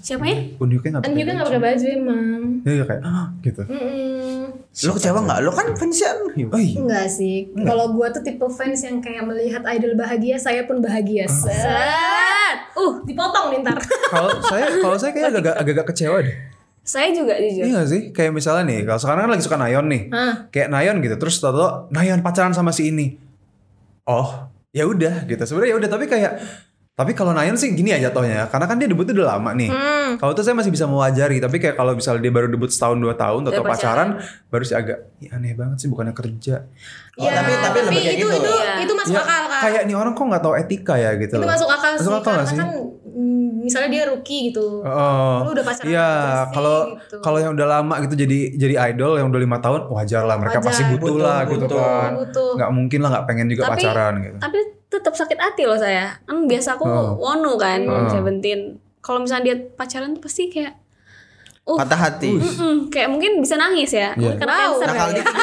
Siapa 0.00 0.24
ya? 0.24 0.36
Unhyuknya 0.56 0.88
nggak 0.96 1.02
pakai 1.04 1.12
Anhyuk 1.12 1.26
kan 1.28 1.34
nggak 1.36 1.48
pakai 1.52 1.62
baju 1.62 1.86
emang. 1.92 2.42
Iya 2.64 2.72
iya, 2.72 2.84
kayak 2.88 3.02
ah, 3.04 3.26
gitu. 3.44 3.62
Mm-mm. 3.68 4.40
lo 4.70 4.92
kecewa 4.96 5.20
nggak 5.26 5.38
lo 5.44 5.50
kan 5.52 5.66
fansnya 5.76 6.10
Hyuk 6.32 6.50
Oh 6.50 6.60
iya. 6.60 6.76
Enggak 6.80 7.06
sih. 7.12 7.36
Kalau 7.52 7.86
gua 7.92 8.08
tuh 8.08 8.22
tipe 8.24 8.46
fans 8.48 8.80
yang 8.80 8.98
kayak 9.04 9.22
melihat 9.28 9.62
idol 9.68 9.92
bahagia, 9.94 10.40
saya 10.40 10.64
pun 10.64 10.80
bahagia. 10.80 11.28
Set. 11.28 12.58
Uh, 12.74 13.04
dipotong 13.04 13.52
nih 13.52 13.60
ntar. 13.60 13.76
Kalau 14.08 14.30
saya 14.40 14.66
kalau 14.80 14.96
saya 14.96 15.12
kayak 15.12 15.36
agak 15.36 15.54
agak 15.60 15.86
kecewa 15.92 16.24
deh. 16.24 16.36
Saya 16.80 17.12
juga 17.12 17.36
jujur. 17.36 17.70
Iya 17.70 17.84
gak 17.84 17.88
sih? 17.92 18.02
Kayak 18.10 18.32
misalnya 18.34 18.64
nih, 18.66 18.78
kalau 18.88 18.98
sekarang 18.98 19.22
kan 19.28 19.30
lagi 19.36 19.44
suka 19.44 19.58
Nayon 19.60 19.86
nih. 19.86 20.02
Hah. 20.10 20.34
Kayak 20.48 20.68
Nayon 20.74 20.96
gitu, 21.04 21.16
terus 21.20 21.38
tau 21.38 21.86
Nayon 21.92 22.24
pacaran 22.24 22.56
sama 22.56 22.72
si 22.72 22.88
ini. 22.90 23.14
Oh, 24.08 24.48
ya 24.72 24.88
udah 24.88 25.28
gitu. 25.28 25.38
Sebenarnya 25.44 25.70
ya 25.70 25.76
udah, 25.76 25.90
tapi 25.92 26.10
kayak 26.10 26.32
tapi 27.00 27.12
kalau 27.12 27.32
Nayon 27.32 27.56
sih 27.56 27.72
gini 27.72 27.90
aja 27.90 28.08
tohnya, 28.08 28.44
karena 28.46 28.66
kan 28.66 28.76
dia 28.76 28.84
debutnya 28.84 29.14
udah 29.14 29.28
lama 29.30 29.50
nih. 29.52 29.66
Hmm. 29.66 30.12
Kalau 30.14 30.30
itu 30.30 30.42
saya 30.42 30.52
masih 30.52 30.68
bisa 30.68 30.84
mewajari, 30.84 31.40
tapi 31.40 31.56
kayak 31.56 31.74
kalau 31.74 31.92
misalnya 31.92 32.20
dia 32.20 32.30
baru 32.30 32.46
debut 32.46 32.68
setahun 32.68 32.96
dua 32.96 33.14
tahun 33.14 33.46
atau 33.46 33.62
pacaran, 33.62 34.20
baru 34.46 34.62
sih 34.62 34.74
agak 34.74 35.08
"Ih, 35.18 35.30
aneh 35.30 35.52
banget 35.52 35.76
sih 35.78 35.88
bukannya 35.88 36.12
kerja. 36.12 36.68
Oh, 37.16 37.24
tapi- 37.26 37.56
tapi 37.58 37.78
lebih 37.82 38.00
kayak 38.00 38.14
itu, 38.14 38.26
gitu. 38.26 38.36
Itu, 38.38 38.52
Iya. 38.54 38.72
itu 38.80 38.92
masuk 38.94 39.12
Ya, 39.12 39.20
akal 39.20 39.42
kan. 39.42 39.60
kayak 39.62 39.82
nih 39.82 39.94
orang 39.94 40.12
kok 40.12 40.24
nggak 40.26 40.42
tahu 40.42 40.54
etika 40.54 40.94
ya 40.94 41.10
gitu. 41.14 41.32
itu 41.32 41.38
loh. 41.38 41.48
masuk 41.48 41.68
akal 41.68 41.90
sih. 41.90 42.00
Masuk 42.00 42.14
akal 42.14 42.30
nggak 42.30 42.46
karena 42.46 42.52
sih? 42.52 42.58
kan 42.58 42.70
misalnya 43.60 43.88
dia 43.90 44.02
rookie 44.06 44.40
gitu. 44.48 44.80
Oh, 44.80 45.36
Lu 45.42 45.52
udah 45.52 45.62
pacaran 45.62 45.84
Iya, 45.86 46.08
sih, 46.08 46.50
kalau 46.50 46.78
gitu. 46.96 47.16
kalau 47.20 47.38
yang 47.38 47.52
udah 47.52 47.66
lama 47.70 47.94
gitu 48.00 48.14
jadi 48.18 48.38
jadi 48.56 48.74
idol 48.90 49.12
yang 49.14 49.28
udah 49.28 49.38
lima 49.38 49.58
tahun 49.58 49.80
wajar 49.86 50.24
lah 50.24 50.36
mereka 50.36 50.58
Wajar. 50.58 50.68
pasti 50.70 50.82
butuh, 50.88 50.98
Butuh, 50.98 51.16
lah 51.18 51.38
gitu 51.44 51.66
butuh. 51.66 51.76
kan. 51.78 52.10
Butuh. 52.16 52.50
Nggak 52.56 52.70
mungkin 52.72 52.98
lah 52.98 53.08
nggak 53.10 53.24
pengen 53.26 53.46
juga 53.48 53.62
Tapi- 53.62 53.74
pacaran 53.78 54.12
gitu. 54.18 54.36
Tapi 54.38 54.58
tetap 54.90 55.14
sakit 55.14 55.38
hati 55.38 55.64
loh 55.64 55.78
saya. 55.78 56.18
Kan 56.22 56.44
biasa 56.44 56.74
aku 56.74 56.82
Oh. 56.82 57.14
wonu 57.16 57.54
kan, 57.54 57.80
Oh. 57.82 58.04
Seventeen. 58.04 58.74
Kalau 58.98 59.16
misalnya 59.18 59.44
dia 59.46 59.56
pacaran 59.72 60.12
tuh 60.12 60.20
pasti 60.20 60.50
kayak 60.50 60.76
uh, 61.62 61.78
patah 61.78 61.96
hati 61.96 62.34
mm-mm, 62.34 62.90
kayak 62.90 63.08
mungkin 63.08 63.38
bisa 63.38 63.54
nangis 63.54 63.88
ya. 63.90 64.12
Iya. 64.12 64.36
Karena 64.36 64.54
Wow. 64.58 64.64
cancer 64.74 64.88
nakal 64.88 65.08
ya. 65.08 65.14
dikit 65.16 65.34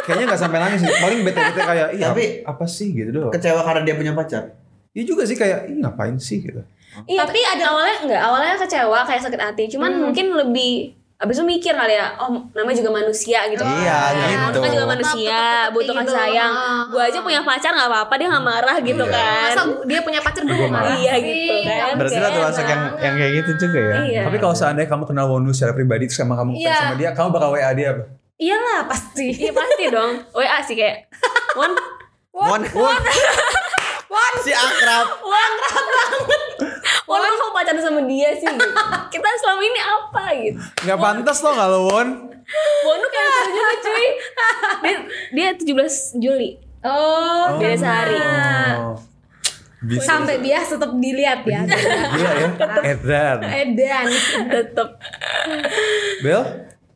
Kayaknya 0.00 0.24
nggak 0.24 0.40
sampai 0.40 0.58
nangis 0.58 0.78
sih. 0.80 0.92
Paling 0.94 1.20
bete-bete 1.20 1.60
kayak 1.60 1.88
iya 1.92 2.06
Tapi- 2.08 2.32
apa 2.42 2.64
sih 2.64 2.88
gitu 2.90 3.10
doang. 3.12 3.28
kecewa 3.30 3.60
karena 3.60 3.82
dia 3.82 3.94
punya 3.94 4.12
pacar 4.12 4.56
Iya 4.90 5.04
juga 5.04 5.22
sih 5.22 5.36
kayak 5.36 5.68
Ih, 5.68 5.78
ngapain 5.78 6.16
sih 6.16 6.40
gitu. 6.40 6.58
Iya, 7.04 7.22
tapi 7.22 7.38
ada 7.38 7.64
awalnya 7.68 7.96
enggak, 8.00 8.20
awalnya 8.20 8.54
kecewa 8.56 8.98
kayak 9.04 9.20
sakit 9.20 9.38
hati. 9.38 9.64
Cuman 9.68 9.92
Hmm. 9.92 10.02
mungkin 10.08 10.26
lebih 10.32 10.97
abis 11.18 11.34
itu 11.34 11.44
mikir 11.44 11.74
kali 11.74 11.98
ya, 11.98 12.14
oh 12.22 12.30
namanya 12.54 12.78
juga 12.78 12.94
manusia 12.94 13.42
gitu. 13.50 13.58
Iya, 13.58 13.98
gitu. 14.14 14.54
Itu 14.54 14.58
kan 14.62 14.70
juga 14.70 14.86
manusia, 14.86 15.40
butuh 15.74 15.90
tetap 15.90 15.98
kasih 15.98 16.06
gitu. 16.06 16.14
sayang. 16.14 16.52
Ah. 16.54 16.82
Gue 16.86 17.02
aja 17.02 17.18
punya 17.18 17.40
pacar 17.42 17.70
nggak 17.74 17.90
apa-apa, 17.90 18.14
dia 18.14 18.26
nggak 18.30 18.46
marah 18.46 18.76
gitu 18.78 19.02
Iya. 19.02 19.14
kan. 19.18 19.50
Masa 19.50 19.62
dia 19.82 20.00
punya 20.00 20.20
pacar 20.22 20.42
gue 20.46 20.54
mau 20.54 20.70
marah 20.70 20.94
Iya 20.94 21.14
gitu 21.18 21.54
kan. 21.66 21.92
berarti 21.98 22.14
Kayak 22.14 22.30
termasuk 22.32 22.64
yang 22.64 22.82
yang 22.96 23.14
kayak 23.18 23.32
gitu 23.34 23.50
juga 23.58 23.78
ya 23.82 23.94
Iya. 24.06 24.20
Tapi 24.30 24.36
kalau 24.38 24.54
seandainya 24.54 24.86
kamu 24.86 25.04
kenal 25.04 25.26
Wonu 25.26 25.50
secara 25.50 25.72
pribadi 25.74 26.06
terus 26.06 26.18
sama 26.18 26.38
kamu 26.38 26.50
Iya. 26.54 26.76
sama 26.78 26.94
dia, 26.94 27.10
kamu 27.10 27.28
bakal 27.34 27.48
WA 27.50 27.70
dia 27.74 27.88
apa? 27.92 28.02
Iyalah 28.38 28.80
pasti. 28.86 29.26
Iya 29.34 29.50
pasti 29.50 29.84
dong. 29.90 30.12
WA 30.30 30.58
sih 30.62 30.78
kayak 30.78 31.10
Wan, 31.58 31.74
One, 32.30 32.62
one. 32.70 33.02
Si 34.38 34.50
akrab 34.50 35.06
Won 35.20 35.52
kok 37.20 37.36
kamu 37.38 37.52
pacaran 37.54 37.80
sama 37.80 38.00
dia 38.04 38.30
sih 38.32 38.44
gitu. 38.44 38.68
Kita 39.12 39.28
selama 39.40 39.62
ini 39.62 39.80
apa 39.80 40.22
gitu 40.34 40.58
Nggak 40.82 40.98
pantas 40.98 41.38
tau 41.38 41.52
nggak 41.52 41.68
lo 41.68 41.80
Won? 41.86 42.08
Won 42.82 42.96
tuh 42.98 43.10
kayak 43.10 43.28
seru 43.30 43.50
juga 43.50 43.74
cuy 43.80 44.06
Dia, 44.80 44.96
dia 45.30 45.48
17 45.54 46.18
Juli 46.18 46.50
Oh, 46.80 47.58
Beda 47.58 47.74
sehari 47.74 48.16
Oh. 48.78 48.94
Bisa. 49.78 50.10
sampai 50.10 50.42
bias 50.42 50.74
tetap 50.74 50.90
dilihat 50.92 51.46
ya. 51.46 51.62
Gila 51.62 52.32
ya. 52.34 52.48
Edan. 52.82 53.38
Edan. 53.46 54.06
Tetep 54.50 54.88
Bel, 56.18 56.42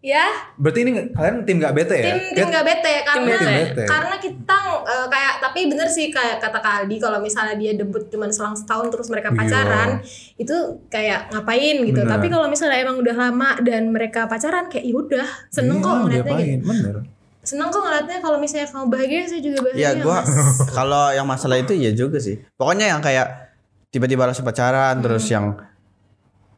ya, 0.02 0.26
berarti 0.58 0.82
ini 0.82 0.90
kalian 1.14 1.46
tim 1.46 1.56
gak 1.56 1.72
bete 1.72 1.94
ya? 1.94 2.06
tim 2.10 2.18
tim 2.34 2.46
nggak 2.50 2.66
bete 2.66 2.94
karena 3.06 3.22
Tim 3.38 3.54
bete. 3.54 3.84
karena 3.86 4.16
kita 4.18 4.58
eh, 4.82 5.06
kayak 5.06 5.32
tapi 5.38 5.60
bener 5.70 5.86
sih 5.86 6.10
kayak 6.10 6.42
kata 6.42 6.58
Kak 6.58 6.74
Aldi 6.82 6.96
kalau 6.98 7.22
misalnya 7.22 7.54
dia 7.54 7.72
debut 7.72 8.02
cuma 8.10 8.26
selang 8.28 8.52
setahun 8.52 8.90
terus 8.90 9.06
mereka 9.06 9.30
Iya. 9.30 9.38
pacaran 9.38 9.90
itu 10.36 10.56
kayak 10.86 11.30
ngapain 11.30 11.76
gitu. 11.80 12.02
Bener. 12.02 12.10
Tapi 12.10 12.26
kalau 12.26 12.46
misalnya 12.46 12.82
emang 12.82 12.98
udah 12.98 13.14
lama 13.14 13.50
dan 13.62 13.82
mereka 13.88 14.26
pacaran 14.26 14.66
kayak 14.66 14.82
ya 14.82 14.94
udah 14.96 15.26
seneng 15.48 15.78
Iya, 15.78 15.86
kok 15.86 15.94
ngeliatnya 16.02 16.34
gitu. 16.36 16.66
Bener. 16.66 16.96
Seneng 17.42 17.68
kok 17.70 17.80
ngeliatnya 17.80 18.18
kalau 18.18 18.38
misalnya 18.38 18.66
kamu 18.68 18.86
bahagia 18.86 19.20
saya 19.24 19.40
juga 19.40 19.58
bahagia. 19.62 19.82
Ya 19.82 19.90
gua 19.98 20.18
kalau 20.76 21.04
yang 21.10 21.26
masalah 21.26 21.56
itu 21.56 21.72
ya 21.72 21.90
juga 21.90 22.18
sih. 22.18 22.42
Pokoknya 22.54 22.90
yang 22.90 22.98
kayak 22.98 23.54
tiba-tiba 23.88 24.26
langsung 24.26 24.42
pacaran 24.42 24.98
terus 24.98 25.30
yang 25.30 25.54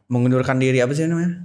mengundurkan 0.07 0.57
diri 0.57 0.81
apa 0.81 0.93
sih 0.93 1.05
namanya? 1.05 1.41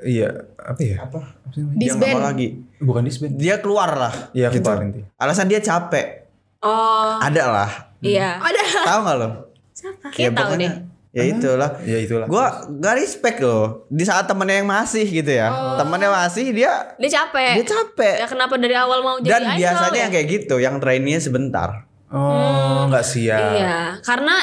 Iya, 0.00 0.28
apa 0.56 0.80
ya? 0.80 0.96
Apa? 1.02 1.20
Apa 1.40 1.56
Disband. 1.74 2.22
lagi. 2.22 2.48
Bukan 2.78 3.02
disband. 3.02 3.34
Dia 3.34 3.58
keluar 3.58 3.90
lah. 3.90 4.14
Iya, 4.30 4.52
gitu. 4.52 4.66
keluar 4.66 4.84
inti. 4.84 5.02
Alasan 5.16 5.46
dia 5.46 5.58
capek. 5.58 6.28
Oh 6.58 7.18
Ada 7.18 7.44
lah. 7.46 7.70
Iya 7.98 8.38
Ada 8.38 8.62
Tahu 8.82 8.98
nggak 9.02 9.16
lo? 9.16 9.28
siapa? 9.70 10.06
Kita 10.10 10.34
tahu 10.34 10.54
pokoknya, 10.54 10.68
deh. 10.68 10.74
Ya 11.08 11.24
itulah. 11.24 11.70
Ya 11.82 11.98
itulah. 11.98 12.26
Gua 12.26 12.46
gak 12.68 12.94
respect 12.94 13.38
loh. 13.40 13.86
Di 13.88 14.02
saat 14.02 14.26
temennya 14.26 14.60
yang 14.60 14.68
masih 14.68 15.06
gitu 15.06 15.30
ya. 15.30 15.48
Temennya 15.74 16.10
masih 16.10 16.50
dia 16.50 16.94
Dia 16.94 17.10
capek 17.10 17.62
dia 17.62 17.66
capek. 17.66 18.14
Ya 18.22 18.26
kenapa 18.26 18.54
dari 18.58 18.74
awal 18.74 19.00
mau 19.00 19.16
jadi 19.18 19.38
Dan 19.38 19.42
idol 19.50 19.58
biasanya 19.62 19.94
ya? 19.94 20.02
yang 20.02 20.12
kayak 20.12 20.26
gitu, 20.28 20.54
yang 20.58 20.74
trainee 20.78 21.18
sebentar. 21.18 21.86
Oh, 22.10 22.86
nggak 22.86 23.04
siap. 23.04 23.54
Iya 23.54 23.78
Karena 24.02 24.36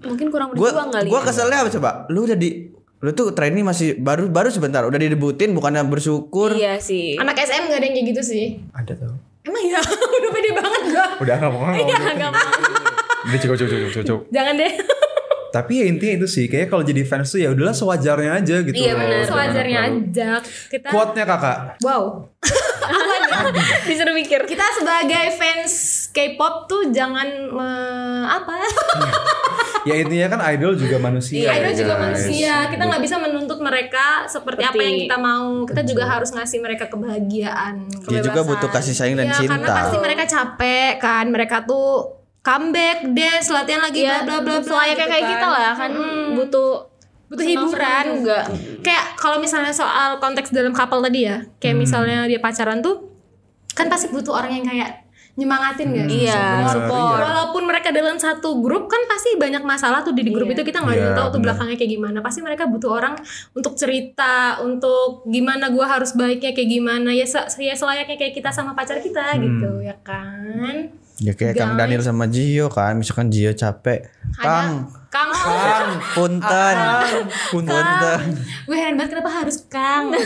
Mungkin 0.00 0.32
kurang 0.32 0.48
Gua 0.56 0.72
berjuang 0.72 0.88
kali 0.90 1.08
gua 1.12 1.20
ya. 1.20 1.26
keselnya 1.28 1.58
apa 1.60 1.70
coba? 1.70 1.90
Lu 2.08 2.24
udah 2.24 2.38
di 2.38 2.50
lu 3.00 3.16
tuh 3.16 3.32
trainee 3.32 3.64
masih 3.64 3.96
baru 3.96 4.28
baru 4.28 4.52
sebentar 4.52 4.84
udah 4.84 5.00
didebutin 5.00 5.56
bukannya 5.56 5.80
bersyukur. 5.88 6.52
Iya 6.52 6.76
sih 6.76 7.16
Anak 7.16 7.40
SM 7.40 7.72
gak 7.72 7.80
ada 7.80 7.86
yang 7.88 7.96
kayak 7.96 8.08
gitu 8.12 8.22
sih. 8.22 8.44
Ada 8.76 8.92
tau. 8.92 9.16
Emang 9.40 9.64
ya 9.64 9.80
udah 10.20 10.30
pede 10.36 10.50
banget 10.52 10.82
gua. 10.92 11.06
Udah 11.16 11.34
nggak 11.40 11.52
mau. 11.52 11.64
Iya 11.72 11.96
gak 11.96 12.30
mau 12.30 12.44
Udah 13.24 13.38
cukup 13.40 13.56
cukup 13.56 13.70
cukup 13.72 14.04
cukup. 14.04 14.20
Jangan 14.28 14.54
deh. 14.60 14.72
Tapi 15.50 15.82
ya 15.82 15.84
intinya 15.90 16.14
itu 16.22 16.28
sih, 16.30 16.46
kayak 16.46 16.70
kalau 16.70 16.86
jadi 16.86 17.02
fans 17.02 17.34
tuh 17.34 17.42
ya 17.42 17.50
udahlah 17.50 17.74
sewajarnya 17.74 18.38
aja 18.38 18.62
gitu. 18.62 18.70
Iya. 18.70 18.94
Jangan 18.94 19.26
Sewajarnya 19.26 19.78
aja. 19.82 20.30
Kita 20.70 20.86
Quote-nya 20.94 21.24
kakak. 21.26 21.58
wow. 21.82 22.22
Disuruh 23.88 24.14
mikir 24.14 24.46
Kita 24.46 24.62
sebagai 24.78 25.34
fans 25.34 25.99
K-pop 26.10 26.66
tuh 26.66 26.90
jangan 26.90 27.22
me- 27.48 27.98
apa? 28.26 28.58
Ya 29.80 29.96
intinya 29.96 30.28
kan 30.28 30.40
idol 30.50 30.74
juga 30.74 30.98
manusia. 30.98 31.40
Iya, 31.40 31.50
Idol 31.56 31.72
ya, 31.72 31.78
juga 31.78 31.94
guys. 31.94 32.04
manusia. 32.04 32.54
Kita 32.68 32.82
nggak 32.84 33.00
bisa 33.00 33.16
menuntut 33.16 33.58
mereka 33.58 34.06
seperti 34.26 34.60
apa 34.60 34.74
Seperti- 34.74 34.84
yang 34.84 34.96
kita 35.00 35.16
mau. 35.16 35.48
Kita 35.64 35.82
juga 35.82 36.04
harus 36.06 36.30
ngasih 36.30 36.58
mereka 36.58 36.84
kebahagiaan. 36.86 37.74
Dia 38.04 38.20
juga 38.20 38.30
kebebasan. 38.36 38.50
butuh 38.50 38.68
kasih 38.70 38.92
sayang 38.92 39.16
dan 39.16 39.26
Iya, 39.26 39.36
cinta. 39.38 39.54
Karena 39.56 39.68
pasti 39.72 39.96
mereka 39.96 40.22
capek 40.26 40.92
kan. 40.98 41.24
Mereka 41.26 41.56
tuh 41.64 41.88
comeback, 42.40 42.98
dance, 43.08 43.48
latihan 43.48 43.80
lagi 43.80 44.00
ya 44.02 44.20
bla 44.20 44.40
bla 44.40 44.58
bla 44.58 44.64
selayaknya 44.66 44.96
gitu 44.98 45.06
kayak 45.06 45.22
kan. 45.22 45.30
kita 45.30 45.46
lah 45.48 45.72
kan 45.74 45.90
butuh 46.32 46.70
butuh 47.28 47.44
senang-senang 47.44 47.68
hiburan 47.68 48.04
juga 48.16 48.38
kayak 48.80 49.04
kalau 49.14 49.36
misalnya 49.38 49.70
soal 49.70 50.16
konteks 50.16 50.48
dalam 50.50 50.72
couple 50.72 50.98
tadi 51.00 51.20
ya 51.22 51.44
kayak 51.56 51.76
Hmm. 51.76 51.84
misalnya 51.84 52.18
dia 52.24 52.40
pacaran 52.40 52.80
tuh 52.80 53.12
kan 53.70 53.86
pasti 53.86 54.08
butuh 54.08 54.34
orang 54.34 54.50
yang 54.52 54.66
kayak 54.66 55.04
nyemangatin 55.40 55.88
gak 55.88 56.06
sih? 56.06 56.28
Iya, 56.28 56.68
support. 56.68 57.16
iya. 57.16 57.24
Walaupun 57.24 57.62
mereka 57.64 57.88
dalam 57.88 58.14
satu 58.14 58.60
grup 58.60 58.86
kan 58.86 59.00
pasti 59.06 59.34
banyak 59.34 59.62
masalah 59.62 60.00
tuh 60.00 60.12
di, 60.12 60.20
di 60.20 60.30
grup 60.30 60.46
Iya. 60.46 60.54
itu 60.54 60.62
kita 60.62 60.78
nggak 60.78 60.94
ada 60.94 61.02
Iya, 61.02 61.16
tahu 61.16 61.28
tuh 61.30 61.40
belakangnya 61.40 61.74
kayak 61.74 61.90
gimana. 61.90 62.18
Pasti 62.20 62.40
mereka 62.40 62.64
butuh 62.64 62.90
orang 62.92 63.16
untuk 63.52 63.72
cerita, 63.74 64.34
untuk 64.60 65.24
gimana 65.24 65.68
gua 65.68 65.88
harus 65.90 66.12
baiknya 66.12 66.52
kayak 66.52 66.68
gimana 66.70 67.10
ya, 67.10 67.24
se- 67.24 67.48
ya 67.58 67.72
selayaknya 67.72 68.14
kayak 68.14 68.34
kita 68.34 68.50
sama 68.50 68.72
pacar 68.72 68.98
kita 68.98 69.24
Hmm. 69.32 69.40
gitu 69.40 69.70
ya 69.80 69.96
kan. 69.98 70.92
Ya 71.18 71.32
kayak 71.32 71.52
Kang. 71.54 71.76
Daniel 71.76 72.00
sama 72.00 72.24
Gio 72.26 72.68
kan, 72.68 72.96
misalkan 72.96 73.28
Gio 73.28 73.52
capek. 73.52 74.08
Kang, 74.36 74.88
Kang, 75.06 75.28
Kang, 75.30 75.88
punten. 76.12 76.76
Punten. 77.50 77.84
gue 78.64 78.72
heran 78.74 78.94
banget 78.94 79.12
kenapa 79.14 79.30
harus 79.34 79.64
Kang. 79.66 80.12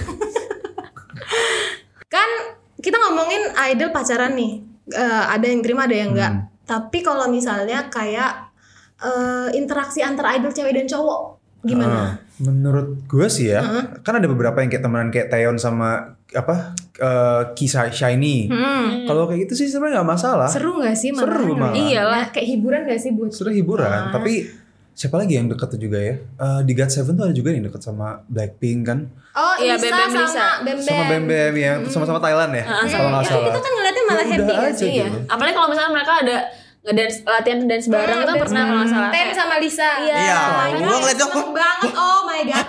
kan 2.09 2.31
kita 2.77 2.95
ngomongin 2.97 3.43
idol 3.67 3.91
pacaran 3.91 4.35
nih, 4.35 4.63
Eh, 4.93 5.25
ada 5.33 5.47
yang 5.49 5.65
terima 5.65 5.89
ada 5.89 5.97
yang 5.97 6.13
enggak. 6.13 6.33
Hmm. 6.33 6.45
Tapi 6.65 7.01
kalau 7.01 7.29
misalnya 7.33 7.89
kayak 7.89 8.53
eh, 9.01 9.49
interaksi 9.57 10.05
antar 10.05 10.37
idol 10.37 10.53
cewek 10.53 10.77
dan 10.77 10.85
cowok 10.85 11.41
gimana? 11.65 11.97
Ah, 11.97 12.11
menurut 12.45 13.09
gue 13.09 13.25
sih 13.33 13.49
ya, 13.49 13.65
kan 14.05 14.21
ada 14.21 14.29
beberapa 14.29 14.61
yang 14.61 14.69
kayak 14.69 14.85
temenan 14.85 15.09
kayak 15.09 15.33
Taeyeon 15.33 15.57
sama 15.57 16.21
apa 16.37 16.77
eh, 17.01 17.43
Kisah 17.57 17.89
Shiny. 17.89 18.53
Hmm. 18.53 19.09
Kalau 19.09 19.25
kayak 19.25 19.49
gitu 19.49 19.65
sih 19.65 19.73
sebenarnya 19.73 20.05
nggak 20.05 20.11
masalah. 20.13 20.49
Seru 20.53 20.77
gak 20.85 20.97
sih 20.97 21.17
malah? 21.17 21.25
Seru 21.25 21.57
malah. 21.57 21.73
Iyalah. 21.73 22.23
Ya, 22.29 22.33
kayak 22.37 22.49
hiburan 22.53 22.81
gak 22.85 23.01
sih 23.01 23.11
buat 23.17 23.33
Sudah 23.33 23.57
hiburan, 23.57 24.13
tapi 24.13 24.64
siapa 24.95 25.19
lagi 25.19 25.35
yang 25.35 25.47
deket 25.47 25.69
tuh 25.69 25.81
juga 25.81 25.99
ya? 25.99 26.15
Eh, 26.17 26.61
di 26.63 26.73
God 26.73 26.89
Seven 26.89 27.13
tuh 27.13 27.25
ada 27.27 27.35
juga 27.35 27.51
yang 27.51 27.67
deket 27.67 27.83
sama 27.83 28.23
Blackpink 28.27 28.81
kan, 28.83 28.99
Oh 29.35 29.55
Iya, 29.59 29.75
Lisa 29.75 29.83
Bem 29.83 29.93
Bem 29.93 30.09
sama 30.09 30.23
Lisa. 30.23 30.47
Bem 30.63 30.77
Bem. 30.79 30.87
sama 30.87 31.03
Bem 31.05 31.25
Bem 31.27 31.55
yang 31.59 31.79
sama-sama 31.85 32.19
Thailand 32.19 32.51
ya, 32.51 32.65
kalau 32.65 33.11
nggak 33.11 33.25
salah. 33.27 33.51
Itu 33.51 33.61
kan 33.61 33.73
ngeliatnya 33.75 34.03
malah 34.07 34.25
Ya 34.25 34.31
happy 34.31 34.55
aja 34.55 34.71
sih? 34.73 34.89
iya 34.89 35.05
gitu. 35.05 35.19
apalagi 35.27 35.55
kalau 35.55 35.69
misalnya 35.69 35.93
mereka 35.93 36.13
ada 36.23 36.37
ngedance 36.85 37.17
latihan 37.25 37.59
dance 37.65 37.89
bareng 37.89 38.19
itu 38.21 38.35
pernah 38.39 38.63
kalau 38.63 38.79
nggak 38.79 38.93
salah 38.93 39.11
Tem 39.11 39.29
sama 39.33 39.55
Lisa. 39.59 39.91
Iya. 39.99 40.15
Iya, 40.15 40.37
God, 40.39 40.71
ngeliatnya 40.79 41.27
seneng 41.27 41.53
banget. 41.53 41.93
Oh 41.97 42.19
my 42.23 42.41
god. 42.45 42.67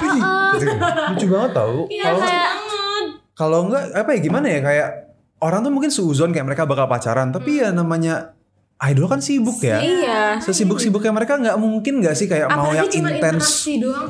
Gitu. 0.56 0.72
Lucu 1.14 1.26
banget 1.30 1.52
tau. 1.54 1.76
Iya 1.88 2.06
kayak 2.16 2.50
kalau 3.36 3.60
nggak 3.68 3.84
apa 3.94 4.10
ya 4.16 4.20
gimana 4.20 4.48
ya 4.48 4.60
kayak 4.64 4.88
orang 5.38 5.60
tuh 5.62 5.72
mungkin 5.72 5.92
seuzon 5.92 6.32
kayak 6.32 6.48
mereka 6.48 6.64
bakal 6.64 6.88
pacaran, 6.88 7.30
tapi 7.30 7.60
ya 7.60 7.70
namanya 7.70 8.35
idol 8.78 9.08
kan 9.08 9.24
sibuk 9.24 9.60
ya. 9.60 9.80
iya 9.80 10.22
Sesibuk-sibuknya 10.38 11.12
mereka 11.12 11.40
nggak 11.40 11.56
mungkin 11.56 12.04
nggak 12.04 12.16
sih 12.16 12.28
kayak 12.28 12.52
mau 12.52 12.72
yang 12.72 12.86
apalagi 12.86 13.00
intens, 13.00 13.64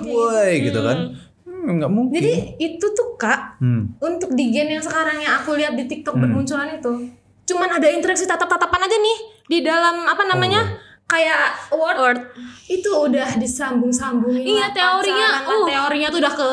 woi 0.04 0.52
gitu 0.64 0.80
kan? 0.82 0.98
Hmm, 1.46 1.82
mungkin. 1.86 2.14
Jadi 2.18 2.34
itu 2.58 2.86
tuh 2.94 3.14
kak 3.16 3.58
Hmm. 3.58 3.94
untuk 3.98 4.34
di 4.34 4.52
gen 4.52 4.68
yang 4.68 4.84
sekarang 4.84 5.18
yang 5.18 5.40
aku 5.40 5.56
lihat 5.56 5.74
di 5.74 5.86
TikTok 5.86 6.14
bermunculan 6.14 6.78
itu, 6.78 7.10
cuman 7.46 7.70
ada 7.72 7.88
interaksi 7.88 8.26
tatap-tatapan 8.26 8.86
aja 8.86 8.98
nih 8.98 9.18
di 9.46 9.60
dalam 9.62 10.04
apa 10.04 10.26
namanya 10.26 10.62
kayak 11.06 11.38
word 11.70 11.98
Word. 11.98 12.20
itu 12.66 12.90
udah 12.90 13.38
disambung-sambungin. 13.38 14.42
Iya, 14.44 14.68
teorinya, 14.70 15.30
uh. 15.44 15.64
teorinya 15.64 16.08
tuh 16.08 16.18
udah 16.18 16.34
ke 16.34 16.50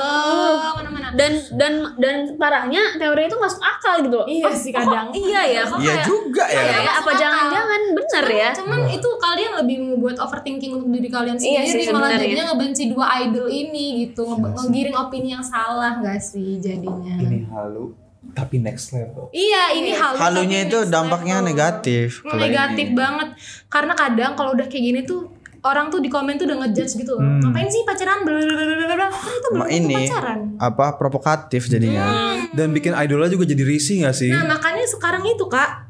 mana-mana. 0.75 1.09
dan 1.13 1.33
dan 1.53 1.73
dan 1.97 2.17
parahnya 2.37 2.97
teori 2.97 3.27
itu 3.27 3.37
masuk 3.37 3.57
akal 3.59 4.01
gitu 4.01 4.13
loh 4.15 4.27
Iya 4.27 4.45
Oh, 4.45 4.53
sih 4.55 4.69
kadang. 4.71 5.09
iya 5.11 5.41
ya 5.47 5.63
kok 5.63 5.77
Iya 5.77 5.93
kayak 5.95 6.05
juga 6.05 6.45
ya. 6.47 6.61
Iya, 6.63 6.77
Masuk 6.79 6.97
apa 6.99 7.11
jangan-jangan 7.15 7.81
bener 7.93 8.25
ya 8.31 8.49
Cuman 8.53 8.81
itu 8.87 9.09
kalian 9.19 9.53
lebih 9.57 9.77
membuat 9.83 10.17
overthinking 10.19 10.73
untuk 10.75 10.89
diri 10.91 11.09
kalian 11.09 11.37
Iya 11.37 11.61
sendiri 11.63 11.83
sih, 11.83 11.93
malah 11.93 12.11
jadinya 12.15 12.45
ngebenci 12.49 12.83
dua 12.89 13.07
idol 13.21 13.47
ini 13.47 13.85
gitu, 14.05 14.25
nge- 14.27 14.53
ngegiring 14.55 14.97
opini 14.99 15.29
yang 15.31 15.45
salah 15.45 15.97
gak 15.99 16.17
sih 16.19 16.57
jadinya? 16.59 17.17
Ini 17.19 17.49
halu 17.49 17.93
tapi 18.33 18.57
next 18.57 18.91
level. 18.91 19.29
Iya, 19.31 19.73
ini 19.75 19.93
halu. 19.93 20.17
Halunya 20.17 20.65
itu 20.65 20.85
dampaknya 20.87 21.39
level. 21.39 21.49
negatif. 21.49 22.21
kalau 22.21 22.37
Negatif 22.39 22.87
ini. 22.87 22.97
banget. 22.97 23.29
Karena 23.67 23.93
kadang 23.93 24.33
kalau 24.33 24.51
udah 24.53 24.67
kayak 24.67 24.83
gini 24.83 25.01
tuh 25.03 25.29
orang 25.63 25.87
tuh 25.89 25.99
di 25.99 26.09
komen 26.09 26.35
tuh 26.35 26.45
udah 26.45 26.59
ngejudge 26.61 26.93
gitu 26.97 27.13
loh. 27.13 27.23
Hmm. 27.23 27.39
Ngapain 27.41 27.69
sih 27.69 27.83
pacaran? 27.83 28.19
Blablabla. 28.23 29.07
Kan 29.09 29.33
itu 29.33 29.49
belum 29.49 29.69
ini 29.71 29.95
pacaran. 30.03 30.39
apa 30.57 30.87
provokatif 30.97 31.63
jadinya. 31.67 32.05
Dan 32.51 32.71
bikin 32.71 32.93
idolnya 32.93 33.29
juga 33.29 33.45
jadi 33.45 33.63
risih 33.63 34.03
gak 34.03 34.13
sih? 34.13 34.29
Nah, 34.29 34.45
makanya 34.47 34.85
sekarang 34.87 35.23
itu, 35.25 35.47
Kak, 35.47 35.87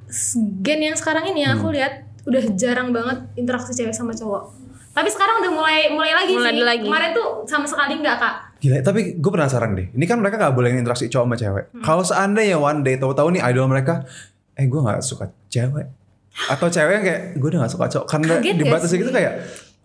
gen 0.61 0.81
yang 0.83 0.95
sekarang 0.95 1.25
ini 1.27 1.43
yang 1.43 1.57
aku 1.57 1.69
Hmm. 1.69 1.75
lihat 1.75 1.95
udah 2.23 2.43
jarang 2.53 2.91
banget 2.91 3.19
interaksi 3.35 3.73
cewek 3.73 3.91
sama 3.91 4.13
cowok. 4.13 4.55
Tapi 4.93 5.09
sekarang 5.09 5.41
udah 5.41 5.51
mulai 5.51 5.89
mulai 5.89 6.13
lagi 6.13 6.33
Mulai 6.33 6.53
sih. 6.53 6.63
lagi. 6.63 6.85
Kemarin 6.85 7.11
tuh 7.13 7.29
sama 7.45 7.65
sekali 7.65 7.97
enggak, 7.97 8.21
Kak. 8.21 8.37
Gila, 8.63 8.79
tapi 8.79 9.19
gue 9.19 9.31
penasaran 9.35 9.75
deh. 9.75 9.91
Ini 9.91 10.05
kan 10.07 10.23
mereka 10.23 10.39
gak 10.39 10.55
boleh 10.55 10.71
interaksi 10.71 11.11
cowok 11.11 11.27
sama 11.27 11.35
cewek. 11.35 11.65
Hmm. 11.75 11.83
Kalau 11.83 12.03
seandainya 12.07 12.63
one 12.63 12.87
day 12.87 12.95
tahu-tahu 12.95 13.35
nih 13.35 13.43
idol 13.51 13.67
mereka, 13.67 14.07
eh 14.55 14.71
gue 14.71 14.79
gak 14.79 15.03
suka 15.03 15.35
cewek. 15.51 15.91
Atau 16.47 16.71
cewek 16.71 16.93
yang 17.03 17.05
kayak 17.05 17.23
gue 17.43 17.49
udah 17.51 17.67
gak 17.67 17.75
suka 17.75 17.87
cowok. 17.91 18.07
Karena 18.07 18.39
Kaget 18.39 18.55
gak 18.55 18.61
dibatasi 18.63 18.95
gitu 19.03 19.11
kayak 19.11 19.33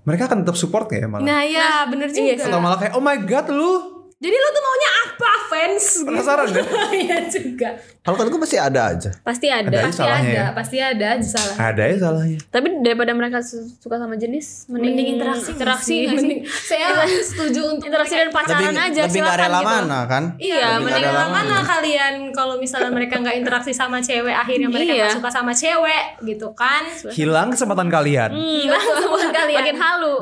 mereka 0.06 0.30
akan 0.30 0.46
tetap 0.46 0.56
support 0.62 0.86
kayak 0.86 1.10
malah. 1.10 1.26
Nah, 1.26 1.42
ya 1.42 1.90
bener 1.90 2.14
juga. 2.14 2.46
Atau 2.46 2.62
malah 2.62 2.78
kayak 2.78 2.94
oh 2.94 3.02
my 3.02 3.18
god 3.26 3.50
lu 3.50 3.97
Jadi 4.18 4.34
lu 4.34 4.50
tuh 4.50 4.64
maunya 4.64 4.90
apa 5.04 5.32
fans? 5.48 5.86
Penasaran 6.02 6.48
deh. 6.50 6.66
Iya 6.98 7.18
juga. 7.28 7.70
Kalau 8.02 8.16
kan 8.16 8.26
gue 8.26 8.40
masih 8.40 8.58
ada 8.58 8.82
aja. 8.90 9.12
Pasti 9.20 9.46
ada. 9.46 9.68
Ada. 9.68 9.80
Pasti 9.84 10.00
salahnya 10.00 10.26
ada, 10.26 10.34
ya? 10.34 10.48
pasti 10.52 10.78
ada 10.80 11.06
aja 11.14 11.28
salah. 11.28 11.56
Ada 11.62 11.84
ya 11.84 11.96
salahnya. 12.00 12.38
Tapi 12.48 12.68
daripada 12.80 13.12
mereka 13.12 13.38
su- 13.40 13.68
suka 13.78 13.96
sama 13.96 14.16
jenis, 14.16 14.66
mending, 14.68 14.96
Mending 14.96 15.08
interaksi, 15.14 15.50
interaksi 15.52 15.96
sih? 16.02 16.02
Mending- 16.10 16.42
Saya 16.48 16.88
setuju 17.22 17.62
untuk 17.70 17.86
Interaksi 17.86 18.16
dan 18.16 18.30
pacaran 18.32 18.58
Lebih 18.64 18.80
aja 18.80 18.88
lebih 18.88 18.98
nggak 18.98 19.12
silakan 19.12 19.38
rela 19.44 19.60
gitu. 19.60 19.70
mana 19.70 20.00
kan? 20.02 20.24
Iya, 20.34 20.56
Lebih 20.56 20.66
nggak 20.66 20.82
mending 20.82 21.06
rela 21.06 21.26
mana 21.30 21.56
kalian 21.64 22.14
kalau 22.32 22.56
misalnya 22.58 22.90
mereka 22.90 23.16
nggak 23.20 23.36
interaksi 23.38 23.72
sama 23.72 23.98
cewek 24.00 24.34
akhirnya 24.34 24.68
mereka 24.68 24.88
Iya. 24.90 25.02
nggak 25.04 25.14
suka 25.14 25.30
sama 25.30 25.52
cewek 25.54 26.04
gitu 26.24 26.48
kan 26.54 26.84
Hilang 27.12 27.48
kesempatan 27.50 27.88
kalian. 27.88 28.32
hilang 28.34 28.82
kesempatan 28.82 29.30
kalian 29.32 29.60
Makin 29.62 29.78
halu. 29.78 30.14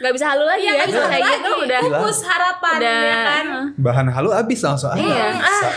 Nggak 0.00 0.12
bisa 0.12 0.26
halu 0.26 0.44
lagi 0.44 0.60
Iya, 0.60 0.66
ya. 0.66 0.74
nggak 0.74 0.88
bisa 0.88 1.00
Kayak 1.04 1.20
lagi. 1.22 1.36
gitu 1.36 1.50
udah. 1.62 1.80
pupus 1.84 2.18
harapan 2.24 2.78
Udah. 2.80 3.11
Ya 3.12 3.20
kan 3.22 3.46
Bahan 3.74 4.06
halu 4.08 4.30
habis 4.30 4.60
langsung. 4.60 4.88
Ah, 4.88 4.96
Iya. 4.96 5.28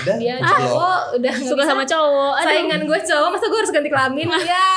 dah. 0.01 0.17
dia 0.17 0.35
cowok 0.37 0.99
udah 1.15 1.31
nggak 1.31 1.45
Suka 1.45 1.61
bisa. 1.61 1.69
sama 1.69 1.83
cowok. 1.83 2.33
Aduh. 2.35 2.47
saingan 2.47 2.81
gue 2.83 2.99
cowok 3.01 3.27
masa 3.29 3.45
gue 3.45 3.59
harus 3.59 3.71
ganti 3.71 3.89
kelamin 3.89 4.27
ya 4.45 4.67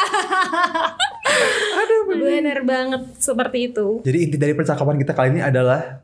aduh 1.78 2.00
bener 2.08 2.58
banget 2.62 3.02
seperti 3.16 3.58
itu 3.68 3.86
Jadi 4.00 4.18
inti 4.20 4.36
dari 4.36 4.52
percakapan 4.52 4.96
kita 4.96 5.12
kali 5.12 5.28
ini 5.30 5.40
adalah 5.40 6.02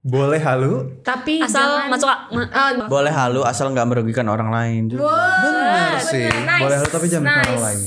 boleh 0.00 0.40
halu. 0.40 0.96
tapi 1.02 1.38
Asal 1.38 1.60
jangan- 1.84 1.92
masuk 1.92 2.08
ma- 2.08 2.48
Ah, 2.50 2.72
Boleh 2.86 3.12
halu 3.12 3.40
asal 3.42 3.68
nggak 3.68 3.84
merugikan 3.86 4.24
orang 4.26 4.48
lain 4.48 4.88
juga. 4.88 5.04
wow, 5.04 5.44
Benar 5.44 6.00
sih. 6.00 6.24
nice, 6.24 6.56
Boleh 6.58 6.76
halu 6.78 6.88
tapi 6.88 7.06
jangan 7.06 7.24
bikin 7.26 7.36
orang 7.38 7.52
nice. 7.52 7.66
lain. 7.68 7.80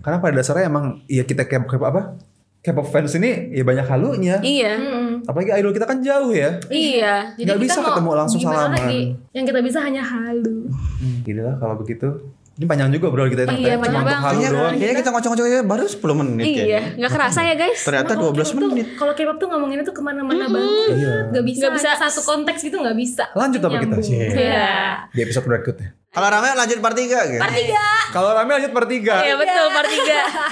Karena 0.00 0.16
pada 0.18 0.34
dasarnya 0.34 0.64
emang 0.66 0.84
ya 1.06 1.22
kita 1.22 1.44
kayak 1.44 1.68
apa? 1.68 2.16
K-pop 2.62 2.86
fans 2.86 3.10
ini 3.12 3.50
ya 3.50 3.62
banyak 3.62 3.82
halunya. 3.84 4.38
Iya. 4.38 4.72
Mm-mm. 4.72 5.26
Apalagi 5.26 5.50
idol 5.52 5.72
kita 5.72 5.82
kan 5.82 5.98
jauh 5.98 6.30
ya. 6.30 6.62
Iya. 6.66 7.34
Nggak 7.34 7.58
bisa 7.58 7.74
kita 7.74 7.80
mau 7.80 7.88
ketemu 7.90 8.10
langsung 8.16 8.38
salaman. 8.40 8.70
lagi? 8.72 9.00
Yang 9.30 9.44
kita 9.48 9.60
bisa 9.60 9.78
hanya 9.80 9.98
halu. 10.00 10.70
Hmm, 10.70 11.16
gitu 11.20 11.40
lah 11.40 11.58
kalau 11.58 11.74
begitu. 11.76 12.08
Ini 12.52 12.68
panjang 12.68 12.92
juga 12.92 13.08
bro 13.08 13.24
kita 13.26 13.48
Iya, 13.48 13.48
Cuma 13.48 13.56
panjang 13.80 13.80
untuk 13.80 14.04
banget. 14.04 14.12
halu 14.20 14.28
Kayaknya, 14.36 14.50
doang. 14.52 14.72
kayaknya 14.76 14.94
kita 14.94 15.08
ngocok-ngocok 15.10 15.44
aja 15.44 15.58
baru 15.64 15.84
10 15.88 16.14
menit 16.14 16.44
Iya. 16.44 16.52
kayaknya. 16.54 16.80
Nggak 16.94 17.12
kerasa 17.12 17.40
ya 17.42 17.54
guys. 17.56 17.80
Ternyata 17.80 18.04
Nah, 18.04 18.14
kalau 18.14 18.28
12 18.28 18.36
K-pop 18.44 18.60
tuh- 18.60 18.70
menit. 18.70 18.86
Kalau 18.92 19.12
K-pop 19.12 19.36
tuh 19.36 19.48
ngomonginnya 19.48 19.82
tuh 19.82 19.94
ke 19.96 20.02
mana-mana 20.04 20.44
banget. 20.46 20.88
Iya. 20.92 21.14
Gak 21.32 21.44
bisa, 21.44 21.64
Nggak 21.64 21.74
bisa. 21.74 21.90
satu 21.98 22.20
konteks 22.22 22.60
gitu 22.60 22.76
gak 22.78 22.94
bisa. 22.94 23.24
Lanjut 23.32 23.58
apa 23.58 23.76
kita? 23.80 23.96
Iya. 23.98 24.28
Iya. 24.30 24.70
Di 25.08 25.20
episode 25.20 25.44
berikutnya. 25.44 25.88
Kalau 26.12 26.28
rame 26.28 26.52
lanjut 26.52 26.78
part 26.84 26.92
3 26.92 27.08
gitu. 27.08 27.40
Part 27.40 27.56
tiga. 27.56 27.84
Kalau 28.12 28.36
rame 28.36 28.52
lanjut 28.52 28.72
per 28.76 28.84
tiga. 28.84 29.24
Iya 29.24 29.34
betul 29.40 29.66
part 29.72 29.88
3. 29.88 29.96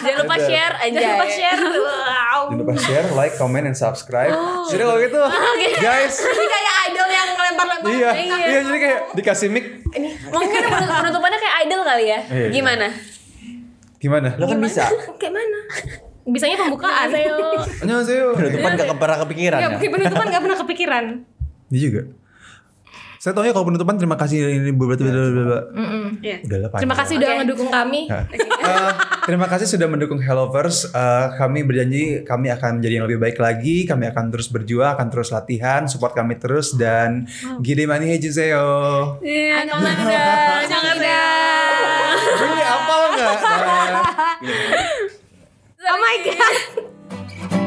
Jangan 0.01 0.19
lupa 0.25 0.37
share 0.41 0.75
aja. 0.81 0.97
Jangan 0.97 1.13
lupa 1.13 1.27
share. 1.29 1.61
Wow. 1.61 2.41
Jangan 2.41 2.57
lupa 2.57 2.75
share, 2.81 3.07
like, 3.13 3.35
comment, 3.37 3.69
and 3.69 3.77
subscribe. 3.77 4.33
Oh. 4.33 4.65
Jadi 4.73 4.83
kalau 4.89 4.97
gitu, 4.97 5.21
guys. 5.85 6.17
Ini 6.17 6.47
kayak 6.49 6.75
idol 6.89 7.09
yang 7.13 7.29
ngelempar-lempar. 7.37 7.91
Iya, 7.93 8.11
iya, 8.17 8.59
jadi 8.65 8.79
kayak 8.81 8.99
dikasih 9.13 9.49
mic. 9.53 9.85
Mungkin 10.33 10.61
penut- 10.65 10.97
penutupannya 10.97 11.39
kayak 11.39 11.57
idol 11.69 11.81
kali 11.85 12.05
ya. 12.09 12.21
Iya. 12.25 12.49
Gimana? 12.49 12.87
Gimana? 14.01 14.29
Lo 14.41 14.49
kan 14.49 14.59
bisa. 14.65 14.89
Kayak 15.21 15.35
mana? 15.37 15.59
Bisanya 16.25 16.57
pembukaan. 16.57 17.09
Ayo. 17.13 17.37
Penutupan 18.33 18.81
gak 18.81 18.97
pernah 18.97 19.19
kepikiran 19.29 19.61
ya. 19.61 19.77
penutupan 19.77 20.25
gak 20.25 20.41
pernah 20.41 20.59
kepikiran. 20.65 21.05
Ini 21.69 21.79
juga. 21.85 22.03
Saya 23.21 23.37
taunya 23.37 23.53
kalau 23.53 23.69
penutupan 23.69 24.01
terima 24.01 24.17
kasih 24.17 24.49
ini 24.49 24.73
beberapa 24.73 25.05
Iya. 26.25 26.41
Udahlah 26.41 26.73
panjang. 26.73 26.89
Terima 26.89 26.97
kasih 26.97 27.15
udah 27.21 27.29
Oke. 27.29 27.37
ngedukung 27.45 27.69
kami. 27.69 28.01
Nah, 28.09 28.25
eh, 28.65 28.93
terima 29.29 29.45
kasih 29.45 29.67
sudah 29.69 29.93
mendukung 29.93 30.25
Hellovers. 30.25 30.89
Eh, 30.89 31.27
kami 31.37 31.61
berjanji 31.69 32.25
kami 32.25 32.49
akan 32.49 32.81
menjadi 32.81 32.95
yang 32.97 33.05
lebih 33.05 33.21
baik 33.21 33.37
lagi. 33.37 33.85
Kami 33.85 34.09
akan 34.09 34.33
terus 34.33 34.49
berjuang, 34.49 34.97
akan 34.97 35.13
terus 35.13 35.29
latihan, 35.37 35.85
support 35.85 36.17
kami 36.17 36.41
terus 36.41 36.73
dan 36.81 37.29
gide 37.61 37.85
mani 37.85 38.09
hejuseyo. 38.09 39.21
Iya. 39.21 39.69
Kamsahamnida. 39.69 41.21
Ini 42.25 42.65
apa 42.65 42.95
enggak? 43.05 43.37
Oh 45.81 45.99
my 45.99 46.17
god. 46.25 47.60